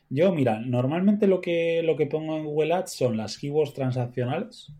Yo, 0.08 0.32
mira, 0.32 0.60
normalmente 0.60 1.26
lo 1.26 1.40
que, 1.40 1.82
lo 1.82 1.96
que 1.96 2.06
pongo 2.06 2.36
en 2.36 2.44
Google 2.44 2.74
Ads 2.74 2.92
son 2.92 3.16
las 3.16 3.38
keywords 3.38 3.74
transaccionales, 3.74 4.72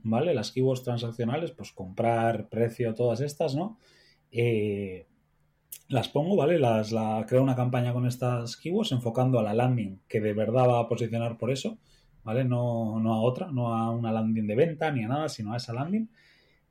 ¿vale? 0.00 0.34
Las 0.34 0.50
keywords 0.50 0.82
transaccionales, 0.82 1.52
pues 1.52 1.70
comprar, 1.70 2.48
precio, 2.48 2.92
todas 2.92 3.20
estas, 3.20 3.54
¿no? 3.54 3.78
Eh, 4.32 5.06
las 5.88 6.08
pongo, 6.08 6.36
¿vale? 6.36 6.58
Las, 6.58 6.92
la, 6.92 7.24
creo 7.28 7.42
una 7.42 7.56
campaña 7.56 7.92
con 7.92 8.06
estas 8.06 8.56
keywords 8.56 8.92
enfocando 8.92 9.38
a 9.38 9.42
la 9.42 9.54
landing 9.54 10.00
que 10.08 10.20
de 10.20 10.32
verdad 10.32 10.68
va 10.68 10.80
a 10.80 10.88
posicionar 10.88 11.36
por 11.36 11.50
eso, 11.50 11.78
¿vale? 12.22 12.44
No, 12.44 12.98
no 13.00 13.14
a 13.14 13.20
otra, 13.20 13.50
no 13.50 13.74
a 13.74 13.90
una 13.90 14.12
landing 14.12 14.46
de 14.46 14.54
venta 14.54 14.90
ni 14.90 15.04
a 15.04 15.08
nada, 15.08 15.28
sino 15.28 15.52
a 15.52 15.56
esa 15.56 15.72
landing. 15.72 16.08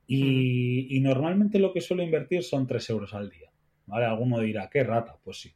Y, 0.06 1.00
normalmente 1.02 1.60
lo 1.60 1.74
que 1.74 1.82
suelo 1.82 2.04
invertir 2.04 2.44
son 2.44 2.68
3 2.68 2.90
euros 2.90 3.14
al 3.14 3.30
día, 3.30 3.52
¿vale? 3.86 4.06
Alguno 4.06 4.40
dirá, 4.40 4.70
¿qué 4.70 4.84
rata? 4.84 5.18
Pues 5.24 5.40
sí, 5.42 5.54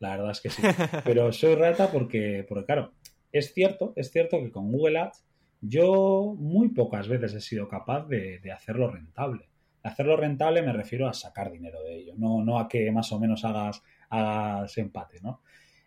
la 0.00 0.10
verdad 0.10 0.32
es 0.32 0.40
que 0.40 0.50
sí. 0.50 0.62
Pero 1.04 1.32
soy 1.32 1.54
rata 1.54 1.90
porque, 1.90 2.44
porque 2.48 2.66
claro, 2.66 2.92
es 3.32 3.52
cierto, 3.54 3.92
es 3.96 4.10
cierto 4.10 4.38
que 4.40 4.50
con 4.50 4.70
Google 4.70 4.98
Ads 4.98 5.24
yo 5.60 6.34
muy 6.38 6.68
pocas 6.68 7.08
veces 7.08 7.34
he 7.34 7.40
sido 7.40 7.68
capaz 7.68 8.06
de 8.06 8.52
hacerlo 8.52 8.90
rentable 8.90 9.48
hacerlo 9.84 10.16
rentable 10.16 10.62
me 10.62 10.72
refiero 10.72 11.06
a 11.06 11.12
sacar 11.12 11.50
dinero 11.52 11.82
de 11.82 11.96
ello, 11.96 12.14
no, 12.16 12.42
no 12.42 12.58
a 12.58 12.68
que 12.68 12.90
más 12.90 13.12
o 13.12 13.20
menos 13.20 13.44
hagas, 13.44 13.82
hagas 14.08 14.76
empate, 14.78 15.20
¿no? 15.22 15.42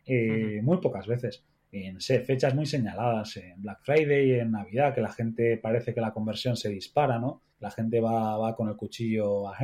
Eh, 0.06 0.62
muy 0.64 0.78
pocas 0.78 1.08
veces. 1.08 1.44
En 1.72 2.00
fechas 2.00 2.56
muy 2.56 2.66
señaladas, 2.66 3.36
en 3.38 3.62
Black 3.62 3.80
Friday, 3.82 4.40
en 4.40 4.52
Navidad, 4.52 4.96
que 4.96 5.02
la 5.02 5.12
gente 5.12 5.58
parece 5.58 5.94
que 5.94 6.00
la 6.00 6.14
conversión 6.14 6.56
se 6.56 6.70
dispara, 6.70 7.20
¿no? 7.20 7.42
La 7.60 7.72
gente 7.72 8.00
va, 8.00 8.38
va 8.38 8.56
con 8.56 8.70
el 8.70 8.76
cuchillo 8.76 9.50
a 9.50 9.58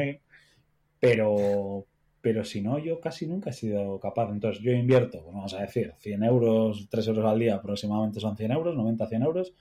pero, 0.99 1.85
pero 2.21 2.43
si 2.43 2.61
no, 2.61 2.79
yo 2.79 2.99
casi 2.99 3.27
nunca 3.27 3.51
he 3.51 3.53
sido 3.53 3.99
capaz. 3.99 4.31
Entonces, 4.31 4.63
yo 4.63 4.71
invierto, 4.71 5.21
pues 5.21 5.33
vamos 5.33 5.53
a 5.53 5.61
decir, 5.61 5.93
100 5.97 6.23
euros, 6.23 6.87
3 6.89 7.07
euros 7.07 7.25
al 7.25 7.39
día 7.39 7.55
aproximadamente 7.55 8.19
son 8.19 8.35
100 8.35 8.51
euros, 8.51 8.75
90, 8.75 9.07
100 9.07 9.23
euros. 9.23 9.53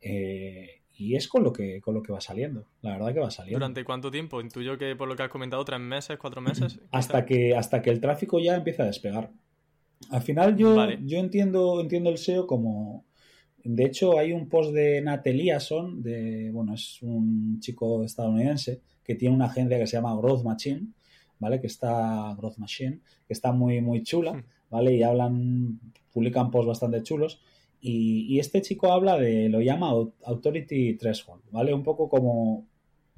Eh, 0.00 0.81
y 0.96 1.16
es 1.16 1.28
con 1.28 1.42
lo 1.42 1.52
que 1.52 1.80
con 1.80 1.94
lo 1.94 2.02
que 2.02 2.12
va 2.12 2.20
saliendo. 2.20 2.66
La 2.82 2.92
verdad 2.92 3.14
que 3.14 3.20
va 3.20 3.30
saliendo. 3.30 3.58
¿Durante 3.58 3.84
cuánto 3.84 4.10
tiempo? 4.10 4.40
Intuyo 4.40 4.76
que 4.76 4.94
por 4.96 5.08
lo 5.08 5.16
que 5.16 5.22
has 5.22 5.30
comentado, 5.30 5.64
tres 5.64 5.80
meses, 5.80 6.18
cuatro 6.18 6.40
meses. 6.40 6.78
hasta 6.90 7.24
que, 7.24 7.56
hasta 7.56 7.80
que 7.82 7.90
el 7.90 8.00
tráfico 8.00 8.38
ya 8.38 8.54
empieza 8.54 8.82
a 8.82 8.86
despegar. 8.86 9.30
Al 10.10 10.22
final 10.22 10.56
yo, 10.56 10.90
yo 11.04 11.18
entiendo, 11.18 11.80
entiendo 11.80 12.10
el 12.10 12.18
SEO 12.18 12.46
como. 12.46 13.04
De 13.64 13.84
hecho, 13.84 14.18
hay 14.18 14.32
un 14.32 14.48
post 14.48 14.72
de 14.72 15.00
Nat 15.00 15.24
Eliasson, 15.24 16.02
de, 16.02 16.50
bueno, 16.50 16.74
es 16.74 17.00
un 17.00 17.60
chico 17.60 18.02
estadounidense 18.02 18.80
que 19.04 19.14
tiene 19.14 19.36
una 19.36 19.44
agencia 19.44 19.78
que 19.78 19.86
se 19.86 19.96
llama 19.96 20.16
Growth 20.16 20.42
Machine, 20.42 20.88
¿vale? 21.38 21.60
Que 21.60 21.68
está, 21.68 22.34
Growth 22.36 22.58
Machine, 22.58 22.98
que 23.24 23.32
está 23.32 23.52
muy, 23.52 23.80
muy 23.80 24.02
chula, 24.02 24.32
hmm. 24.32 24.44
¿vale? 24.68 24.96
Y 24.96 25.04
hablan, 25.04 25.78
publican 26.12 26.50
posts 26.50 26.66
bastante 26.66 27.04
chulos 27.04 27.40
y, 27.84 28.38
este 28.38 28.62
chico 28.62 28.92
habla 28.92 29.18
de, 29.18 29.48
lo 29.48 29.60
llama 29.60 29.90
Authority 30.24 30.94
Threshold, 30.94 31.42
¿vale? 31.50 31.74
Un 31.74 31.82
poco 31.82 32.08
como 32.08 32.68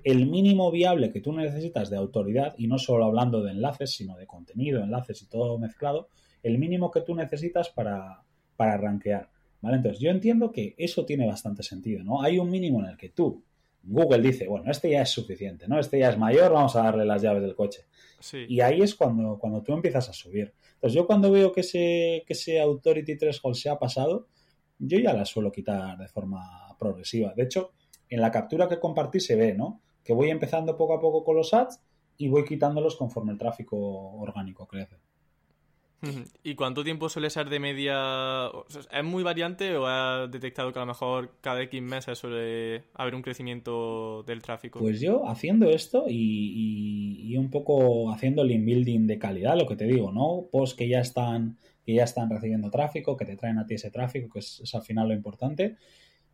el 0.03 0.27
mínimo 0.27 0.71
viable 0.71 1.13
que 1.13 1.21
tú 1.21 1.35
necesitas 1.35 1.91
de 1.91 1.99
autoridad, 1.99 2.55
y 2.57 2.67
no 2.67 2.79
solo 2.79 3.05
hablando 3.05 3.43
de 3.43 3.53
enlaces, 3.53 3.91
sino 3.91 4.17
de 4.17 4.27
contenido, 4.27 4.83
enlaces 4.83 5.21
y 5.21 5.27
todo 5.27 5.59
mezclado, 5.59 6.09
el 6.43 6.57
mínimo 6.59 6.91
que 6.91 7.03
tú 7.03 7.15
necesitas 7.15 7.69
para, 7.69 8.23
para 8.57 8.79
rankear, 8.79 9.29
¿vale? 9.61 9.77
Entonces, 9.77 10.01
yo 10.01 10.11
entiendo 10.11 10.51
que 10.51 10.75
eso 10.79 11.05
tiene 11.05 11.27
bastante 11.27 11.63
sentido, 11.63 12.03
¿no? 12.03 12.23
Hay 12.23 12.39
un 12.39 12.51
mínimo 12.51 12.81
en 12.81 12.87
el 12.87 12.97
que 12.97 13.11
tú, 13.11 13.45
Google 13.83 14.23
dice, 14.23 14.49
bueno, 14.49 14.71
este 14.71 14.91
ya 14.91 15.03
es 15.03 15.11
suficiente, 15.11 15.69
¿no? 15.69 15.79
Este 15.79 15.99
ya 15.99 16.09
es 16.09 16.17
mayor, 16.17 16.53
vamos 16.53 16.75
a 16.75 16.85
darle 16.85 17.05
las 17.05 17.21
llaves 17.21 17.43
del 17.43 17.55
coche. 17.55 17.83
Y 18.49 18.61
ahí 18.61 18.81
es 18.81 18.95
cuando, 18.95 19.39
cuando 19.39 19.63
tú 19.63 19.75
empiezas 19.75 20.09
a 20.09 20.15
subir. 20.15 20.55
Entonces, 20.77 20.95
yo 20.95 21.07
cuando 21.07 21.31
veo 21.31 21.53
que 21.53 21.61
ese, 21.61 22.25
que 22.27 22.33
ese 22.33 22.59
Authority 22.61 23.19
Threshold 23.19 23.57
se 23.57 23.69
ha 23.69 23.79
pasado, 23.79 24.27
yo 24.87 24.99
ya 24.99 25.13
la 25.13 25.25
suelo 25.25 25.53
quitar 25.53 25.99
de 25.99 26.09
forma 26.09 26.77
progresiva. 26.79 27.33
De 27.35 27.45
hecho, 27.45 27.73
en 28.09 28.21
la 28.21 28.31
captura 28.31 28.69
que 28.69 28.79
compartí 28.79 29.21
se 29.21 29.37
ve, 29.37 29.55
¿no? 29.55 29.81
Que 30.03 30.13
voy 30.13 30.31
empezando 30.31 30.77
poco 30.77 30.95
a 30.95 31.01
poco 31.01 31.25
con 31.25 31.37
los 31.37 31.55
ads 31.55 31.81
y 32.17 32.29
voy 32.29 32.45
quitándolos 32.45 32.97
conforme 32.97 33.33
el 33.33 33.39
tráfico 33.39 33.77
orgánico 33.79 34.67
crece. 34.67 34.97
¿Y 36.43 36.55
cuánto 36.55 36.85
tiempo 36.85 37.09
suele 37.09 37.31
ser 37.31 37.49
de 37.49 37.59
media? 37.59 38.51
¿Es 38.93 39.05
muy 39.05 39.23
variante 39.23 39.77
o 39.77 39.87
has 39.87 40.31
detectado 40.31 40.73
que 40.73 40.79
a 40.79 40.83
lo 40.83 40.87
mejor 40.87 41.37
cada 41.41 41.63
X 41.63 41.81
meses 41.83 42.19
suele 42.19 42.85
haber 42.95 43.15
un 43.15 43.23
crecimiento 43.23 44.23
del 44.25 44.43
tráfico? 44.43 44.81
Pues 44.81 45.01
yo 45.01 45.27
haciendo 45.27 45.71
esto 45.71 46.05
y, 46.09 47.35
un 47.37 47.51
poco 47.51 48.13
haciendo 48.13 48.43
el 48.43 48.53
inbuilding 48.53 49.07
de 49.07 49.19
calidad, 49.19 49.57
lo 49.57 49.67
que 49.67 49.77
te 49.77 49.87
digo, 49.87 50.13
¿no? 50.13 50.47
Posts 50.51 50.77
que 50.77 50.89
ya 50.89 51.01
están, 51.01 51.59
que 51.85 51.95
ya 51.95 52.05
están 52.05 52.31
recibiendo 52.31 52.71
tráfico, 52.71 53.17
que 53.17 53.27
te 53.27 53.37
traen 53.37 53.59
a 53.59 53.67
ti 53.67 53.75
ese 53.75 53.91
tráfico, 53.91 54.29
que 54.33 54.39
es, 54.39 54.75
al 54.75 54.83
final 54.83 55.09
lo 55.09 55.15
importante. 55.15 55.77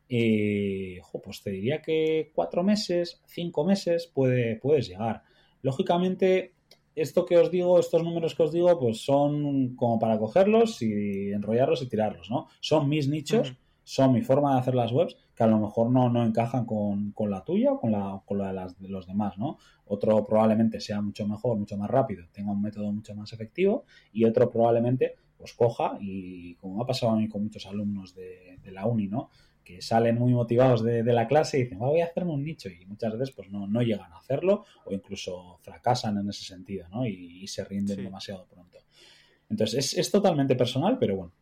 Y, 0.08 0.98
pues 1.22 1.42
te 1.42 1.50
diría 1.50 1.82
que 1.82 2.30
cuatro 2.34 2.62
meses, 2.62 3.20
cinco 3.26 3.64
meses 3.64 4.10
puede, 4.12 4.56
puedes 4.56 4.88
llegar. 4.88 5.22
Lógicamente, 5.62 6.54
esto 6.94 7.24
que 7.26 7.36
os 7.38 7.50
digo, 7.50 7.78
estos 7.78 8.02
números 8.02 8.34
que 8.34 8.42
os 8.42 8.52
digo, 8.52 8.78
pues 8.78 9.04
son 9.04 9.74
como 9.76 9.98
para 9.98 10.18
cogerlos 10.18 10.82
y 10.82 11.30
enrollarlos 11.32 11.82
y 11.82 11.88
tirarlos, 11.88 12.30
¿no? 12.30 12.48
Son 12.60 12.88
mis 12.88 13.08
nichos, 13.08 13.54
son 13.84 14.12
mi 14.12 14.22
forma 14.22 14.54
de 14.54 14.60
hacer 14.60 14.74
las 14.74 14.92
webs, 14.92 15.16
que 15.34 15.42
a 15.42 15.48
lo 15.48 15.58
mejor 15.58 15.90
no, 15.90 16.08
no 16.08 16.24
encajan 16.24 16.64
con, 16.64 17.12
la 17.28 17.44
tuya 17.44 17.72
o 17.72 17.80
con 17.80 17.92
la, 17.92 18.22
con 18.24 18.38
la 18.38 18.48
de, 18.48 18.52
las, 18.52 18.80
de 18.80 18.88
los 18.88 19.06
demás, 19.06 19.38
¿no? 19.38 19.58
Otro 19.86 20.24
probablemente 20.26 20.80
sea 20.80 21.00
mucho 21.00 21.26
mejor, 21.26 21.56
mucho 21.56 21.76
más 21.76 21.90
rápido, 21.90 22.26
tenga 22.32 22.52
un 22.52 22.62
método 22.62 22.92
mucho 22.92 23.14
más 23.14 23.32
efectivo 23.32 23.84
y 24.12 24.24
otro 24.24 24.50
probablemente 24.50 25.16
pues 25.40 25.54
coja 25.54 25.96
y 26.00 26.54
como 26.56 26.82
ha 26.82 26.86
pasado 26.86 27.12
a 27.12 27.16
mí 27.16 27.28
con 27.28 27.42
muchos 27.42 27.64
alumnos 27.64 28.14
de, 28.14 28.58
de 28.62 28.70
la 28.70 28.84
uni, 28.84 29.08
¿no? 29.08 29.30
que 29.64 29.80
salen 29.80 30.18
muy 30.18 30.32
motivados 30.32 30.82
de, 30.82 31.02
la 31.02 31.26
clase 31.26 31.58
y 31.58 31.62
dicen, 31.62 31.78
voy 31.78 32.00
a 32.00 32.06
hacerme 32.06 32.32
un 32.32 32.44
nicho 32.44 32.68
y 32.68 32.84
muchas 32.86 33.12
veces 33.12 33.34
pues 33.34 33.50
no, 33.50 33.66
no 33.66 33.82
llegan 33.82 34.12
a 34.12 34.18
hacerlo 34.18 34.64
o 34.84 34.92
incluso 34.92 35.58
fracasan 35.62 36.18
en 36.18 36.28
ese 36.28 36.44
sentido 36.44 36.88
¿no? 36.90 37.06
y, 37.06 37.46
se 37.46 37.64
rinden 37.64 38.02
demasiado 38.02 38.46
pronto. 38.46 38.78
Entonces 39.48 39.92
es, 39.92 39.98
es, 39.98 40.10
totalmente 40.10 40.54
personal, 40.54 40.98
pero 40.98 41.16
bueno, 41.16 41.32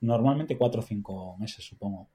normalmente 0.00 0.56
cuatro 0.56 0.80
o 0.80 0.84
cinco 0.84 1.36
meses 1.38 1.64
supongo. 1.64 2.08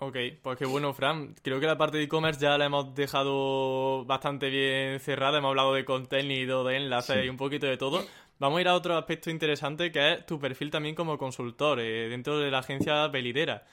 Ok, 0.00 0.16
pues 0.42 0.56
qué 0.56 0.64
bueno, 0.64 0.94
Fran. 0.94 1.34
Creo 1.42 1.58
que 1.58 1.66
la 1.66 1.76
parte 1.76 1.98
de 1.98 2.04
e-commerce 2.04 2.40
ya 2.40 2.56
la 2.56 2.66
hemos 2.66 2.94
dejado 2.94 4.04
bastante 4.04 4.48
bien 4.48 5.00
cerrada. 5.00 5.38
Hemos 5.38 5.48
hablado 5.48 5.74
de 5.74 5.84
contenido, 5.84 6.62
de 6.62 6.76
enlaces 6.76 7.24
y 7.24 7.28
un 7.28 7.36
poquito 7.36 7.66
de 7.66 7.76
todo. 7.76 8.04
Vamos 8.38 8.58
a 8.58 8.60
ir 8.60 8.68
a 8.68 8.74
otro 8.74 8.96
aspecto 8.96 9.30
interesante 9.30 9.90
que 9.90 10.12
es 10.12 10.26
tu 10.26 10.38
perfil 10.38 10.70
también 10.70 10.94
como 10.94 11.18
consultor 11.18 11.80
eh, 11.80 12.08
dentro 12.08 12.38
de 12.38 12.50
la 12.50 12.58
agencia 12.58 13.08
Belidera. 13.08 13.64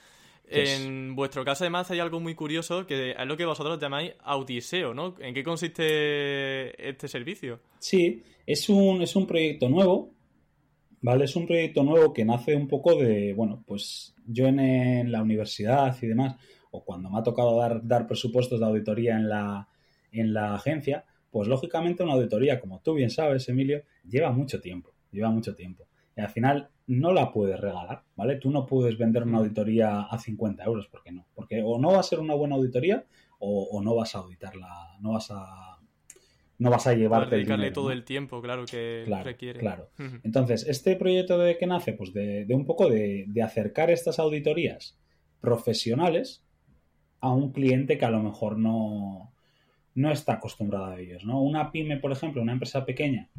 En 0.47 1.15
vuestro 1.15 1.43
caso, 1.43 1.63
además, 1.63 1.89
hay 1.89 1.99
algo 1.99 2.19
muy 2.19 2.35
curioso 2.35 2.85
que 2.85 3.11
es 3.11 3.25
lo 3.25 3.35
que 3.35 3.45
vosotros 3.45 3.79
llamáis 3.79 4.13
Autiseo, 4.23 4.93
¿no? 4.93 5.15
¿En 5.19 5.33
qué 5.33 5.43
consiste 5.43 6.87
este 6.87 7.07
servicio? 7.07 7.61
Sí, 7.79 8.21
es 8.45 8.69
un, 8.69 9.01
es 9.01 9.15
un 9.15 9.25
proyecto 9.25 9.69
nuevo, 9.69 10.13
¿vale? 11.01 11.25
Es 11.25 11.35
un 11.35 11.47
proyecto 11.47 11.83
nuevo 11.83 12.13
que 12.13 12.25
nace 12.25 12.55
un 12.55 12.67
poco 12.67 12.95
de, 12.95 13.33
bueno, 13.33 13.63
pues 13.65 14.13
yo 14.27 14.45
en, 14.47 15.11
la 15.11 15.21
universidad 15.21 15.95
y 16.01 16.07
demás, 16.07 16.35
o 16.71 16.83
cuando 16.83 17.09
me 17.09 17.19
ha 17.19 17.23
tocado 17.23 17.57
dar, 17.57 17.85
dar 17.85 18.07
presupuestos 18.07 18.59
de 18.59 18.65
auditoría 18.65 19.15
en 19.15 19.29
la, 19.29 19.67
en 20.11 20.33
la 20.33 20.53
agencia, 20.55 21.05
pues 21.35 21.49
lógicamente 21.49 22.01
una 22.01 22.13
auditoría, 22.13 22.61
como 22.61 22.79
tú 22.79 22.93
bien 22.93 23.09
sabes, 23.09 23.49
Emilio, 23.49 23.83
lleva 24.09 24.31
mucho 24.31 24.61
tiempo, 24.61 24.93
lleva 25.11 25.29
mucho 25.31 25.53
tiempo. 25.53 25.85
Y 26.15 26.21
al 26.21 26.29
final 26.29 26.69
no 26.87 27.11
la 27.11 27.33
puedes 27.33 27.59
regalar, 27.59 28.03
¿vale? 28.15 28.37
Tú 28.37 28.51
no 28.51 28.65
puedes 28.65 28.97
vender 28.97 29.23
una 29.23 29.39
auditoría 29.39 30.03
a 30.03 30.17
50 30.17 30.63
euros, 30.63 30.87
¿por 30.87 31.03
qué 31.03 31.11
no? 31.11 31.27
Porque 31.35 31.61
o 31.61 31.77
no 31.77 31.91
va 31.91 31.99
a 31.99 32.03
ser 32.03 32.21
una 32.21 32.35
buena 32.35 32.55
auditoría 32.55 33.03
o, 33.39 33.81
no 33.83 33.95
vas 33.95 34.15
a 34.15 34.19
auditarla, 34.19 34.95
no 35.01 35.11
vas 35.11 35.29
a 35.29 35.77
no 36.57 36.69
vas 36.69 36.87
a 36.87 36.93
llevarte 36.93 37.35
dedicarle 37.35 37.71
todo 37.71 37.91
el 37.91 38.05
tiempo, 38.05 38.41
claro, 38.41 38.63
que 38.65 39.03
requiere. 39.21 39.59
Claro. 39.59 39.89
Entonces, 40.23 40.65
este 40.65 40.95
proyecto 40.95 41.37
de 41.37 41.57
qué 41.57 41.67
nace, 41.67 41.91
pues 41.91 42.13
de, 42.13 42.47
un 42.51 42.65
poco 42.65 42.87
de, 42.87 43.27
acercar 43.43 43.91
estas 43.91 44.19
auditorías 44.19 44.97
profesionales 45.41 46.45
a 47.19 47.33
un 47.33 47.51
cliente 47.51 47.97
que 47.97 48.05
a 48.05 48.09
lo 48.09 48.23
mejor 48.23 48.57
no, 48.57 49.34
no 49.95 50.11
está 50.11 50.33
acostumbrado 50.33 50.85
a 50.85 50.99
ellos, 50.99 51.25
¿no? 51.25 51.41
Una 51.41 51.71
pyme, 51.71 51.97
por 51.97 52.11
ejemplo, 52.11 52.41
una 52.41 52.51
empresa 52.51 52.85
pequeña, 52.85 53.29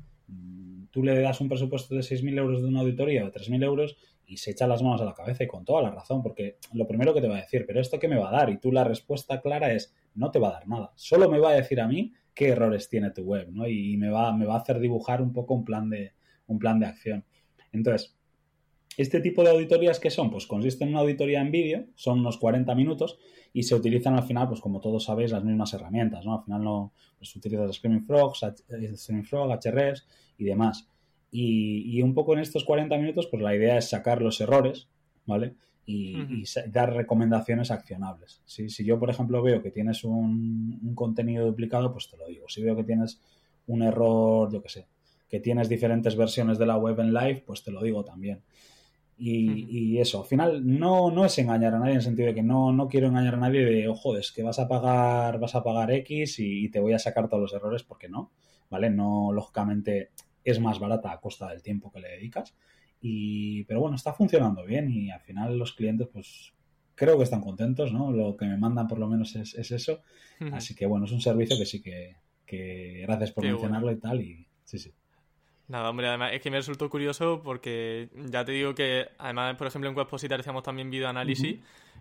tú 0.90 1.02
le 1.02 1.20
das 1.20 1.40
un 1.42 1.48
presupuesto 1.48 1.94
de 1.94 2.00
6.000 2.00 2.38
euros 2.38 2.62
de 2.62 2.68
una 2.68 2.80
auditoría 2.80 3.26
o 3.26 3.30
3.000 3.30 3.62
euros 3.62 3.96
y 4.26 4.38
se 4.38 4.52
echa 4.52 4.66
las 4.66 4.82
manos 4.82 5.02
a 5.02 5.04
la 5.04 5.14
cabeza 5.14 5.44
y 5.44 5.46
con 5.46 5.64
toda 5.64 5.82
la 5.82 5.90
razón, 5.90 6.22
porque 6.22 6.56
lo 6.72 6.88
primero 6.88 7.12
que 7.12 7.20
te 7.20 7.28
va 7.28 7.36
a 7.36 7.42
decir, 7.42 7.64
pero 7.66 7.80
¿esto 7.80 7.98
qué 7.98 8.08
me 8.08 8.16
va 8.16 8.30
a 8.30 8.32
dar? 8.32 8.48
Y 8.48 8.56
tú 8.56 8.72
la 8.72 8.82
respuesta 8.82 9.42
clara 9.42 9.72
es, 9.72 9.94
no 10.14 10.30
te 10.30 10.38
va 10.38 10.48
a 10.48 10.52
dar 10.52 10.66
nada, 10.66 10.92
solo 10.96 11.30
me 11.30 11.38
va 11.38 11.50
a 11.50 11.54
decir 11.54 11.80
a 11.80 11.86
mí 11.86 12.14
qué 12.34 12.48
errores 12.48 12.88
tiene 12.88 13.10
tu 13.10 13.22
web, 13.22 13.48
¿no? 13.52 13.68
Y 13.68 13.98
me 13.98 14.08
va, 14.08 14.34
me 14.34 14.46
va 14.46 14.54
a 14.54 14.58
hacer 14.58 14.80
dibujar 14.80 15.20
un 15.20 15.34
poco 15.34 15.52
un 15.52 15.64
plan 15.64 15.90
de, 15.90 16.12
un 16.46 16.58
plan 16.58 16.80
de 16.80 16.86
acción. 16.86 17.24
Entonces, 17.72 18.15
este 18.96 19.20
tipo 19.20 19.42
de 19.42 19.50
auditorías 19.50 20.00
que 20.00 20.10
son, 20.10 20.30
pues 20.30 20.46
consiste 20.46 20.84
en 20.84 20.90
una 20.90 21.00
auditoría 21.00 21.40
en 21.40 21.50
vídeo, 21.50 21.84
son 21.94 22.20
unos 22.20 22.38
40 22.38 22.74
minutos 22.74 23.18
y 23.52 23.62
se 23.62 23.74
utilizan 23.74 24.14
al 24.14 24.24
final, 24.24 24.48
pues 24.48 24.60
como 24.60 24.80
todos 24.80 25.04
sabéis, 25.04 25.32
las 25.32 25.44
mismas 25.44 25.72
herramientas, 25.74 26.24
¿no? 26.24 26.38
Al 26.38 26.44
final 26.44 26.64
no, 26.64 26.92
pues 27.18 27.34
utilizas 27.36 27.76
Screaming 27.76 28.04
Frogs, 28.04 28.42
eh, 28.42 28.96
Screaming 28.96 29.24
Frog, 29.24 29.50
HRS 29.52 30.06
y 30.38 30.44
demás. 30.44 30.88
Y, 31.30 32.00
un 32.00 32.14
poco 32.14 32.32
en 32.32 32.38
estos 32.38 32.64
40 32.64 32.96
minutos, 32.96 33.26
pues 33.26 33.42
la 33.42 33.54
idea 33.54 33.76
es 33.76 33.90
sacar 33.90 34.22
los 34.22 34.40
errores, 34.40 34.88
¿vale? 35.26 35.54
Y, 35.84 36.44
dar 36.68 36.94
recomendaciones 36.94 37.70
accionables. 37.70 38.40
Si, 38.46 38.70
si 38.70 38.84
yo, 38.84 38.98
por 38.98 39.10
ejemplo, 39.10 39.42
veo 39.42 39.62
que 39.62 39.70
tienes 39.70 40.04
un, 40.04 40.80
un 40.82 40.94
contenido 40.94 41.44
duplicado, 41.44 41.92
pues 41.92 42.08
te 42.08 42.16
lo 42.16 42.26
digo. 42.26 42.48
Si 42.48 42.62
veo 42.62 42.74
que 42.74 42.84
tienes 42.84 43.20
un 43.66 43.82
error, 43.82 44.50
yo 44.50 44.62
qué 44.62 44.68
sé, 44.68 44.86
que 45.28 45.40
tienes 45.40 45.68
diferentes 45.68 46.16
versiones 46.16 46.58
de 46.58 46.66
la 46.66 46.76
web 46.76 46.98
en 47.00 47.12
live, 47.12 47.42
pues 47.46 47.62
te 47.62 47.70
lo 47.70 47.82
digo 47.82 48.04
también. 48.04 48.40
Y, 49.18 49.98
eso, 49.98 50.20
al 50.20 50.26
final 50.26 50.78
no, 50.78 51.10
no 51.10 51.24
es 51.24 51.38
engañar 51.38 51.74
a 51.74 51.78
nadie 51.78 51.92
en 51.92 51.98
el 51.98 52.02
sentido 52.02 52.28
de 52.28 52.34
que 52.34 52.42
no, 52.42 52.72
no 52.72 52.86
quiero 52.86 53.06
engañar 53.06 53.34
a 53.34 53.38
nadie 53.38 53.64
de, 53.64 53.88
ojo, 53.88 54.16
es 54.16 54.30
que 54.30 54.42
vas 54.42 54.58
a 54.58 54.68
pagar, 54.68 55.38
vas 55.40 55.54
a 55.54 55.62
pagar 55.62 55.90
X 55.90 56.38
y, 56.38 56.68
te 56.68 56.80
voy 56.80 56.92
a 56.92 56.98
sacar 56.98 57.28
todos 57.28 57.40
los 57.40 57.54
errores 57.54 57.82
porque 57.82 58.08
no, 58.08 58.30
¿vale? 58.68 58.90
No, 58.90 59.32
lógicamente 59.32 60.10
es 60.44 60.60
más 60.60 60.78
barata 60.78 61.12
a 61.12 61.20
costa 61.20 61.48
del 61.48 61.62
tiempo 61.62 61.90
que 61.90 62.00
le 62.00 62.08
dedicas. 62.08 62.54
Y, 63.00 63.64
pero 63.64 63.80
bueno, 63.80 63.96
está 63.96 64.12
funcionando 64.12 64.64
bien 64.64 64.90
y 64.90 65.10
al 65.10 65.20
final 65.20 65.58
los 65.58 65.72
clientes, 65.72 66.08
pues 66.12 66.52
creo 66.94 67.16
que 67.16 67.24
están 67.24 67.40
contentos, 67.40 67.92
¿no? 67.92 68.12
Lo 68.12 68.36
que 68.36 68.46
me 68.46 68.58
mandan 68.58 68.86
por 68.86 68.98
lo 68.98 69.08
menos 69.08 69.34
es, 69.36 69.54
eso. 69.70 70.02
Así 70.52 70.74
que 70.74 70.84
bueno, 70.84 71.06
es 71.06 71.12
un 71.12 71.22
servicio 71.22 71.56
que 71.58 71.66
sí 71.66 71.80
que, 71.80 72.16
que 72.44 73.00
gracias 73.02 73.32
por 73.32 73.44
mencionarlo 73.44 73.92
y 73.92 73.96
tal. 73.96 74.20
Y 74.20 74.46
sí, 74.64 74.78
sí. 74.78 74.92
Nada, 75.68 75.90
hombre, 75.90 76.06
además 76.06 76.32
es 76.32 76.40
que 76.40 76.50
me 76.50 76.58
resultó 76.58 76.88
curioso 76.88 77.40
porque 77.42 78.08
ya 78.30 78.44
te 78.44 78.52
digo 78.52 78.74
que, 78.74 79.08
además, 79.18 79.56
por 79.56 79.66
ejemplo, 79.66 79.90
en 79.90 79.96
Webpositor 79.96 80.40
hacíamos 80.40 80.62
también 80.62 80.90
videoanálisis 80.90 81.56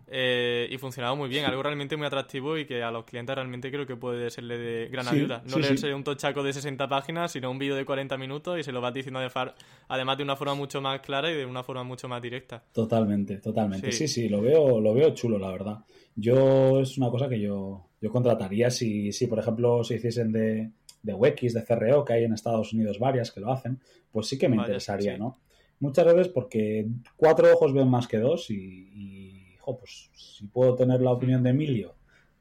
eh, 0.08 0.68
y 0.70 0.78
funcionaba 0.78 1.16
muy 1.16 1.28
bien, 1.30 1.46
algo 1.46 1.64
realmente 1.64 1.98
muy 1.98 2.06
atractivo 2.06 2.60
y 2.60 2.66
que 2.66 2.84
a 2.84 2.92
los 2.92 3.06
clientes 3.06 3.34
realmente 3.34 3.72
creo 3.72 3.88
que 3.88 3.96
puede 3.96 4.30
serle 4.30 4.60
de 4.60 4.88
gran 4.90 5.08
ayuda. 5.08 5.42
No 5.50 5.58
leerse 5.58 5.92
un 5.96 6.04
tochaco 6.04 6.44
de 6.44 6.54
60 6.54 6.88
páginas, 6.88 7.32
sino 7.32 7.50
un 7.50 7.58
vídeo 7.58 7.76
de 7.76 7.86
40 7.86 8.16
minutos 8.18 8.60
y 8.60 8.64
se 8.64 8.72
lo 8.72 8.82
vas 8.82 8.94
diciendo 8.94 9.20
de 9.20 9.32
far, 9.32 9.56
además 9.88 10.18
de 10.18 10.24
una 10.24 10.36
forma 10.36 10.54
mucho 10.54 10.80
más 10.80 11.00
clara 11.02 11.32
y 11.32 11.36
de 11.36 11.46
una 11.46 11.64
forma 11.64 11.84
mucho 11.84 12.08
más 12.08 12.22
directa. 12.22 12.64
Totalmente, 12.72 13.38
totalmente. 13.38 13.92
Sí, 13.92 14.08
sí, 14.08 14.30
lo 14.30 14.42
veo, 14.42 14.80
lo 14.80 14.94
veo 14.94 15.10
chulo, 15.16 15.40
la 15.40 15.50
verdad. 15.50 15.80
Yo 16.16 16.82
es 16.82 17.00
una 17.00 17.10
cosa 17.10 17.28
que 17.28 17.40
yo, 17.40 17.88
yo 18.00 18.12
contrataría 18.12 18.70
si, 18.70 19.12
si, 19.12 19.26
por 19.26 19.40
ejemplo, 19.40 19.84
se 19.84 19.96
hiciesen 19.96 20.32
de 20.32 20.70
de 21.06 21.14
Wix, 21.14 21.54
de 21.54 21.64
CRO, 21.64 22.04
que 22.04 22.14
hay 22.14 22.24
en 22.24 22.34
Estados 22.34 22.74
Unidos 22.74 23.00
varias 23.00 23.32
que 23.32 23.40
lo 23.40 23.52
hacen, 23.52 23.80
pues 24.12 24.28
sí 24.28 24.38
que 24.38 24.50
me 24.50 24.58
interesaría, 24.58 25.18
¿no? 25.18 25.40
Muchas 25.80 26.06
veces 26.06 26.30
porque 26.30 26.88
cuatro 27.16 27.54
ojos 27.54 27.74
ven 27.74 27.88
más 27.88 28.08
que 28.08 28.18
dos 28.18 28.50
y, 28.50 29.56
pues 29.64 30.10
si 30.14 30.46
puedo 30.48 30.76
tener 30.76 31.02
la 31.02 31.12
opinión 31.12 31.42
de 31.44 31.50
Emilio 31.50 31.96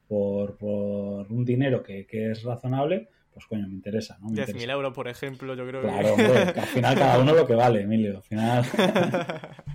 por, 0.07 0.57
por 0.57 1.31
un 1.31 1.43
dinero 1.43 1.81
que, 1.81 2.05
es 2.09 2.43
razonable, 2.43 3.09
pues 3.33 3.45
coño, 3.45 3.67
me 3.67 3.73
interesa, 3.73 4.17
¿no? 4.21 4.29
10.000 4.29 4.71
euros, 4.71 4.93
por 4.93 5.07
ejemplo, 5.07 5.55
yo 5.55 5.67
creo 5.67 5.81
claro, 5.81 6.15
que... 6.15 6.23
Claro, 6.23 6.61
al 6.61 6.67
final 6.67 6.95
cada 6.95 7.19
uno 7.19 7.33
lo 7.33 7.45
que 7.45 7.55
vale, 7.55 7.81
Emilio, 7.81 8.17
al 8.17 8.23
final... 8.23 8.65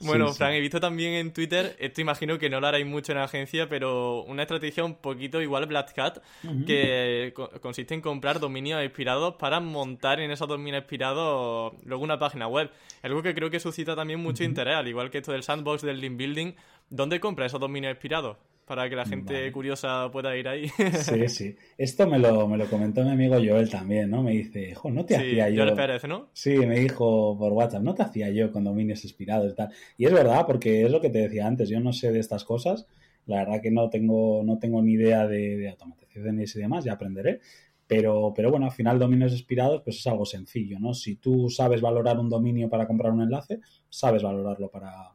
Bueno, 0.00 0.32
Frank, 0.32 0.54
he 0.54 0.60
visto 0.60 0.80
también 0.80 1.14
en 1.14 1.32
Twitter, 1.32 1.76
esto 1.78 2.00
imagino 2.00 2.38
que 2.38 2.50
no 2.50 2.60
lo 2.60 2.66
haréis 2.66 2.86
mucho 2.86 3.12
en 3.12 3.18
la 3.18 3.24
agencia, 3.24 3.68
pero 3.68 4.22
una 4.24 4.42
estrategia 4.42 4.84
un 4.84 4.94
poquito 4.94 5.40
igual 5.40 5.66
Black 5.66 5.94
Cat, 5.94 6.22
que 6.66 7.32
consiste 7.60 7.94
en 7.94 8.00
comprar 8.00 8.40
dominios 8.40 8.82
expirados 8.82 9.36
para 9.36 9.60
montar 9.60 10.20
en 10.20 10.30
esos 10.30 10.48
dominios 10.48 10.80
expirados 10.80 11.72
luego 11.84 12.04
una 12.04 12.18
página 12.18 12.46
web. 12.46 12.70
Algo 13.02 13.22
que 13.22 13.34
creo 13.34 13.50
que 13.50 13.60
suscita 13.60 13.96
también 13.96 14.20
mucho 14.20 14.44
interés, 14.44 14.76
al 14.76 14.88
igual 14.88 15.10
que 15.10 15.18
esto 15.18 15.32
del 15.32 15.42
sandbox, 15.42 15.82
del 15.82 16.00
link 16.00 16.16
building. 16.16 16.52
¿Dónde 16.90 17.18
compra 17.18 17.46
esos 17.46 17.60
dominios 17.60 17.92
expirados? 17.92 18.36
Para 18.66 18.90
que 18.90 18.96
la 18.96 19.06
gente 19.06 19.50
curiosa 19.52 20.10
pueda 20.10 20.36
ir 20.36 20.48
ahí. 20.48 20.68
Sí, 20.68 21.28
sí. 21.28 21.56
Esto 21.78 22.06
me 22.08 22.18
lo, 22.18 22.48
me 22.48 22.58
lo 22.58 22.66
comentó 22.66 23.04
mi 23.04 23.10
amigo 23.10 23.36
Joel 23.36 23.70
también, 23.70 24.10
¿no? 24.10 24.22
Me 24.22 24.32
dice, 24.32 24.74
jo, 24.74 24.90
no 24.90 25.04
te 25.04 25.16
hacía 25.16 25.48
yo. 25.48 25.62
Joel 25.62 25.76
Pérez, 25.76 26.04
¿no? 26.04 26.28
Sí, 26.32 26.56
me 26.56 26.80
dijo 26.80 27.38
por 27.38 27.52
WhatsApp, 27.52 27.82
no 27.82 27.94
te 27.94 28.02
hacía 28.02 28.28
yo 28.30 28.50
con 28.50 28.64
dominios 28.64 29.04
inspirados 29.04 29.52
y 29.52 29.54
tal. 29.54 29.70
Y 29.96 30.06
es 30.06 30.12
verdad, 30.12 30.44
porque 30.46 30.84
es 30.84 30.90
lo 30.90 31.00
que 31.00 31.10
te 31.10 31.18
decía 31.18 31.46
antes, 31.46 31.68
yo 31.68 31.78
no 31.78 31.92
sé 31.92 32.10
de 32.10 32.18
estas 32.18 32.44
cosas. 32.44 32.86
La 33.26 33.44
verdad 33.44 33.60
que 33.62 33.70
no 33.70 33.88
tengo, 33.88 34.42
no 34.44 34.58
tengo 34.58 34.82
ni 34.82 34.94
idea 34.94 35.26
de, 35.28 35.56
de 35.56 35.68
automatizaciones 35.70 36.54
y 36.56 36.58
demás, 36.58 36.84
ya 36.84 36.94
aprenderé. 36.94 37.40
Pero, 37.86 38.32
pero 38.34 38.50
bueno, 38.50 38.66
al 38.66 38.72
final 38.72 38.98
dominios 38.98 39.30
inspirados 39.30 39.82
pues 39.82 39.98
es 39.98 40.06
algo 40.08 40.26
sencillo, 40.26 40.80
¿no? 40.80 40.92
Si 40.92 41.16
tú 41.16 41.48
sabes 41.50 41.80
valorar 41.80 42.18
un 42.18 42.28
dominio 42.28 42.68
para 42.68 42.86
comprar 42.86 43.12
un 43.12 43.22
enlace, 43.22 43.60
sabes 43.88 44.24
valorarlo 44.24 44.68
para, 44.68 45.12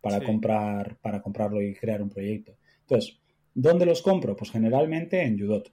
para 0.00 0.20
comprar, 0.20 0.96
para 1.02 1.20
comprarlo 1.20 1.60
y 1.60 1.74
crear 1.74 2.00
un 2.02 2.10
proyecto. 2.10 2.56
Entonces, 2.86 3.18
¿dónde 3.54 3.86
los 3.86 4.02
compro? 4.02 4.36
Pues 4.36 4.50
generalmente 4.50 5.22
en 5.22 5.42
Udot, 5.42 5.72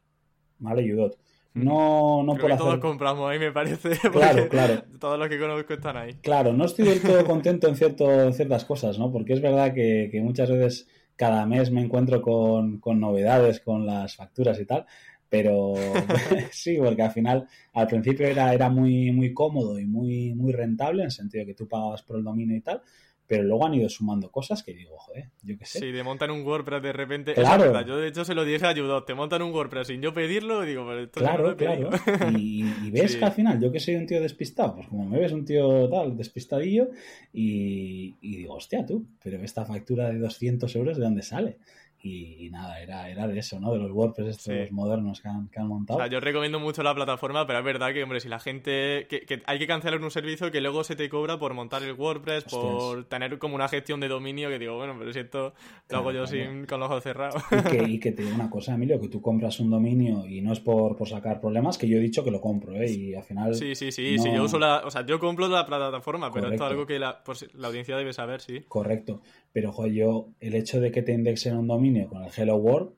¿vale? 0.59 0.93
Udot. 0.93 1.17
Hmm. 1.53 1.65
No, 1.65 2.23
no 2.23 2.35
por 2.35 2.55
todos 2.55 2.79
compramos 2.79 3.29
ahí, 3.29 3.39
me 3.39 3.51
parece. 3.51 3.89
Claro, 4.11 4.47
claro. 4.47 4.83
Todos 4.99 5.19
los 5.19 5.27
que 5.27 5.39
conozco 5.39 5.73
están 5.73 5.97
ahí. 5.97 6.13
Claro, 6.21 6.53
no 6.53 6.65
estoy 6.65 6.85
del 6.85 7.01
todo 7.01 7.25
contento 7.25 7.67
en, 7.67 7.75
cierto, 7.75 8.31
ciertas 8.31 8.63
cosas, 8.65 8.97
¿no? 8.97 9.11
Porque 9.11 9.33
es 9.33 9.41
verdad 9.41 9.73
que, 9.73 10.09
muchas 10.23 10.49
veces 10.49 10.87
cada 11.17 11.45
mes 11.45 11.69
me 11.69 11.81
encuentro 11.81 12.21
con, 12.21 12.79
novedades, 12.99 13.59
con 13.59 13.85
las 13.85 14.15
facturas 14.15 14.59
y 14.59 14.65
tal, 14.65 14.85
pero 15.31 15.75
sí, 16.51 16.77
porque 16.77 17.01
al 17.01 17.11
final, 17.11 17.47
al 17.71 17.87
principio 17.87 18.27
era, 18.27 18.53
era 18.53 18.69
muy, 18.69 19.13
muy 19.13 19.33
cómodo 19.33 19.79
y 19.79 19.85
muy, 19.85 20.33
muy 20.35 20.51
rentable, 20.51 21.03
en 21.03 21.05
el 21.05 21.11
sentido 21.11 21.45
que 21.45 21.53
tú 21.53 21.69
pagabas 21.69 22.03
por 22.03 22.17
el 22.17 22.23
dominio 22.25 22.57
y 22.57 22.59
tal, 22.59 22.81
pero 23.25 23.43
luego 23.43 23.65
han 23.65 23.73
ido 23.75 23.87
sumando 23.87 24.29
cosas 24.29 24.61
que 24.61 24.73
digo, 24.73 24.97
joder, 24.97 25.29
yo 25.41 25.57
qué 25.57 25.65
sé. 25.65 25.79
Sí, 25.79 25.93
te 25.93 26.03
montan 26.03 26.31
un 26.31 26.45
WordPress 26.45 26.83
de 26.83 26.91
repente. 26.91 27.33
Claro. 27.33 27.81
Yo 27.87 27.95
de 27.95 28.09
hecho 28.09 28.25
se 28.25 28.35
lo 28.35 28.43
dije 28.43 28.65
a 28.65 28.75
Judot, 28.75 29.05
te 29.05 29.13
montan 29.13 29.41
un 29.41 29.53
WordPress 29.53 29.87
sin 29.87 30.01
yo 30.01 30.13
pedirlo, 30.13 30.65
y 30.65 30.67
digo, 30.67 30.85
pero 30.85 30.99
esto 30.99 31.21
Claro, 31.21 31.55
claro. 31.55 31.91
Y, 32.37 32.63
ves 32.91 33.15
que 33.15 33.23
al 33.23 33.31
final, 33.31 33.57
yo 33.61 33.71
que 33.71 33.79
soy 33.79 33.95
un 33.95 34.05
tío 34.05 34.19
despistado, 34.19 34.75
pues 34.75 34.89
como 34.89 35.05
me 35.05 35.17
ves 35.17 35.31
un 35.31 35.45
tío 35.45 35.87
tal, 35.87 36.17
despistadillo, 36.17 36.89
y, 37.31 38.15
y 38.19 38.35
digo, 38.35 38.55
hostia, 38.55 38.85
tú, 38.85 39.07
pero 39.23 39.41
esta 39.41 39.63
factura 39.63 40.09
de 40.09 40.19
200 40.19 40.75
euros, 40.75 40.97
¿de 40.97 41.03
dónde 41.05 41.21
sale? 41.21 41.57
Y, 42.03 42.49
nada, 42.49 42.81
era, 42.81 43.09
era 43.09 43.27
de 43.27 43.37
eso, 43.37 43.59
¿no? 43.59 43.73
De 43.73 43.79
los 43.79 43.91
WordPress 43.91 44.37
estos 44.37 44.71
modernos 44.71 45.21
que 45.21 45.27
han, 45.27 45.47
que 45.49 45.59
han, 45.59 45.67
montado. 45.67 45.99
O 45.99 46.01
sea, 46.01 46.09
yo 46.09 46.19
recomiendo 46.19 46.59
mucho 46.59 46.81
la 46.81 46.95
plataforma, 46.95 47.45
pero 47.45 47.59
es 47.59 47.65
verdad 47.65 47.93
que, 47.93 48.01
hombre, 48.01 48.19
si 48.19 48.27
la 48.27 48.39
gente... 48.39 49.05
Que, 49.07 49.41
hay 49.45 49.59
que 49.59 49.67
cancelar 49.67 50.01
un 50.01 50.09
servicio 50.09 50.51
que 50.51 50.61
luego 50.61 50.83
se 50.83 50.95
te 50.95 51.09
cobra 51.09 51.37
por 51.37 51.53
montar 51.53 51.83
el 51.83 51.93
WordPress, 51.93 52.45
por 52.45 53.05
tener 53.05 53.37
como 53.37 53.53
una 53.53 53.67
gestión 53.67 53.99
de 53.99 54.07
dominio 54.07 54.49
que 54.49 54.57
digo, 54.57 54.77
bueno, 54.77 54.95
pero 54.97 55.13
si 55.13 55.19
esto 55.19 55.53
lo 55.89 55.97
hago 55.97 56.11
yo 56.11 56.25
sin, 56.25 56.65
con 56.65 56.79
los 56.79 56.89
ojos 56.89 57.03
cerrados. 57.03 57.43
Y 57.51 57.69
que, 57.69 57.83
y 57.83 57.99
que 57.99 58.11
te 58.13 58.23
digo 58.23 58.33
una 58.33 58.49
cosa, 58.49 58.73
Emilio, 58.73 58.99
que 58.99 59.07
tú 59.07 59.21
compras 59.21 59.59
un 59.59 59.69
dominio 59.69 60.25
y 60.25 60.41
no 60.41 60.53
es 60.53 60.59
por, 60.59 60.95
por 60.95 61.07
sacar 61.07 61.39
problemas, 61.39 61.77
que 61.77 61.87
yo 61.87 61.97
he 61.97 62.01
dicho 62.01 62.23
que 62.23 62.31
lo 62.31 62.41
compro, 62.41 62.75
¿eh? 62.75 62.91
Y 62.91 63.13
al 63.13 63.23
final... 63.23 63.53
Sí, 63.53 63.75
sí, 63.75 63.91
sí, 63.91 64.17
sí 64.17 64.31
yo 64.33 64.43
uso 64.43 64.57
la... 64.57 64.81
O 64.85 64.89
sea, 64.89 65.05
yo 65.05 65.19
compro 65.19 65.47
la 65.47 65.67
plataforma, 65.67 66.31
pero 66.31 66.47
esto 66.47 66.65
es 66.65 66.71
algo 66.71 66.87
que 66.87 66.97
la, 66.97 67.23
pues, 67.23 67.47
la 67.53 67.67
audiencia 67.67 67.95
debe 67.95 68.11
saber, 68.11 68.41
sí. 68.41 68.61
Correcto. 68.67 69.21
Pero, 69.53 69.71
joder, 69.71 69.91
yo, 69.91 70.29
el 70.39 70.55
hecho 70.55 70.79
de 70.79 70.91
que 70.91 71.01
te 71.01 71.11
indexen 71.11 71.57
un 71.57 71.67
dominio 71.67 71.90
con 72.07 72.23
el 72.23 72.31
Hello 72.35 72.55
World, 72.55 72.91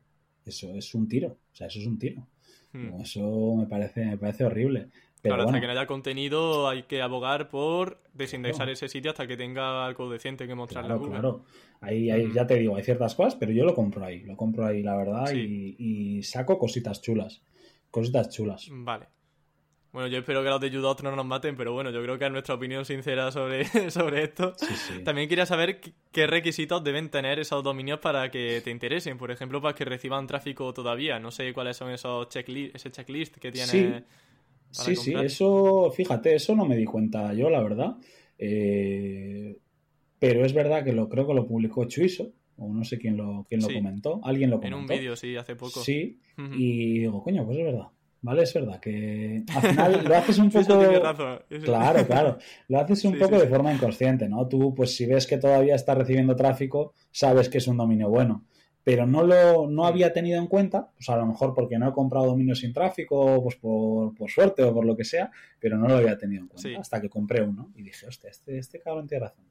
eso 0.45 0.73
es 0.75 0.93
un 0.95 1.07
tiro. 1.07 1.29
O 1.51 1.55
sea, 1.55 1.67
eso 1.67 1.79
es 1.79 1.85
un 1.87 1.97
tiro. 1.99 2.27
Hmm. 2.71 3.01
Eso 3.01 3.55
me 3.55 3.67
parece, 3.67 4.05
me 4.05 4.17
parece 4.17 4.45
horrible. 4.45 4.89
Pero 5.21 5.35
claro, 5.35 5.43
bueno, 5.43 5.49
hasta 5.57 5.61
que 5.61 5.67
no 5.73 5.79
haya 5.79 5.87
contenido 5.87 6.67
hay 6.67 6.83
que 6.83 7.01
abogar 7.01 7.49
por 7.49 8.01
desindexar 8.13 8.67
ese 8.69 8.89
sitio 8.89 9.11
hasta 9.11 9.25
que 9.25 9.37
tenga 9.37 9.85
algo 9.85 10.09
decente 10.09 10.47
que 10.47 10.55
mostrarle 10.55 10.87
a 10.93 10.97
Claro, 10.97 10.99
Google. 10.99 11.19
claro. 11.19 11.45
Ahí, 11.79 12.11
ahí 12.11 12.29
ya 12.33 12.45
te 12.45 12.55
digo, 12.55 12.75
hay 12.75 12.83
ciertas 12.83 13.15
cosas, 13.15 13.35
pero 13.35 13.51
yo 13.53 13.63
lo 13.63 13.73
compro 13.73 14.03
ahí, 14.05 14.23
lo 14.23 14.35
compro 14.35 14.65
ahí, 14.65 14.83
la 14.83 14.97
verdad, 14.97 15.27
Sí. 15.27 15.75
y, 15.77 16.17
y 16.17 16.23
saco 16.23 16.57
cositas 16.57 17.01
chulas. 17.01 17.41
Cositas 17.89 18.29
chulas. 18.29 18.67
Vale. 18.71 19.05
Bueno, 19.93 20.07
yo 20.07 20.17
espero 20.17 20.43
que 20.43 20.49
los 20.49 20.59
de 20.59 20.71
Judot 20.71 21.01
no 21.03 21.15
nos 21.15 21.23
maten, 21.25 21.55
pero 21.55 21.71
bueno, 21.71 21.91
yo 21.91 22.01
creo 22.01 22.17
que 22.17 22.25
es 22.25 22.31
nuestra 22.31 22.55
opinión 22.55 22.83
sincera 22.83 23.31
sobre, 23.31 23.63
sobre 23.91 24.23
esto. 24.23 24.53
Sí, 24.57 24.65
sí. 24.75 25.03
También 25.03 25.29
quería 25.29 25.45
saber 25.45 25.79
qué- 26.11 26.25
requisitos 26.27 26.83
deben 26.83 27.09
tener 27.09 27.37
esos 27.39 27.63
dominios 27.63 27.99
para 27.99 28.31
que 28.31 28.59
te 28.63 28.71
interesen. 28.71 29.19
Por 29.19 29.29
ejemplo, 29.29 29.61
para 29.61 29.75
que 29.75 29.85
reciban 29.85 30.25
tráfico 30.25 30.73
todavía. 30.73 31.19
No 31.19 31.29
sé 31.29 31.53
cuáles 31.53 31.77
son 31.77 31.91
esos 31.91 32.27
checklist, 32.29 32.75
ese 32.75 32.89
checklist 32.91 33.37
que 33.37 33.51
tiene. 33.51 33.67
Sí. 33.67 33.83
para 34.75 34.95
Sí, 34.95 35.13
eso, 35.15 35.91
fíjate, 35.95 36.33
eso 36.33 36.55
no 36.55 36.65
me 36.65 36.75
di 36.75 36.85
cuenta 36.85 37.31
yo, 37.35 37.51
la 37.51 37.61
verdad. 37.61 37.95
Eh, 38.39 39.57
pero 40.19 40.43
es 40.45 40.53
verdad 40.53 40.83
que 40.83 40.93
lo 40.93 41.07
creo 41.09 41.27
que 41.27 41.33
lo 41.35 41.45
publicó 41.45 41.85
Chuiso, 41.85 42.31
o 42.57 42.73
no 42.73 42.83
sé 42.83 42.97
quién 42.97 43.15
lo, 43.17 43.45
quién 43.47 43.61
lo 43.61 43.67
Sí. 43.67 43.75
comentó. 43.75 44.19
Alguien 44.23 44.49
lo 44.49 44.55
En 44.57 44.71
comentó. 44.71 44.77
un 44.79 44.87
vídeo, 44.87 45.15
sí, 45.15 45.35
hace 45.35 45.55
poco. 45.55 45.81
Sí, 45.81 46.19
y 46.57 46.99
digo, 46.99 47.21
coño, 47.23 47.45
pues 47.45 47.59
es 47.59 47.65
verdad. 47.65 47.87
Vale, 48.23 48.43
es 48.43 48.53
verdad 48.53 48.79
que 48.79 49.43
al 49.53 49.61
final 49.61 50.03
lo 50.05 50.15
haces 50.15 50.37
un 50.39 50.47
Eso 50.53 50.61
poco. 50.65 50.79
tiene 50.79 50.99
razón. 50.99 51.39
Eso- 51.49 51.65
Claro, 51.65 52.07
claro. 52.07 52.37
Lo 52.69 52.79
haces 52.79 53.03
un 53.05 53.13
Sí, 53.13 53.19
poco 53.19 53.35
sí, 53.35 53.41
de 53.41 53.47
sí. 53.47 53.53
forma 53.53 53.73
inconsciente, 53.73 54.27
¿no? 54.29 54.47
Tú, 54.47 54.73
pues 54.73 54.95
si 54.95 55.05
ves 55.05 55.27
que 55.27 55.37
todavía 55.37 55.75
está 55.75 55.93
recibiendo 55.93 56.35
tráfico, 56.35 56.93
sabes 57.11 57.49
que 57.49 57.57
es 57.59 57.67
un 57.67 57.77
dominio 57.77 58.09
bueno. 58.09 58.45
Pero 58.85 59.05
no 59.05 59.23
lo 59.23 59.69
no 59.69 59.85
había 59.85 60.11
tenido 60.11 60.39
en 60.39 60.47
cuenta, 60.47 60.89
pues 60.95 61.07
a 61.09 61.15
lo 61.15 61.25
mejor 61.25 61.53
porque 61.53 61.77
no 61.77 61.87
he 61.87 61.93
comprado 61.93 62.25
dominios 62.25 62.59
sin 62.59 62.73
tráfico, 62.73 63.41
pues 63.43 63.55
por, 63.57 64.13
por 64.13 64.29
suerte 64.29 64.61
o 64.63 64.73
por 64.73 64.85
lo 64.85 64.95
que 64.97 65.05
sea, 65.05 65.31
pero 65.59 65.77
no 65.77 65.87
lo 65.87 65.95
había 65.95 66.17
tenido 66.17 66.41
en 66.43 66.47
cuenta 66.49 66.79
hasta 66.81 66.99
que 66.99 67.09
compré 67.09 67.41
uno 67.43 67.71
y 67.75 67.83
dije, 67.83 68.07
hostia, 68.07 68.29
este, 68.29 68.57
este 68.57 68.79
cabrón 68.81 69.07
tiene 69.07 69.25
razón. 69.25 69.45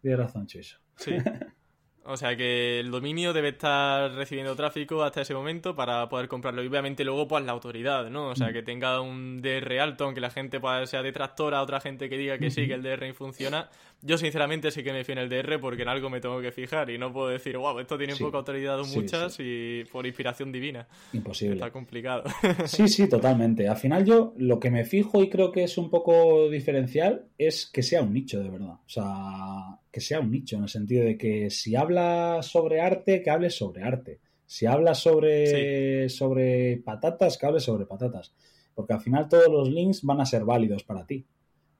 Tiene 0.00 0.16
razón, 0.16 0.46
Chuiso. 0.46 0.78
Sí. 0.96 1.12
O 2.06 2.16
sea 2.16 2.34
que 2.34 2.80
el 2.80 2.90
dominio 2.90 3.32
debe 3.32 3.48
estar 3.50 4.10
recibiendo 4.12 4.56
tráfico 4.56 5.02
hasta 5.04 5.20
ese 5.20 5.34
momento 5.34 5.76
para 5.76 6.08
poder 6.08 6.28
comprarlo. 6.28 6.62
Y 6.64 6.66
obviamente 6.66 7.04
luego 7.04 7.28
pues 7.28 7.44
la 7.44 7.52
autoridad, 7.52 8.08
¿no? 8.10 8.28
O 8.28 8.32
Mm. 8.32 8.36
sea 8.36 8.52
que 8.52 8.62
tenga 8.62 9.00
un 9.02 9.42
DR 9.42 9.78
alto, 9.80 10.04
aunque 10.04 10.20
la 10.20 10.30
gente 10.30 10.60
pues, 10.60 10.88
sea 10.90 11.02
detractora, 11.02 11.60
otra 11.62 11.78
gente 11.80 12.08
que 12.08 12.16
diga 12.16 12.38
que 12.38 12.50
sí, 12.50 12.66
que 12.66 12.74
el 12.74 12.82
DR 12.82 13.12
funciona. 13.12 13.68
Yo 14.02 14.16
sinceramente 14.16 14.70
sí 14.70 14.82
que 14.82 14.94
me 14.94 15.04
fío 15.04 15.12
en 15.12 15.18
el 15.18 15.28
DR 15.28 15.58
porque 15.60 15.82
en 15.82 15.88
algo 15.88 16.08
me 16.08 16.20
tengo 16.22 16.40
que 16.40 16.52
fijar 16.52 16.88
y 16.88 16.96
no 16.96 17.12
puedo 17.12 17.28
decir, 17.28 17.58
wow, 17.58 17.78
esto 17.78 17.98
tiene 17.98 18.14
Sí. 18.14 18.24
poca 18.24 18.38
autoridad 18.38 18.80
o 18.80 18.84
Sí, 18.84 18.98
muchas 18.98 19.36
y 19.38 19.84
por 19.92 20.06
inspiración 20.06 20.50
divina. 20.50 20.88
Imposible. 21.12 21.56
Está 21.56 21.70
complicado. 21.70 22.24
Sí, 22.66 22.88
sí, 22.88 23.08
totalmente. 23.10 23.68
Al 23.68 23.76
final 23.76 24.04
yo 24.06 24.32
lo 24.38 24.58
que 24.58 24.70
me 24.70 24.84
fijo 24.84 25.22
y 25.22 25.28
creo 25.28 25.52
que 25.52 25.64
es 25.64 25.76
un 25.76 25.90
poco 25.90 26.48
diferencial 26.48 27.26
es 27.36 27.66
que 27.66 27.82
sea 27.82 28.00
un 28.02 28.14
nicho 28.14 28.40
de 28.42 28.48
verdad. 28.48 28.72
O 28.74 28.88
sea, 28.88 29.78
que 29.90 30.00
sea 30.00 30.20
un 30.20 30.30
nicho 30.30 30.56
en 30.56 30.62
el 30.62 30.68
sentido 30.68 31.04
de 31.04 31.16
que 31.16 31.50
si 31.50 31.74
habla 31.74 32.40
sobre 32.42 32.80
arte, 32.80 33.22
que 33.22 33.30
hable 33.30 33.50
sobre 33.50 33.82
arte. 33.82 34.20
Si 34.46 34.66
habla 34.66 34.94
sobre, 34.94 36.08
sobre 36.08 36.78
patatas, 36.78 37.38
que 37.38 37.46
hable 37.46 37.60
sobre 37.60 37.86
patatas. 37.86 38.34
Porque 38.74 38.92
al 38.92 39.00
final 39.00 39.28
todos 39.28 39.48
los 39.48 39.68
links 39.68 40.02
van 40.02 40.20
a 40.20 40.26
ser 40.26 40.44
válidos 40.44 40.84
para 40.84 41.06
ti. 41.06 41.24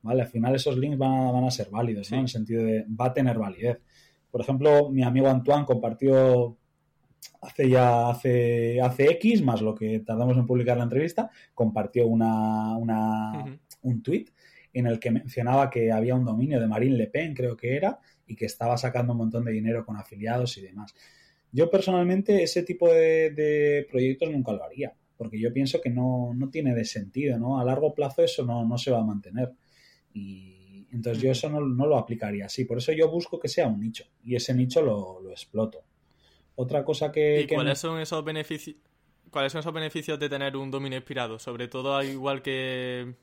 ¿Vale? 0.03 0.23
Al 0.23 0.29
final 0.29 0.55
esos 0.55 0.79
links 0.79 0.97
van 0.97 1.13
a, 1.13 1.33
van 1.33 1.45
a 1.45 1.51
ser 1.51 1.69
válidos, 1.71 2.11
¿no? 2.11 2.19
En 2.19 2.23
el 2.23 2.29
sentido 2.29 2.65
de 2.65 2.85
va 2.89 3.07
a 3.07 3.13
tener 3.13 3.39
validez. 3.39 3.81
Por 4.31 4.41
ejemplo, 4.41 4.89
mi 4.89 5.03
amigo 5.03 5.29
Antoine 5.29 5.65
compartió 5.65 6.57
hace 7.43 7.69
ya 7.69 8.09
hace, 8.09 8.81
hace 8.81 9.05
X, 9.13 9.43
más 9.43 9.61
lo 9.61 9.75
que 9.75 10.01
tardamos 10.01 10.37
en 10.37 10.47
publicar 10.47 10.77
la 10.77 10.85
entrevista, 10.85 11.31
compartió 11.55 12.07
una, 12.07 12.77
una, 12.77 13.59
un 13.83 14.03
tweet 14.03 14.27
en 14.73 14.87
el 14.87 14.99
que 15.01 15.11
mencionaba 15.11 15.71
que 15.71 15.91
había 15.91 16.15
un 16.15 16.25
dominio 16.25 16.61
de 16.61 16.67
Marine 16.67 16.97
Le 16.97 17.07
Pen, 17.07 17.35
creo 17.35 17.57
que 17.57 17.77
era, 17.77 17.99
y 18.27 18.37
que 18.37 18.47
estaba 18.47 18.77
sacando 18.77 19.13
un 19.13 19.19
montón 19.19 19.45
de 19.45 19.53
dinero 19.53 19.85
con 19.85 19.97
afiliados 19.97 20.57
y 20.59 20.63
demás. 20.63 20.95
Yo 21.53 21.71
personalmente 21.71 22.43
ese 22.43 22.63
tipo 22.63 22.89
de, 22.89 23.31
de 23.31 23.87
proyectos 23.91 24.31
nunca 24.31 24.53
lo 24.53 24.63
haría, 24.63 24.95
porque 25.17 25.39
yo 25.41 25.53
pienso 25.53 25.81
que 25.81 25.91
no, 25.91 26.33
no 26.35 26.49
tiene 26.49 26.75
de 26.75 26.85
sentido, 26.85 27.39
¿no? 27.39 27.59
A 27.59 27.65
largo 27.65 27.95
plazo 27.95 28.23
eso 28.23 28.45
no, 28.45 28.65
no 28.65 28.79
se 28.79 28.91
va 28.91 29.01
a 29.01 29.05
mantener. 29.05 29.53
Y 30.15 30.87
entonces 30.93 31.23
yo 31.23 31.33
eso 31.33 31.51
no, 31.51 31.61
no 31.61 31.87
lo 31.87 31.99
aplicaría 31.99 32.47
así. 32.47 32.65
Por 32.65 32.79
eso 32.79 32.93
yo 32.93 33.11
busco 33.11 33.39
que 33.39 33.49
sea 33.49 33.67
un 33.67 33.81
nicho 33.81 34.05
y 34.25 34.37
ese 34.37 34.55
nicho 34.55 34.81
lo, 34.81 35.21
lo 35.21 35.31
exploto. 35.31 35.83
Otra 36.55 36.85
cosa 36.85 37.11
que... 37.11 37.43
¿Y 37.43 37.47
que 37.47 37.55
cuáles 37.55 37.79
son 37.79 38.01
esos 38.01 38.25
beneficios? 38.25 38.77
¿Cuáles 39.31 39.53
son 39.53 39.61
esos 39.61 39.73
beneficios 39.73 40.19
de 40.19 40.29
tener 40.29 40.57
un 40.57 40.71
dominio 40.71 40.99
inspirado? 40.99 41.39
Sobre 41.39 41.69
todo, 41.69 41.97
al 41.97 42.09
igual 42.09 42.43
que 42.43 43.15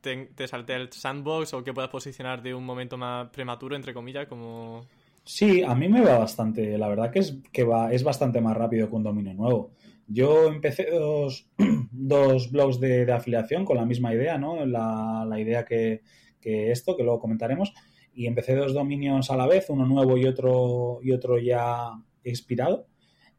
te, 0.00 0.26
te 0.26 0.48
salte 0.48 0.74
el 0.74 0.92
sandbox 0.92 1.54
o 1.54 1.64
que 1.64 1.72
puedas 1.72 1.90
posicionar 1.90 2.42
de 2.42 2.54
un 2.54 2.64
momento 2.64 2.96
más 2.96 3.28
prematuro, 3.30 3.76
entre 3.76 3.94
comillas, 3.94 4.26
como... 4.26 4.86
Sí, 5.24 5.62
a 5.62 5.74
mí 5.74 5.88
me 5.88 6.00
va 6.00 6.18
bastante, 6.18 6.78
la 6.78 6.88
verdad 6.88 7.10
que 7.10 7.18
es 7.18 7.36
que 7.52 7.62
va, 7.62 7.92
es 7.92 8.02
bastante 8.02 8.40
más 8.40 8.56
rápido 8.56 8.88
que 8.88 8.96
un 8.96 9.02
dominio 9.02 9.34
nuevo. 9.34 9.72
Yo 10.06 10.48
empecé 10.48 10.90
dos, 10.90 11.50
dos 11.92 12.50
blogs 12.50 12.80
de, 12.80 13.04
de 13.04 13.12
afiliación 13.12 13.66
con 13.66 13.76
la 13.76 13.84
misma 13.84 14.14
idea, 14.14 14.38
¿no? 14.38 14.64
La, 14.64 15.26
la 15.28 15.38
idea 15.38 15.66
que, 15.66 16.00
que 16.40 16.70
esto, 16.70 16.96
que 16.96 17.02
luego 17.02 17.20
comentaremos, 17.20 17.74
y 18.14 18.26
empecé 18.26 18.56
dos 18.56 18.72
dominios 18.72 19.30
a 19.30 19.36
la 19.36 19.46
vez, 19.46 19.68
uno 19.68 19.86
nuevo 19.86 20.16
y 20.16 20.24
otro, 20.24 20.98
y 21.02 21.12
otro 21.12 21.38
ya 21.38 21.90
expirado. 22.24 22.86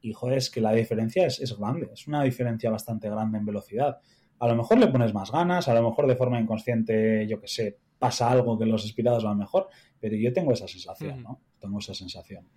Y 0.01 0.13
joder, 0.13 0.37
es 0.37 0.49
que 0.49 0.61
la 0.61 0.71
diferencia 0.71 1.25
es, 1.25 1.39
es 1.39 1.57
grande, 1.57 1.89
es 1.91 2.07
una 2.07 2.23
diferencia 2.23 2.69
bastante 2.69 3.09
grande 3.09 3.39
en 3.39 3.45
velocidad. 3.45 3.99
A 4.39 4.47
lo 4.47 4.55
mejor 4.55 4.77
le 4.77 4.87
pones 4.87 5.13
más 5.13 5.31
ganas, 5.31 5.67
a 5.67 5.73
lo 5.73 5.89
mejor 5.89 6.07
de 6.07 6.15
forma 6.15 6.39
inconsciente, 6.39 7.27
yo 7.27 7.39
que 7.39 7.47
sé, 7.47 7.77
pasa 7.97 8.31
algo 8.31 8.57
que 8.57 8.65
los 8.65 8.85
expirados 8.85 9.23
van 9.23 9.37
mejor, 9.37 9.67
pero 9.99 10.15
yo 10.15 10.33
tengo 10.33 10.53
esa 10.53 10.67
sensación. 10.67 11.23
¿no? 11.23 11.41
Tengo 11.59 11.79
esa 11.79 11.93
sensación. 11.93 12.47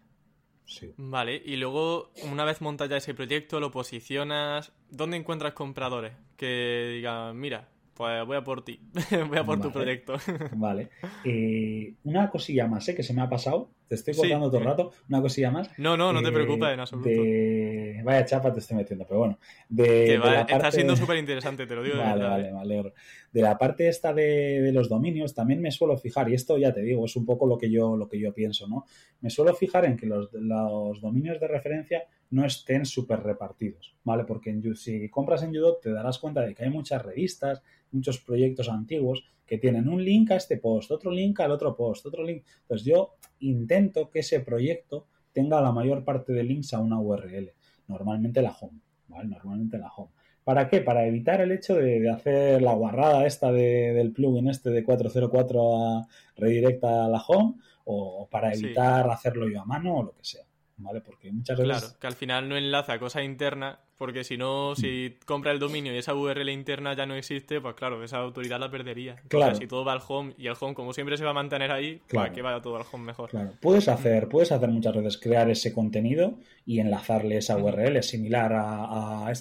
Sí. 0.64 0.94
Vale, 0.96 1.42
y 1.44 1.56
luego, 1.56 2.12
una 2.30 2.44
vez 2.44 2.60
montas 2.60 2.88
ya 2.88 2.96
ese 2.96 3.14
proyecto, 3.14 3.60
lo 3.60 3.70
posicionas... 3.70 4.72
¿Dónde 4.88 5.16
encuentras 5.16 5.52
compradores? 5.52 6.12
Que 6.36 6.92
digan, 6.94 7.38
mira, 7.38 7.68
pues 7.94 8.24
voy 8.26 8.36
a 8.36 8.44
por 8.44 8.64
ti, 8.64 8.80
voy 9.28 9.38
a 9.38 9.44
por 9.44 9.60
tu 9.60 9.70
proyecto. 9.70 10.14
Vale. 10.56 10.90
Eh, 11.24 11.94
una 12.04 12.30
cosilla 12.30 12.66
más, 12.66 12.88
¿eh? 12.88 12.94
Que 12.94 13.02
se 13.02 13.12
me 13.12 13.22
ha 13.22 13.28
pasado. 13.28 13.70
Te 13.92 13.96
estoy 13.96 14.14
Sí, 14.14 14.20
cortando 14.20 14.48
todo 14.48 14.58
el 14.60 14.64
rato. 14.64 14.90
Una 15.10 15.20
cosilla 15.20 15.50
más. 15.50 15.68
no, 15.76 15.98
no, 15.98 16.14
no 16.14 16.22
te 16.22 16.30
Eh, 16.30 16.32
preocupes 16.32 16.70
en 16.72 16.80
absoluto. 16.80 17.10
de- 17.10 18.00
Vaya 18.02 18.24
chapa 18.24 18.50
te 18.50 18.60
estoy 18.60 18.78
metiendo, 18.78 19.04
pero 19.06 19.18
bueno. 19.20 19.38
De, 19.68 20.14
Está 20.48 20.72
siendo 20.72 20.96
súper 20.96 21.18
interesante, 21.18 21.66
te 21.66 21.74
lo 21.74 21.82
digo 21.82 21.96
de 21.96 22.02
Vale, 22.02 22.50
vale, 22.52 22.78
eh. 22.80 22.92
De 23.32 23.42
la 23.42 23.58
parte 23.58 23.88
esta 23.88 24.14
de, 24.14 24.62
de 24.62 24.72
los 24.72 24.88
dominios, 24.88 25.34
también 25.34 25.60
me 25.60 25.70
suelo 25.70 25.98
fijar, 25.98 26.30
y 26.30 26.34
esto 26.34 26.56
ya 26.56 26.72
te 26.72 26.80
digo, 26.80 27.04
es 27.04 27.16
un 27.16 27.26
poco 27.26 27.46
lo 27.46 27.58
que 27.58 27.70
yo, 27.70 27.94
lo 27.98 28.08
que 28.08 28.18
yo 28.18 28.32
pienso, 28.32 28.66
¿no? 28.66 28.86
Me 29.20 29.28
suelo 29.28 29.52
fijar 29.54 29.84
en 29.84 29.98
que 29.98 30.06
los, 30.06 30.30
los 30.32 30.98
dominios 31.02 31.38
de 31.38 31.48
referencia 31.48 32.04
no 32.30 32.46
estén 32.46 32.86
súper 32.86 33.20
repartidos, 33.22 33.94
¿vale? 34.04 34.24
Porque 34.24 34.48
en, 34.48 34.74
si 34.74 35.10
compras 35.10 35.42
en 35.42 35.50
Udot 35.50 35.82
te 35.82 35.92
darás 35.92 36.18
cuenta 36.18 36.40
de 36.40 36.54
que 36.54 36.64
hay 36.64 36.70
muchas 36.70 37.02
revistas, 37.04 37.62
muchos 37.90 38.18
proyectos 38.20 38.70
antiguos 38.70 39.30
que 39.52 39.58
tienen 39.58 39.86
un 39.86 40.02
link 40.02 40.30
a 40.30 40.36
este 40.36 40.56
post, 40.56 40.90
otro 40.92 41.10
link 41.10 41.38
al 41.40 41.50
otro 41.50 41.76
post, 41.76 42.06
otro 42.06 42.24
link. 42.24 42.42
Entonces 42.62 42.86
yo 42.86 43.16
intento 43.40 44.08
que 44.08 44.20
ese 44.20 44.40
proyecto 44.40 45.08
tenga 45.30 45.60
la 45.60 45.70
mayor 45.72 46.04
parte 46.04 46.32
de 46.32 46.42
links 46.42 46.72
a 46.72 46.80
una 46.80 46.98
URL, 46.98 47.52
normalmente 47.86 48.40
la 48.40 48.56
home, 48.58 48.78
¿vale? 49.08 49.28
Normalmente 49.28 49.76
la 49.76 49.92
home. 49.94 50.08
¿Para 50.42 50.70
qué? 50.70 50.80
Para 50.80 51.06
evitar 51.06 51.42
el 51.42 51.52
hecho 51.52 51.74
de, 51.74 52.00
de 52.00 52.08
hacer 52.10 52.62
la 52.62 52.72
guarrada 52.72 53.26
esta 53.26 53.52
de- 53.52 53.92
del 53.92 54.12
plugin 54.12 54.48
este 54.48 54.70
de 54.70 54.82
404 54.84 55.76
a 55.98 56.06
redirecta 56.34 57.04
a 57.04 57.08
la 57.10 57.20
home 57.20 57.56
o, 57.84 58.22
o 58.22 58.26
para 58.30 58.54
Sí. 58.54 58.64
evitar 58.64 59.10
hacerlo 59.10 59.50
yo 59.50 59.60
a 59.60 59.66
mano 59.66 59.96
o 59.98 60.02
lo 60.02 60.12
que 60.14 60.24
sea, 60.24 60.46
¿vale? 60.76 61.00
Porque 61.00 61.30
muchas 61.32 61.58
veces... 61.58 61.78
Claro, 61.78 61.94
que 62.00 62.06
al 62.06 62.14
final 62.14 62.48
no 62.48 62.56
enlaza 62.56 62.94
a 62.94 62.98
cosas 62.98 63.24
internas, 63.24 63.78
porque 63.96 64.24
si 64.24 64.36
no, 64.36 64.74
si 64.74 65.16
compra 65.26 65.52
el 65.52 65.58
dominio 65.58 65.94
y 65.94 65.98
esa 65.98 66.14
URL 66.14 66.48
interna 66.50 66.94
ya 66.94 67.06
no 67.06 67.14
existe, 67.14 67.60
pues 67.60 67.74
claro, 67.74 68.02
esa 68.02 68.18
autoridad 68.18 68.58
la 68.58 68.70
perdería. 68.70 69.16
Claro. 69.28 69.54
si 69.54 69.66
todo 69.66 69.84
va 69.84 69.92
al 69.92 70.02
home 70.06 70.34
y 70.38 70.46
el 70.48 70.54
home, 70.58 70.74
como 70.74 70.92
siempre, 70.92 71.16
se 71.16 71.24
va 71.24 71.30
a 71.30 71.34
mantener 71.34 71.70
ahí, 71.70 72.00
Claro. 72.08 72.26
pues 72.26 72.34
que 72.36 72.42
vaya 72.42 72.60
todo 72.60 72.76
al 72.76 72.84
home 72.90 73.04
mejor. 73.04 73.30
Claro, 73.30 73.52
puedes 73.60 73.88
hacer, 73.88 74.28
puedes 74.28 74.50
hacer 74.52 74.68
muchas 74.70 74.94
veces 74.96 75.18
crear 75.18 75.48
ese 75.50 75.72
contenido 75.72 76.38
y 76.66 76.80
enlazarle 76.80 77.36
esa. 77.36 77.56
URL 77.56 78.02
similar 78.02 78.52
a, 78.54 79.28
a 79.28 79.32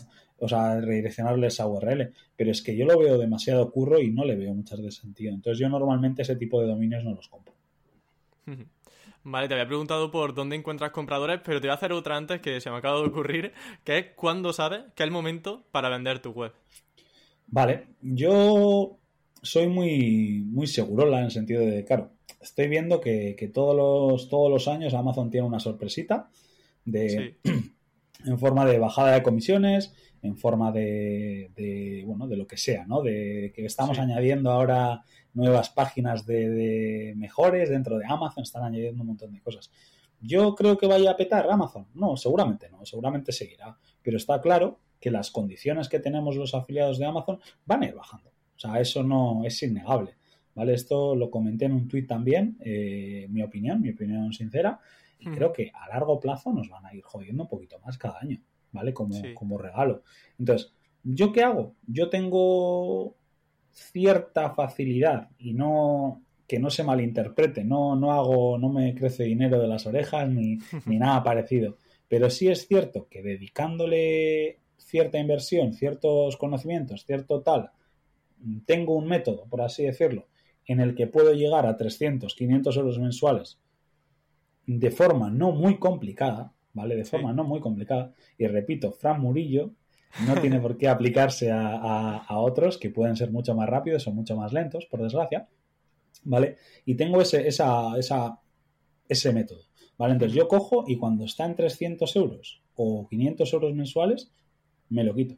o 0.43 0.47
sea, 0.49 0.79
redireccionarle 0.81 1.47
esa 1.47 1.67
URL, 1.67 2.11
pero 2.35 2.49
es 2.51 2.61
que 2.63 2.75
yo 2.75 2.85
lo 2.85 2.97
veo 2.97 3.17
demasiado 3.19 3.71
curro 3.71 3.99
y 3.99 4.09
no 4.11 4.25
le 4.25 4.35
veo 4.35 4.53
muchas 4.53 4.81
de 4.81 4.91
sentido. 4.91 5.33
Entonces 5.33 5.59
yo 5.59 5.69
normalmente 5.69 6.23
ese 6.23 6.35
tipo 6.35 6.59
de 6.61 6.67
dominios 6.67 7.03
no 7.03 7.13
los 7.13 7.27
compro. 7.27 7.53
Vale, 9.23 9.47
te 9.47 9.53
había 9.53 9.67
preguntado 9.67 10.09
por 10.09 10.33
dónde 10.33 10.55
encuentras 10.55 10.91
compradores, 10.91 11.41
pero 11.43 11.61
te 11.61 11.67
voy 11.67 11.71
a 11.71 11.75
hacer 11.75 11.93
otra 11.93 12.17
antes 12.17 12.41
que 12.41 12.59
se 12.59 12.69
me 12.71 12.77
acaba 12.77 12.99
de 12.99 13.07
ocurrir, 13.07 13.53
que 13.83 13.97
es 13.97 14.05
cuándo 14.15 14.51
sabes 14.53 14.81
que 14.95 15.03
es 15.03 15.07
el 15.07 15.11
momento 15.11 15.63
para 15.71 15.89
vender 15.89 16.19
tu 16.19 16.31
web. 16.31 16.53
Vale, 17.47 17.87
yo 18.01 18.97
soy 19.41 19.67
muy, 19.67 20.43
muy 20.47 20.67
segurola 20.67 21.19
en 21.19 21.25
el 21.25 21.31
sentido 21.31 21.65
de, 21.65 21.83
claro, 21.85 22.11
estoy 22.39 22.67
viendo 22.67 22.99
que, 22.99 23.35
que 23.37 23.47
todos, 23.47 23.75
los, 23.75 24.29
todos 24.29 24.49
los 24.49 24.67
años 24.67 24.93
Amazon 24.93 25.29
tiene 25.29 25.47
una 25.47 25.59
sorpresita 25.59 26.29
de, 26.85 27.35
Sí, 27.43 27.51
en 28.25 28.39
forma 28.39 28.65
de 28.65 28.79
bajada 28.79 29.13
de 29.13 29.23
comisiones, 29.23 29.93
en 30.21 30.37
forma 30.37 30.71
de, 30.71 32.03
bueno, 32.05 32.27
de 32.27 32.37
lo 32.37 32.47
que 32.47 32.57
sea, 32.57 32.85
¿no? 32.85 33.01
De 33.01 33.51
que 33.55 33.65
estamos 33.65 33.97
añadiendo 33.99 34.51
ahora 34.51 35.03
nuevas 35.33 35.69
páginas 35.69 36.25
de, 36.25 37.13
mejores 37.15 37.69
dentro 37.69 37.97
de 37.97 38.05
Amazon, 38.05 38.43
están 38.43 38.63
añadiendo 38.63 39.01
un 39.01 39.07
montón 39.07 39.33
de 39.33 39.41
cosas. 39.41 39.71
¿Yo 40.19 40.53
creo 40.55 40.77
que 40.77 40.87
vaya 40.87 41.11
a 41.11 41.17
petar 41.17 41.49
Amazon? 41.49 41.87
No, 41.93 42.15
seguramente 42.15 42.69
no, 42.69 42.85
seguramente 42.85 43.31
seguirá. 43.31 43.77
Pero 44.01 44.17
está 44.17 44.39
claro 44.41 44.79
que 44.99 45.09
las 45.09 45.31
condiciones 45.31 45.89
que 45.89 45.99
tenemos 45.99 46.35
los 46.35 46.53
afiliados 46.53 46.99
de 46.99 47.05
Amazon 47.05 47.39
van 47.65 47.83
a 47.83 47.87
ir 47.87 47.95
bajando. 47.95 48.29
O 48.29 48.59
sea, 48.59 48.79
eso 48.79 49.03
no 49.03 49.43
es 49.45 49.61
innegable. 49.63 50.15
¿Vale? 50.53 50.73
Esto 50.73 51.15
lo 51.15 51.31
comenté 51.31 51.65
en 51.65 51.71
un 51.71 51.87
tuit 51.87 52.07
también, 52.07 52.57
eh, 52.59 53.25
mi 53.29 53.41
opinión, 53.41 53.81
mi 53.81 53.91
opinión 53.91 54.33
sincera, 54.33 54.79
y 55.17 55.29
hmm. 55.29 55.33
creo 55.33 55.53
que 55.53 55.71
a 55.73 55.87
largo 55.87 56.19
plazo 56.19 56.51
nos 56.51 56.69
van 56.69 56.85
a 56.85 56.93
ir 56.93 57.01
jodiendo 57.03 57.43
un 57.43 57.49
poquito 57.49 57.79
más 57.79 57.97
cada 57.97 58.19
año. 58.19 58.41
¿vale? 58.71 58.93
Como, 58.93 59.15
como 59.35 59.57
regalo. 59.57 60.03
Entonces, 60.37 60.73
¿yo 61.03 61.31
qué 61.31 61.43
hago? 61.43 61.75
Yo 61.87 62.09
tengo 62.09 63.15
cierta 63.71 64.51
facilidad 64.51 65.29
y 65.39 65.53
no 65.53 66.21
que 66.47 66.59
no 66.59 66.69
se 66.69 66.83
malinterprete, 66.83 67.63
no, 67.63 67.95
no 67.95 68.11
hago, 68.11 68.57
no 68.57 68.67
me 68.67 68.93
crece 68.93 69.23
dinero 69.23 69.59
de 69.61 69.69
las 69.69 69.85
orejas 69.85 70.27
ni, 70.29 70.57
ni 70.85 70.97
nada 70.99 71.23
parecido. 71.23 71.77
Pero 72.09 72.29
sí 72.29 72.49
es 72.49 72.67
cierto 72.67 73.07
que 73.09 73.21
dedicándole 73.21 74.59
cierta 74.77 75.17
inversión, 75.17 75.73
ciertos 75.73 76.35
conocimientos, 76.35 77.05
cierto 77.05 77.41
tal, 77.41 77.71
tengo 78.65 78.95
un 78.95 79.07
método, 79.07 79.45
por 79.49 79.61
así 79.61 79.83
decirlo, 79.83 80.27
en 80.65 80.81
el 80.81 80.93
que 80.93 81.07
puedo 81.07 81.33
llegar 81.33 81.65
a 81.65 81.77
300, 81.77 82.35
500 82.35 82.77
euros 82.77 82.99
mensuales 82.99 83.59
de 84.65 84.91
forma 84.91 85.29
no 85.29 85.51
muy 85.51 85.77
complicada, 85.77 86.53
¿vale? 86.73 86.95
De 86.95 87.05
forma 87.05 87.33
no 87.33 87.43
muy 87.43 87.59
complicada. 87.59 88.13
Y 88.37 88.47
repito, 88.47 88.91
Fran 88.91 89.21
Murillo 89.21 89.71
no 90.27 90.39
tiene 90.41 90.59
por 90.59 90.77
qué 90.77 90.87
aplicarse 90.87 91.51
a, 91.51 92.25
otros 92.29 92.77
que 92.77 92.89
pueden 92.89 93.15
ser 93.15 93.31
mucho 93.31 93.55
más 93.55 93.69
rápidos 93.69 94.07
o 94.07 94.11
mucho 94.11 94.35
más 94.35 94.53
lentos, 94.53 94.85
por 94.85 95.01
desgracia, 95.01 95.47
¿vale? 96.23 96.57
Y 96.85 96.95
tengo 96.95 97.21
ese, 97.21 97.47
esa, 97.47 97.97
esa, 97.97 98.39
ese 99.07 99.33
método, 99.33 99.61
¿vale? 99.97 100.13
Entonces 100.13 100.35
yo 100.35 100.47
cojo 100.47 100.85
y 100.87 100.97
cuando 100.97 101.25
está 101.25 101.45
en 101.45 101.55
300 101.55 102.15
euros 102.15 102.61
o 102.75 103.07
500 103.07 103.53
euros 103.53 103.73
mensuales, 103.73 104.31
me 104.89 105.03
lo 105.03 105.15
quito, 105.15 105.35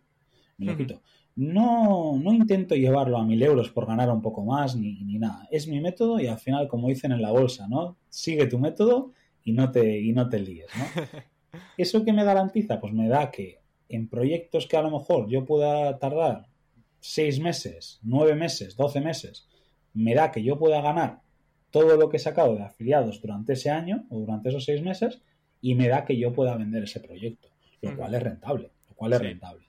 me 0.58 0.66
lo 0.66 0.78
quito. 0.78 1.02
No, 1.36 2.18
no 2.18 2.32
intento 2.32 2.76
llevarlo 2.76 3.18
a 3.18 3.26
1000 3.26 3.42
euros 3.42 3.70
por 3.70 3.88
ganar 3.88 4.10
un 4.12 4.22
poco 4.22 4.46
más 4.46 4.76
ni, 4.76 5.04
ni 5.04 5.18
nada. 5.18 5.48
Es 5.50 5.68
mi 5.68 5.82
método 5.82 6.20
y 6.20 6.28
al 6.28 6.38
final, 6.38 6.68
como 6.68 6.90
dicen 6.90 7.12
en 7.12 7.22
la 7.22 7.32
bolsa, 7.32 7.68
¿no? 7.68 7.98
Sigue 8.10 8.46
tu 8.46 8.60
método 8.60 9.14
y 9.44 9.52
no 9.52 9.72
te, 9.72 10.00
y 10.00 10.14
no 10.14 10.30
te 10.30 10.40
líes, 10.40 10.68
¿no? 10.78 11.04
¿Eso 11.78 12.04
qué 12.04 12.14
me 12.14 12.24
garantiza? 12.24 12.80
Pues 12.80 12.94
me 12.94 13.08
da 13.08 13.32
que 13.32 13.63
en 13.96 14.08
proyectos 14.08 14.68
que 14.68 14.78
a 14.78 14.82
lo 14.82 14.92
mejor 14.92 15.30
yo 15.30 15.46
pueda 15.46 16.00
tardar 16.00 16.48
seis 17.00 17.40
meses, 17.40 18.00
nueve 18.02 18.36
meses, 18.36 18.76
doce 18.76 19.02
meses, 19.02 19.48
me 19.94 20.16
da 20.16 20.32
que 20.32 20.44
yo 20.44 20.58
pueda 20.58 20.82
ganar 20.82 21.22
todo 21.70 21.98
lo 21.98 22.10
que 22.10 22.18
he 22.18 22.20
sacado 22.20 22.56
de 22.56 22.64
afiliados 22.64 23.22
durante 23.22 23.54
ese 23.54 23.70
año 23.70 24.06
o 24.10 24.20
durante 24.20 24.50
esos 24.50 24.64
seis 24.64 24.82
meses 24.82 25.22
y 25.62 25.76
me 25.76 25.88
da 25.88 26.06
que 26.06 26.18
yo 26.18 26.34
pueda 26.34 26.56
vender 26.56 26.84
ese 26.84 27.00
proyecto, 27.00 27.50
lo 27.82 27.96
cual 27.96 28.14
es 28.14 28.24
rentable, 28.24 28.72
lo 28.90 28.96
cual 28.96 29.14
es 29.14 29.22
rentable. 29.22 29.68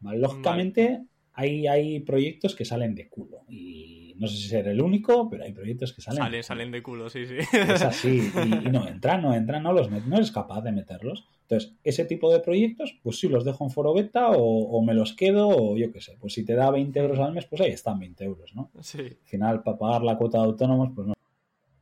Lógicamente, 0.00 1.04
hay, 1.32 1.66
hay 1.66 2.00
proyectos 2.00 2.54
que 2.54 2.64
salen 2.64 2.94
de 2.94 3.08
culo 3.08 3.42
y 3.48 4.14
no 4.18 4.26
sé 4.26 4.36
si 4.36 4.48
ser 4.48 4.68
el 4.68 4.80
único, 4.80 5.28
pero 5.28 5.44
hay 5.44 5.52
proyectos 5.52 5.92
que 5.92 6.00
salen. 6.00 6.22
Salen, 6.22 6.42
salen 6.42 6.70
de 6.70 6.82
culo, 6.82 7.10
sí, 7.10 7.26
sí. 7.26 7.36
Es 7.52 7.82
así, 7.82 8.30
y, 8.34 8.70
no 8.70 8.86
entran, 8.88 9.22
no 9.22 9.34
entran, 9.34 9.62
no 9.62 9.72
los 9.72 9.90
no 9.90 10.16
eres 10.16 10.30
capaz 10.30 10.62
de 10.62 10.72
meterlos. 10.72 11.26
Entonces, 11.48 11.74
ese 11.84 12.04
tipo 12.04 12.32
de 12.32 12.40
proyectos, 12.40 12.98
pues 13.04 13.20
sí, 13.20 13.28
los 13.28 13.44
dejo 13.44 13.62
en 13.62 13.70
foro 13.70 13.94
beta 13.94 14.30
o, 14.32 14.82
me 14.82 14.94
los 14.94 15.12
quedo 15.12 15.48
o 15.48 15.76
yo 15.76 15.92
qué 15.92 16.00
sé. 16.00 16.16
Pues 16.20 16.32
si 16.32 16.44
te 16.44 16.54
da 16.54 16.70
20 16.72 16.98
euros 16.98 17.20
al 17.20 17.32
mes, 17.32 17.46
pues 17.46 17.60
ahí 17.60 17.70
están 17.70 18.00
20 18.00 18.24
euros, 18.24 18.54
¿no? 18.56 18.70
Sí. 18.80 18.98
Al 18.98 19.16
final, 19.24 19.62
para 19.62 19.78
pagar 19.78 20.02
la 20.02 20.16
cuota 20.18 20.38
de 20.38 20.44
autónomos, 20.44 20.90
pues 20.94 21.06
no. 21.06 21.14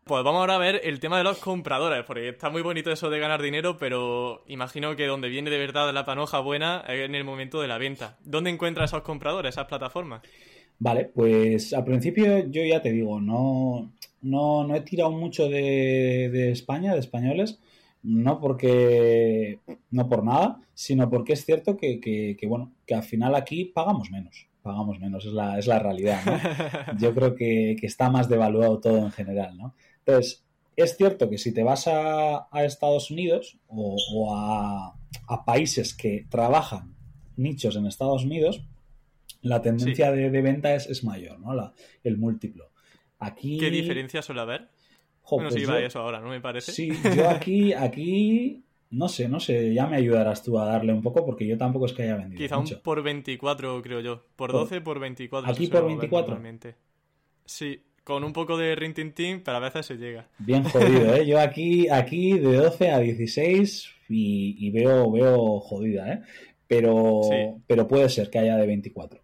Pues 0.04 0.22
vamos 0.22 0.40
ahora 0.40 0.56
a 0.56 0.58
ver 0.58 0.82
el 0.84 1.00
tema 1.00 1.16
de 1.16 1.24
los 1.24 1.38
compradores, 1.38 2.04
porque 2.04 2.28
está 2.28 2.50
muy 2.50 2.60
bonito 2.60 2.92
eso 2.92 3.08
de 3.08 3.18
ganar 3.18 3.40
dinero, 3.40 3.78
pero 3.78 4.44
imagino 4.48 4.94
que 4.96 5.06
donde 5.06 5.30
viene 5.30 5.48
de 5.48 5.56
verdad 5.56 5.94
la 5.94 6.04
panoja 6.04 6.40
buena 6.40 6.84
es 6.86 7.06
en 7.06 7.14
el 7.14 7.24
momento 7.24 7.62
de 7.62 7.68
la 7.68 7.78
venta. 7.78 8.18
¿Dónde 8.22 8.50
encuentras 8.50 8.90
esos 8.90 9.00
compradores, 9.00 9.54
esas 9.54 9.66
plataformas? 9.66 10.20
Vale, 10.78 11.06
pues 11.06 11.72
al 11.72 11.84
principio 11.84 12.46
yo 12.50 12.62
ya 12.62 12.82
te 12.82 12.92
digo, 12.92 13.18
no, 13.18 13.92
no, 14.20 14.64
no 14.64 14.74
he 14.74 14.82
tirado 14.82 15.10
mucho 15.10 15.48
de, 15.48 16.28
de, 16.30 16.50
España, 16.50 16.92
de 16.92 17.00
españoles, 17.00 17.58
no 18.04 18.38
porque, 18.38 19.58
no 19.90 20.08
por 20.08 20.24
nada, 20.24 20.60
sino 20.74 21.08
porque 21.08 21.32
es 21.32 21.44
cierto 21.44 21.76
que, 21.76 22.00
que, 22.00 22.36
que, 22.38 22.46
bueno, 22.46 22.72
que 22.86 22.94
al 22.94 23.02
final 23.02 23.34
aquí 23.34 23.64
pagamos 23.64 24.10
menos, 24.10 24.46
pagamos 24.62 25.00
menos, 25.00 25.24
es 25.24 25.32
la, 25.32 25.58
es 25.58 25.66
la 25.66 25.78
realidad, 25.78 26.20
¿no? 26.24 26.98
Yo 27.00 27.14
creo 27.14 27.34
que, 27.34 27.76
que 27.80 27.86
está 27.86 28.10
más 28.10 28.28
devaluado 28.28 28.78
todo 28.78 28.98
en 28.98 29.10
general, 29.10 29.56
¿no? 29.56 29.74
Entonces, 30.04 30.44
es 30.76 30.96
cierto 30.96 31.30
que 31.30 31.38
si 31.38 31.52
te 31.52 31.62
vas 31.62 31.88
a, 31.88 32.46
a 32.50 32.64
Estados 32.64 33.10
Unidos 33.10 33.58
o, 33.68 33.96
o 34.14 34.36
a, 34.36 34.94
a 35.26 35.44
países 35.46 35.94
que 35.94 36.26
trabajan 36.28 36.94
nichos 37.36 37.74
en 37.76 37.86
Estados 37.86 38.24
Unidos, 38.24 38.62
la 39.40 39.62
tendencia 39.62 40.12
de, 40.12 40.28
venta 40.28 40.74
es, 40.74 41.04
mayor, 41.04 41.38
¿no? 41.40 41.54
La, 41.54 41.72
el 42.02 42.18
múltiplo. 42.18 42.70
Aquí... 43.18 43.58
¿Qué 43.58 43.70
diferencia 43.70 44.20
suele 44.20 44.42
haber? 44.42 44.68
No 45.30 45.48
pues 45.48 45.56
iba 45.56 45.80
eso 45.80 46.00
ahora, 46.00 46.20
¿no 46.20 46.28
me 46.28 46.40
parece? 46.40 46.72
Sí, 46.72 46.90
yo 47.16 47.28
aquí, 47.28 47.72
aquí, 47.72 48.62
no 48.90 49.08
sé, 49.08 49.28
no 49.28 49.40
sé, 49.40 49.72
ya 49.72 49.86
me 49.86 49.96
ayudarás 49.96 50.42
tú 50.42 50.58
a 50.58 50.66
darle 50.66 50.92
un 50.92 51.02
poco 51.02 51.24
porque 51.24 51.46
yo 51.46 51.58
tampoco 51.58 51.86
es 51.86 51.92
que 51.92 52.02
haya 52.04 52.16
vendido 52.16 52.38
Quizá 52.38 52.58
un 52.58 52.68
por 52.82 53.02
24, 53.02 53.82
creo 53.82 54.00
yo. 54.00 54.22
Por 54.36 54.52
12, 54.52 54.80
por, 54.80 54.98
24. 55.00 55.50
¿Aquí 55.50 55.66
por 55.66 55.86
24? 55.86 56.40
Sí, 57.46 57.82
con 58.04 58.22
un 58.22 58.32
poco 58.32 58.56
de 58.56 58.76
rintintín, 58.76 59.42
pero 59.42 59.56
a 59.56 59.60
veces 59.60 59.86
se 59.86 59.96
llega. 59.96 60.28
Bien 60.38 60.62
jodido, 60.64 61.14
¿eh? 61.14 61.26
Yo 61.26 61.40
aquí, 61.40 61.88
aquí 61.88 62.38
de 62.38 62.56
12 62.56 62.90
a 62.90 62.98
16 62.98 63.90
y, 64.10 64.70
veo, 64.70 65.10
veo 65.10 65.60
jodida, 65.60 66.12
¿eh? 66.12 66.22
Pero, 66.66 67.22
pero 67.66 67.88
puede 67.88 68.08
ser 68.08 68.30
que 68.30 68.38
haya 68.38 68.56
de 68.56 68.66
24. 68.66 69.23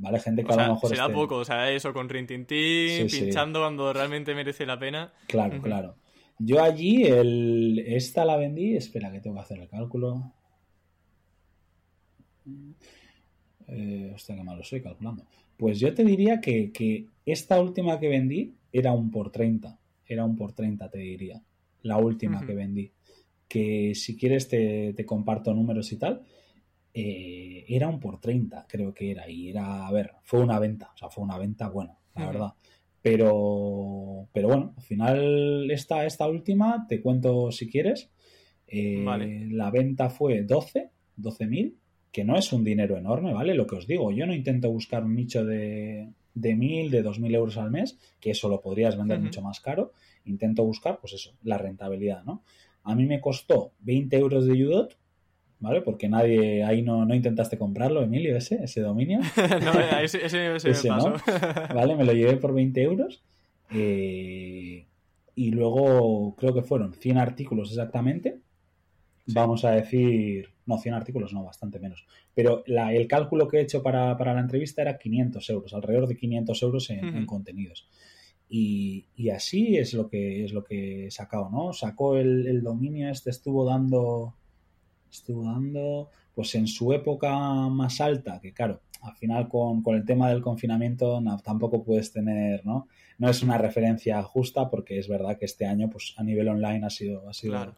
¿Vale? 0.00 0.18
Gente 0.18 0.44
que 0.44 0.52
a 0.52 0.68
lo 0.68 0.74
mejor. 0.74 0.90
Será 0.90 1.08
poco, 1.08 1.36
o 1.36 1.44
sea, 1.44 1.70
eso 1.70 1.92
con 1.92 2.08
rintintín, 2.08 3.06
pinchando 3.06 3.60
cuando 3.60 3.92
realmente 3.92 4.34
merece 4.34 4.66
la 4.66 4.78
pena. 4.78 5.12
Claro, 5.26 5.60
claro. 5.62 5.96
Yo 6.38 6.62
allí, 6.62 7.04
el... 7.04 7.84
esta 7.86 8.24
la 8.24 8.36
vendí. 8.36 8.74
Espera, 8.74 9.12
que 9.12 9.20
tengo 9.20 9.36
que 9.36 9.42
hacer 9.42 9.60
el 9.60 9.68
cálculo. 9.68 10.32
Eh, 13.68 14.12
hostia, 14.14 14.34
qué 14.34 14.42
malo 14.42 14.64
soy 14.64 14.82
calculando. 14.82 15.24
Pues 15.56 15.78
yo 15.78 15.92
te 15.92 16.04
diría 16.04 16.40
que, 16.40 16.72
que, 16.72 17.06
esta 17.26 17.60
última 17.60 18.00
que 18.00 18.08
vendí 18.08 18.54
era 18.72 18.92
un 18.92 19.10
por 19.10 19.30
30. 19.30 19.78
Era 20.06 20.24
un 20.24 20.34
por 20.34 20.52
30, 20.52 20.88
te 20.90 20.98
diría. 20.98 21.42
La 21.82 21.98
última 21.98 22.44
que 22.44 22.54
vendí. 22.54 22.90
Que 23.46 23.94
si 23.94 24.16
quieres 24.16 24.48
te, 24.48 24.94
te 24.94 25.04
comparto 25.04 25.52
números 25.52 25.92
y 25.92 25.96
tal 25.96 26.22
eh, 26.92 27.64
era 27.68 27.88
un 27.88 28.00
por 28.00 28.20
30, 28.20 28.66
creo 28.68 28.92
que 28.92 29.10
era. 29.10 29.28
Y 29.28 29.50
era, 29.50 29.86
a 29.86 29.92
ver, 29.92 30.12
fue 30.22 30.40
una 30.40 30.58
venta, 30.58 30.90
o 30.94 30.96
sea, 30.96 31.08
fue 31.08 31.24
una 31.24 31.38
venta 31.38 31.68
buena, 31.68 31.96
la 32.14 32.26
verdad. 32.26 32.52
Pero, 33.02 34.28
pero 34.32 34.48
bueno, 34.48 34.74
al 34.76 34.82
final 34.82 35.70
esta, 35.70 36.04
esta 36.04 36.26
última, 36.28 36.86
te 36.88 37.00
cuento 37.00 37.50
si 37.50 37.68
quieres. 37.68 38.10
Eh, 38.66 39.48
la 39.50 39.70
venta 39.70 40.10
fue 40.10 40.42
12, 40.42 40.90
12.000, 41.18 41.74
que 42.12 42.24
no 42.24 42.36
es 42.36 42.52
un 42.52 42.62
dinero 42.62 42.96
enorme, 42.96 43.32
¿vale? 43.32 43.54
Lo 43.54 43.66
que 43.66 43.76
os 43.76 43.86
digo, 43.86 44.12
yo 44.12 44.26
no 44.26 44.34
intento 44.34 44.70
buscar 44.70 45.04
un 45.04 45.14
nicho 45.14 45.44
de, 45.44 46.10
de 46.34 46.56
1.000, 46.56 46.90
de 46.90 47.04
2.000 47.04 47.34
euros 47.34 47.56
al 47.56 47.70
mes, 47.70 47.98
que 48.20 48.30
eso 48.30 48.48
lo 48.48 48.60
podrías 48.60 48.96
vender 48.96 49.20
mucho 49.20 49.42
más 49.42 49.60
caro. 49.60 49.92
Intento 50.24 50.64
buscar, 50.64 50.98
pues 51.00 51.14
eso, 51.14 51.34
la 51.42 51.58
rentabilidad, 51.58 52.24
¿no? 52.24 52.44
A 52.82 52.94
mí 52.94 53.06
me 53.06 53.20
costó 53.20 53.72
20 53.80 54.16
euros 54.16 54.46
de 54.46 54.64
Udot, 54.64 54.96
¿vale? 55.60 55.82
Porque 55.82 56.08
nadie, 56.08 56.64
ahí 56.64 56.82
no, 56.82 57.04
no 57.04 57.14
intentaste 57.14 57.58
comprarlo, 57.58 58.02
Emilio, 58.02 58.36
ese, 58.36 58.64
ese 58.64 58.80
dominio. 58.80 59.20
no, 59.62 59.80
ese, 60.00 60.24
ese, 60.24 60.56
ese, 60.56 60.68
me 60.68 60.88
pasó. 60.88 61.14
¿Vale? 61.74 61.96
Me 61.96 62.04
lo 62.04 62.12
llevé 62.12 62.36
por 62.36 62.54
20 62.54 62.82
euros. 62.82 63.22
Eh, 63.72 64.86
y 65.36 65.50
luego 65.50 66.34
creo 66.36 66.52
que 66.54 66.62
fueron 66.62 66.94
100 66.94 67.18
artículos 67.18 67.70
exactamente. 67.70 68.38
Vamos 69.26 69.64
a 69.64 69.70
decir, 69.72 70.48
no, 70.66 70.78
100 70.78 70.94
artículos, 70.94 71.32
no, 71.32 71.44
bastante 71.44 71.78
menos. 71.78 72.04
Pero 72.34 72.64
la, 72.66 72.92
el 72.92 73.06
cálculo 73.06 73.46
que 73.46 73.58
he 73.58 73.60
hecho 73.60 73.82
para, 73.82 74.16
para, 74.16 74.34
la 74.34 74.40
entrevista 74.40 74.82
era 74.82 74.98
500 74.98 75.50
euros, 75.50 75.74
alrededor 75.74 76.08
de 76.08 76.16
500 76.16 76.62
euros 76.62 76.90
en, 76.90 77.26
contenidos. 77.26 77.86
Y, 78.48 79.04
y, 79.14 79.30
así 79.30 79.76
es 79.76 79.94
lo 79.94 80.08
que 80.08 80.44
es 80.44 80.52
lo 80.52 80.64
que 80.64 81.06
he 81.06 81.10
sacado, 81.12 81.48
¿no? 81.50 81.72
Sacó 81.72 82.16
el, 82.16 82.48
el 82.48 82.62
dominio, 82.62 83.08
este 83.08 83.30
estuvo 83.30 83.64
dando 83.64 84.34
estuvo 85.10 85.44
dando, 85.44 86.10
pues 86.34 86.54
en 86.54 86.66
su 86.66 86.92
época 86.92 87.30
más 87.68 88.00
alta, 88.00 88.40
que 88.40 88.52
claro, 88.52 88.80
al 89.02 89.16
final 89.16 89.48
con, 89.48 89.82
el 89.94 90.04
tema 90.04 90.28
del 90.28 90.42
confinamiento 90.42 91.22
tampoco 91.42 91.82
puedes 91.82 92.12
tener, 92.12 92.64
¿no? 92.66 92.86
No 93.18 93.28
es 93.28 93.42
una 93.42 93.58
referencia 93.58 94.22
justa 94.22 94.68
porque 94.68 94.98
es 94.98 95.08
verdad 95.08 95.38
que 95.38 95.46
este 95.46 95.66
año, 95.66 95.88
pues 95.90 96.14
a 96.16 96.22
nivel 96.22 96.48
online 96.48 96.86
ha 96.86 96.90
sido, 96.90 97.28
ha 97.28 97.32
sido 97.32 97.76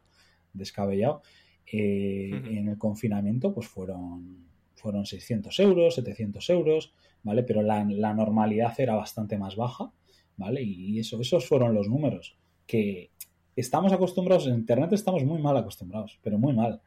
descabellado. 0.53 1.23
Eh, 1.71 2.31
en 2.51 2.69
el 2.69 2.77
confinamiento, 2.77 3.55
pues 3.55 3.67
fueron, 3.67 4.47
fueron 4.75 5.07
600 5.07 5.59
euros, 5.61 5.95
700 5.95 6.51
euros, 6.51 6.93
¿vale? 7.23 7.43
Pero 7.45 7.63
la, 7.63 7.85
normalidad 7.85 8.79
era 8.79 8.95
bastante 8.95 9.39
más 9.39 9.57
baja, 9.57 9.93
¿vale? 10.37 10.63
Y 10.63 10.99
eso, 10.99 11.21
esos 11.21 11.47
fueron 11.47 11.75
los 11.75 11.89
números. 11.89 12.37
Que 12.67 13.11
estamos 13.55 13.93
acostumbrados, 13.93 14.47
en 14.47 14.55
Internet 14.55 14.93
estamos 14.93 15.25
muy 15.25 15.41
mal 15.41 15.57
acostumbrados, 15.57 16.19
pero 16.23 16.39
muy 16.39 16.53
mal. 16.53 16.81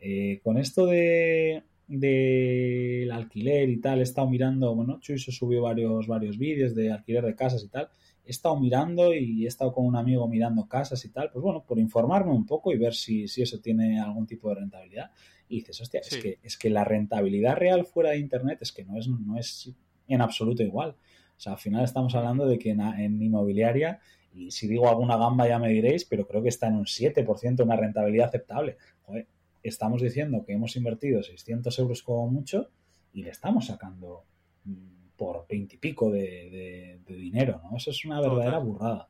Eh, 0.00 0.40
con 0.42 0.58
esto 0.58 0.86
de 0.86 1.62
del 1.90 3.10
alquiler 3.10 3.68
y 3.68 3.80
tal, 3.80 3.98
he 3.98 4.04
estado 4.04 4.30
mirando, 4.30 4.76
bueno, 4.76 5.00
Chuy 5.00 5.18
se 5.18 5.32
subió 5.32 5.62
varios, 5.62 6.06
varios 6.06 6.38
vídeos 6.38 6.72
de 6.72 6.92
alquiler 6.92 7.24
de 7.24 7.34
casas 7.34 7.64
y 7.64 7.68
tal, 7.68 7.88
he 8.24 8.30
estado 8.30 8.60
mirando 8.60 9.12
y 9.12 9.44
he 9.44 9.48
estado 9.48 9.72
con 9.72 9.84
un 9.86 9.96
amigo 9.96 10.28
mirando 10.28 10.68
casas 10.68 11.04
y 11.04 11.08
tal, 11.08 11.32
pues 11.32 11.42
bueno, 11.42 11.64
por 11.66 11.80
informarme 11.80 12.30
un 12.30 12.46
poco 12.46 12.72
y 12.72 12.78
ver 12.78 12.94
si, 12.94 13.26
si 13.26 13.42
eso 13.42 13.58
tiene 13.58 14.00
algún 14.00 14.24
tipo 14.24 14.48
de 14.50 14.54
rentabilidad. 14.54 15.10
Y 15.48 15.56
dices, 15.56 15.80
hostia, 15.80 16.00
es, 16.00 16.16
que, 16.16 16.38
es 16.44 16.56
que 16.56 16.70
la 16.70 16.84
rentabilidad 16.84 17.56
real 17.56 17.84
fuera 17.84 18.10
de 18.10 18.18
Internet 18.18 18.58
es 18.62 18.70
que 18.70 18.84
no 18.84 18.96
es, 18.96 19.08
no 19.08 19.36
es 19.36 19.72
en 20.06 20.20
absoluto 20.20 20.62
igual. 20.62 20.90
O 21.36 21.40
sea, 21.40 21.54
al 21.54 21.58
final 21.58 21.82
estamos 21.82 22.14
hablando 22.14 22.46
de 22.46 22.56
que 22.56 22.70
en, 22.70 23.20
inmobiliaria, 23.20 23.98
y 24.32 24.52
si 24.52 24.68
digo 24.68 24.88
alguna 24.88 25.16
gamba 25.16 25.48
ya 25.48 25.58
me 25.58 25.70
diréis, 25.70 26.04
pero 26.04 26.24
creo 26.28 26.40
que 26.40 26.50
está 26.50 26.68
en 26.68 26.76
un 26.76 26.84
7%, 26.84 27.64
una 27.64 27.74
rentabilidad 27.74 28.28
aceptable. 28.28 28.76
Joder, 29.02 29.26
estamos 29.62 30.02
diciendo 30.02 30.44
que 30.44 30.52
hemos 30.52 30.76
invertido 30.76 31.22
600 31.22 31.78
euros 31.78 32.02
como 32.02 32.28
mucho 32.28 32.68
y 33.12 33.22
le 33.22 33.30
estamos 33.30 33.66
sacando 33.66 34.24
mm, 34.64 35.16
por 35.16 35.46
20 35.48 35.74
y 35.74 35.78
pico 35.78 36.10
de, 36.10 37.00
dinero, 37.06 37.60
¿no? 37.64 37.76
Eso 37.76 37.90
es 37.90 38.04
una 38.04 38.20
verdadera 38.20 38.58
burrada. 38.58 39.08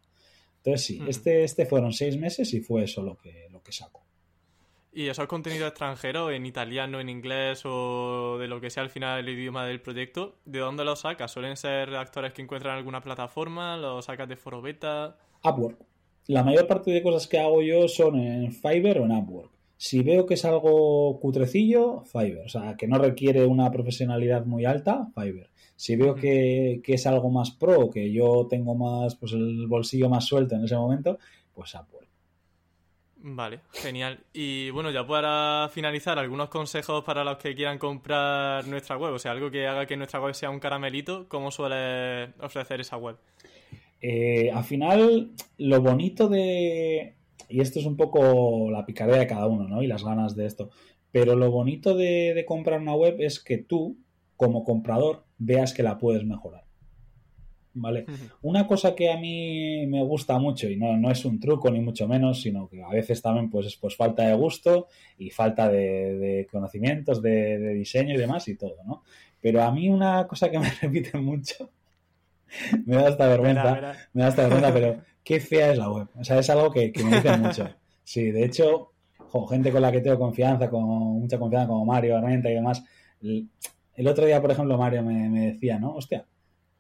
Entonces 0.57 0.87
sí, 0.87 1.01
este, 1.09 1.45
este 1.45 1.67
fueron 1.67 1.93
seis 1.93 2.19
meses 2.19 2.53
y 2.53 2.61
fue 2.61 2.85
eso 2.85 3.03
lo 3.03 3.17
que, 3.17 3.49
lo 3.51 3.63
que 3.63 3.73
saco. 3.73 4.05
¿Y 4.93 5.07
eso 5.07 5.23
es 5.23 5.29
contenido 5.29 5.69
extranjero, 5.69 6.33
en 6.33 6.47
italiano, 6.47 6.99
en 6.99 7.09
inglés 7.09 7.63
o 7.65 8.39
de 8.39 8.49
lo 8.49 8.61
que 8.61 8.71
sea 8.71 8.83
al 8.83 8.91
final 8.91 9.21
el 9.21 9.29
idioma 9.29 9.65
del 9.65 9.81
proyecto? 9.81 10.39
¿De 10.45 10.59
dónde 10.59 10.85
lo 10.85 10.97
sacas? 10.97 11.31
¿Suelen 11.31 11.57
ser 11.57 11.95
actores 11.95 12.33
que 12.33 12.43
encuentran 12.43 12.73
en 12.73 12.79
alguna 12.79 13.01
plataforma? 13.01 13.77
¿Lo 13.77 14.03
sacas 14.03 14.29
de 14.29 14.37
foro 14.37 14.61
beta? 14.61 15.17
Upwork. 15.45 15.79
La 16.27 16.43
mayor 16.43 16.67
parte 16.67 16.91
de 16.91 17.03
cosas 17.03 17.29
que 17.29 17.39
hago 17.39 17.63
yo 17.63 17.87
son 17.87 18.19
en 18.19 18.53
Fiverr 18.53 18.99
o 18.99 19.05
en 19.05 19.13
Upwork. 19.13 19.53
Si 19.83 20.03
veo 20.03 20.27
que 20.27 20.35
es 20.35 20.45
algo 20.45 21.19
cutrecillo, 21.21 22.05
Fiverr. 22.05 22.45
O 22.45 22.49
sea, 22.51 22.77
que 22.77 22.87
no 22.87 22.99
requiere 22.99 23.47
una 23.47 23.71
profesionalidad 23.71 24.45
muy 24.45 24.67
alta, 24.67 25.09
Fiverr. 25.15 25.49
Si 25.75 25.97
veo 25.97 26.15
que, 26.15 26.83
es 26.87 27.07
algo 27.07 27.31
más 27.31 27.53
pro, 27.53 27.89
que 27.89 28.13
yo 28.13 28.47
tengo 28.51 28.75
más, 28.75 29.15
pues 29.17 29.33
el 29.33 29.67
bolsillo 29.69 30.11
más 30.11 30.27
suelto 30.27 30.55
en 30.55 30.65
ese 30.65 30.77
momento, 30.77 31.19
pues 31.55 31.75
Upwork. 31.75 32.07
Vale, 33.23 33.61
genial. 33.73 34.21
Y 34.35 34.69
bueno, 34.69 34.91
ya 34.91 35.07
para 35.07 35.71
finalizar, 35.73 36.19
algunos 36.19 36.51
consejos 36.51 37.03
para 37.03 37.25
los 37.25 37.39
que 37.39 37.55
quieran 37.55 37.79
comprar 37.79 38.67
nuestra 38.67 38.99
web, 38.99 39.15
o 39.15 39.19
sea, 39.19 39.31
algo 39.31 39.51
que 39.51 39.67
haga 39.67 39.87
que 39.87 39.97
nuestra 39.97 40.21
web 40.21 40.35
sea 40.35 40.51
un 40.51 40.61
caramelito, 40.61 41.27
¿cómo 41.27 41.51
suele 41.51 42.35
ofrecer 42.41 42.83
esa 42.83 42.99
web? 42.99 43.17
Eh, 44.03 44.51
al 44.53 44.65
final, 44.65 45.31
lo 45.57 45.81
bonito 45.81 46.29
de, 46.29 47.15
y 47.51 47.61
esto 47.61 47.81
es 47.81 47.87
un 47.87 47.97
poco 47.97 48.71
la 48.71 48.87
picardía 48.87 49.19
de 49.19 49.27
cada 49.27 49.47
uno, 49.47 49.69
¿no? 49.69 49.83
Y 49.83 49.87
las 49.87 50.05
ganas 50.05 50.37
de 50.37 50.47
esto. 50.47 50.71
Pero 51.13 51.35
lo 51.35 51.51
bonito 51.51 51.97
de, 51.97 52.45
comprar 52.47 52.81
una 52.81 52.95
web 52.95 53.17
es 53.19 53.41
que 53.41 53.59
tú, 53.59 53.99
como 54.37 54.65
comprador, 54.65 55.25
veas 55.39 55.75
que 55.75 55.83
la 55.83 55.99
puedes 55.99 56.25
mejorar. 56.25 56.65
¿Vale? 57.73 58.05
Una 58.43 58.67
cosa 58.67 58.97
que 58.97 59.13
a 59.13 59.17
mí 59.17 59.87
me 59.87 60.03
gusta 60.03 60.39
mucho, 60.39 60.69
y 60.69 60.77
no, 60.77 60.97
no, 60.97 61.11
es 61.11 61.25
un 61.25 61.39
truco 61.39 61.71
ni 61.71 61.81
mucho 61.81 62.09
menos, 62.09 62.43
sino 62.43 62.69
que 62.69 62.83
a 62.83 62.89
veces 62.89 63.23
también 63.23 63.49
pues, 63.49 63.67
es 63.67 63.77
pues 63.77 63.97
falta 63.97 64.27
de 64.27 64.35
gusto 64.35 64.89
y 65.19 65.31
falta 65.31 65.69
de, 65.69 66.49
conocimientos, 66.51 67.23
de, 67.23 67.59
de, 67.59 67.75
diseño 67.75 68.15
y 68.15 68.19
demás 68.19 68.49
y 68.49 68.57
todo, 68.57 68.77
¿no? 68.85 69.03
Pero 69.41 69.63
a 69.63 69.71
mí 69.71 69.89
una 69.89 70.27
cosa 70.27 70.51
que 70.51 70.59
me 70.59 70.69
repite 70.83 71.17
mucho, 71.19 71.71
me 72.87 72.97
da 72.97 73.09
hasta 73.09 73.29
vergüenza, 73.29 73.95
me 74.13 74.23
da 74.23 74.29
hasta 74.29 74.43
vergüenza, 74.43 74.73
pero 74.73 75.01
qué 75.25 75.41
fea 75.41 75.73
es 75.73 75.79
la 75.79 75.91
web. 75.91 76.09
O 76.15 76.25
sea, 76.25 76.39
es 76.39 76.51
algo 76.51 76.71
que, 76.71 76.93
me 77.05 77.17
dice 77.17 77.37
mucho. 77.37 77.69
Sí, 78.05 78.31
de 78.31 78.45
hecho, 78.45 78.91
gente 79.49 79.71
con 79.71 79.83
la 79.83 79.93
que 79.93 80.01
tengo 80.01 80.19
confianza, 80.19 80.69
con 80.69 80.85
mucha 80.85 81.39
confianza, 81.39 81.69
como 81.69 81.85
Mario, 81.85 82.17
Armenta 82.17 82.51
y 82.51 82.55
demás. 82.55 82.83
El, 83.23 84.09
otro 84.09 84.27
día, 84.27 84.41
por 84.41 84.51
ejemplo, 84.51 84.77
Mario 84.77 85.03
me, 85.03 85.53
decía, 85.53 85.79
¿no? 85.79 85.95
Hostia, 85.95 86.27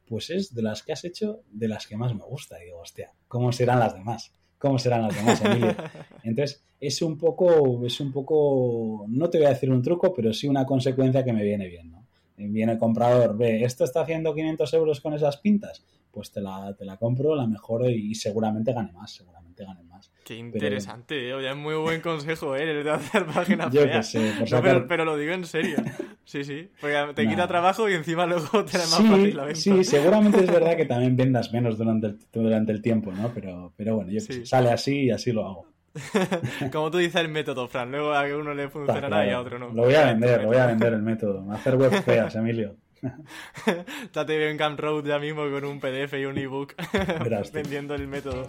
pues 0.06 0.30
es 0.30 0.54
de 0.54 0.62
las 0.62 0.82
que 0.82 0.92
has 0.92 1.04
hecho, 1.04 1.42
de 1.50 1.68
las 1.68 1.86
que 1.86 1.96
más 1.96 2.14
me 2.14 2.24
gusta. 2.24 2.60
Y 2.60 2.66
digo, 2.66 2.80
hostia, 2.80 3.12
¿cómo 3.28 3.52
serán 3.52 3.78
las 3.78 3.94
demás? 3.94 4.32
¿Cómo 4.58 4.78
serán 4.78 5.02
las 5.02 5.14
demás, 5.14 5.42
Emilio? 5.44 5.74
Entonces, 6.22 6.62
es 6.80 7.00
un 7.02 7.16
poco, 7.16 7.86
es 7.86 8.00
un 8.00 8.12
poco, 8.12 9.06
no 9.08 9.30
te 9.30 9.38
voy 9.38 9.46
a 9.46 9.50
decir 9.50 9.70
un 9.70 9.82
truco, 9.82 10.12
pero 10.12 10.32
sí 10.32 10.48
una 10.48 10.66
consecuencia 10.66 11.24
que 11.24 11.32
me 11.32 11.44
viene 11.44 11.68
bien, 11.68 11.90
¿no? 11.90 11.99
Viene 12.48 12.72
el 12.72 12.78
comprador, 12.78 13.36
ve, 13.36 13.62
esto 13.62 13.84
está 13.84 14.02
haciendo 14.02 14.34
500 14.34 14.72
euros 14.74 15.00
con 15.00 15.14
esas 15.14 15.36
pintas, 15.38 15.84
pues 16.10 16.32
te 16.32 16.40
la, 16.40 16.74
te 16.76 16.84
la 16.84 16.96
compro, 16.96 17.34
la 17.34 17.46
mejoro 17.46 17.88
y, 17.88 18.14
seguramente 18.14 18.72
gane 18.72 18.92
más, 18.92 19.12
seguramente 19.12 19.64
gane 19.64 19.82
más. 19.84 20.10
Qué 20.24 20.36
interesante, 20.36 21.34
oye, 21.34 21.50
es 21.50 21.56
muy 21.56 21.74
buen 21.74 22.00
consejo, 22.00 22.56
¿eh? 22.56 22.78
El 22.78 22.84
de 22.84 22.90
hacer 22.90 23.26
páginas 23.26 23.70
Yo 23.72 23.82
feas. 23.82 24.10
sé, 24.10 24.32
por 24.38 24.86
pero, 24.86 25.04
lo 25.04 25.16
digo 25.16 25.32
en 25.32 25.44
serio. 25.44 25.76
Sí, 26.24 26.44
sí, 26.44 26.68
porque 26.80 26.96
te 27.14 27.28
quita 27.28 27.48
trabajo 27.48 27.88
y 27.88 27.94
encima 27.94 28.24
luego 28.26 28.64
te 28.64 28.78
da 28.78 28.84
más 28.84 29.02
fácil 29.02 29.36
la 29.36 29.44
venta. 29.44 29.60
Sí, 29.60 29.84
seguramente 29.84 30.44
es 30.44 30.50
verdad 30.50 30.76
que 30.76 30.86
también 30.86 31.16
vendas 31.16 31.52
menos 31.52 31.76
durante 31.76 32.06
el, 32.06 32.18
durante 32.32 32.72
el 32.72 32.80
tiempo, 32.80 33.12
¿no? 33.12 33.32
Pero, 33.34 33.72
pero 33.76 33.96
bueno, 33.96 34.10
yo 34.12 34.20
sale 34.44 34.70
así 34.70 35.06
y 35.06 35.10
así 35.10 35.32
lo 35.32 35.46
hago. 35.46 35.66
Como 36.72 36.90
tú 36.90 36.98
dices 36.98 37.16
el 37.16 37.28
método, 37.28 37.68
Fran, 37.68 37.90
luego 37.90 38.14
a 38.14 38.22
uno 38.24 38.54
le 38.54 38.68
funcionará 38.68 39.26
y 39.26 39.30
a 39.30 39.40
otro 39.40 39.58
no. 39.58 39.68
Lo 39.70 39.84
voy 39.84 39.94
a 39.94 40.04
vender, 40.12 40.42
lo 40.42 40.48
voy 40.48 40.56
a 40.56 40.66
vender 40.66 40.92
el 40.92 41.02
método. 41.02 41.50
Hacer 41.52 41.76
web 41.76 41.92
feas, 42.02 42.34
Emilio. 42.36 42.76
Estate 44.04 44.50
en 44.50 44.58
Camp 44.58 44.78
Road 44.78 45.06
ya 45.06 45.18
mismo 45.18 45.48
con 45.50 45.64
un 45.64 45.80
PDF 45.80 46.12
y 46.14 46.26
un 46.26 46.36
ebook 46.36 46.74
vendiendo 47.52 47.94
el 47.94 48.06
método. 48.06 48.46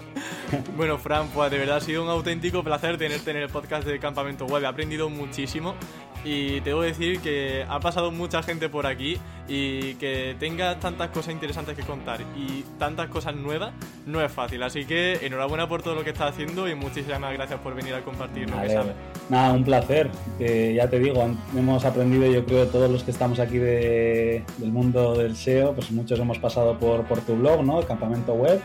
Bueno, 0.76 0.98
Fran, 0.98 1.30
pues 1.30 1.50
de 1.52 1.58
verdad 1.58 1.78
ha 1.78 1.82
sido 1.82 2.04
un 2.04 2.10
auténtico 2.10 2.62
placer 2.62 2.98
tenerte 2.98 3.32
en 3.32 3.38
el 3.38 3.50
podcast 3.50 3.88
de 3.88 3.98
Campamento 3.98 4.46
Web. 4.46 4.64
He 4.64 4.68
aprendido 4.68 5.10
muchísimo 5.10 5.76
y 6.24 6.62
te 6.62 6.70
debo 6.70 6.82
decir 6.82 7.20
que 7.20 7.66
ha 7.68 7.80
pasado 7.80 8.12
mucha 8.12 8.44
gente 8.44 8.70
por 8.70 8.86
aquí 8.86 9.18
y 9.48 9.96
que 9.96 10.36
tenga 10.40 10.80
tantas 10.80 11.10
cosas 11.10 11.34
interesantes 11.34 11.76
que 11.76 11.84
contar 11.84 12.22
y 12.38 12.64
tantas 12.78 13.10
cosas 13.10 13.36
nuevas 13.36 13.72
no 14.06 14.22
es 14.24 14.32
fácil. 14.32 14.62
Así 14.64 14.86
que 14.86 15.26
enhorabuena 15.26 15.68
por 15.68 15.82
todo 15.82 15.96
lo 15.96 16.04
que 16.04 16.12
estás 16.12 16.32
haciendo 16.32 16.70
y 16.70 16.76
muchísimas 16.76 17.34
gracias 17.34 17.60
por 17.60 17.74
venir 17.76 17.96
a 17.96 18.02
compartir 18.02 18.50
lo 18.50 18.62
que 18.62 18.70
sabes. 18.70 18.94
Nada, 19.30 19.54
un 19.54 19.64
placer. 19.64 20.10
Que 20.38 20.74
ya 20.76 20.90
te 20.90 21.00
digo, 21.00 21.28
hemos 21.58 21.86
aprendido, 21.86 22.32
yo 22.32 22.46
creo, 22.46 22.68
todos 22.68 22.90
los 22.90 23.04
que 23.04 23.12
estamos 23.12 23.40
aquí 23.40 23.58
de, 23.58 24.44
del 24.58 24.72
mundo 24.72 25.16
del 25.18 25.36
SEO, 25.36 25.74
pues 25.74 25.92
muchos 25.92 26.20
hemos 26.20 26.38
pasado 26.40 26.78
por, 26.78 27.04
por 27.06 27.22
tu 27.22 27.36
blog, 27.36 27.64
¿no? 27.64 27.80
El 27.80 27.86
campamento 27.86 28.34
web 28.34 28.62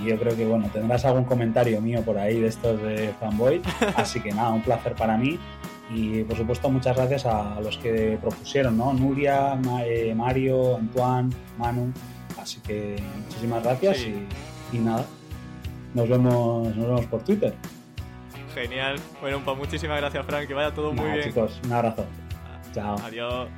y 0.00 0.08
yo 0.08 0.18
creo 0.18 0.34
que 0.34 0.46
bueno, 0.46 0.70
tendrás 0.72 1.04
algún 1.04 1.24
comentario 1.24 1.80
mío 1.80 2.02
por 2.02 2.16
ahí 2.16 2.40
de 2.40 2.46
estos 2.46 2.80
de 2.80 3.12
fanboy. 3.20 3.60
Así 3.96 4.20
que 4.20 4.32
nada, 4.32 4.50
un 4.50 4.62
placer 4.62 4.94
para 4.94 5.16
mí 5.16 5.38
y 5.92 6.22
por 6.22 6.36
supuesto, 6.36 6.70
muchas 6.70 6.96
gracias 6.96 7.26
a 7.26 7.60
los 7.60 7.76
que 7.78 8.16
propusieron, 8.20 8.76
¿no? 8.76 8.92
Nuria, 8.92 9.58
eh, 9.84 10.14
Mario, 10.14 10.76
Antoine, 10.76 11.30
Manu. 11.58 11.92
Así 12.40 12.60
que 12.60 12.96
muchísimas 13.24 13.62
gracias 13.62 14.06
y, 14.72 14.78
nada. 14.78 15.04
Nos 15.94 16.08
vemos, 16.08 16.74
nos 16.76 16.86
vemos 16.86 17.06
por 17.06 17.22
Twitter. 17.24 17.54
Genial. 18.54 18.98
Bueno, 19.20 19.40
pues 19.44 19.56
muchísimas 19.56 19.98
gracias, 19.98 20.24
Frank. 20.26 20.46
Que 20.46 20.54
vaya 20.54 20.72
todo 20.72 20.92
muy 20.92 21.10
bien. 21.10 21.24
chicos, 21.24 21.60
un 21.64 21.72
abrazo. 21.72 22.06
Chao. 22.72 22.96
Adiós. 23.04 23.48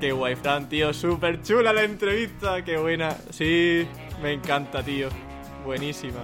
Qué 0.00 0.12
guay, 0.12 0.36
Fran, 0.36 0.68
tío. 0.68 0.92
Súper 0.92 1.42
chula 1.42 1.72
la 1.72 1.82
entrevista. 1.82 2.64
Qué 2.64 2.76
buena. 2.76 3.10
Sí, 3.30 3.86
me 4.22 4.32
encanta, 4.32 4.82
tío. 4.82 5.08
Buenísima. 5.64 6.20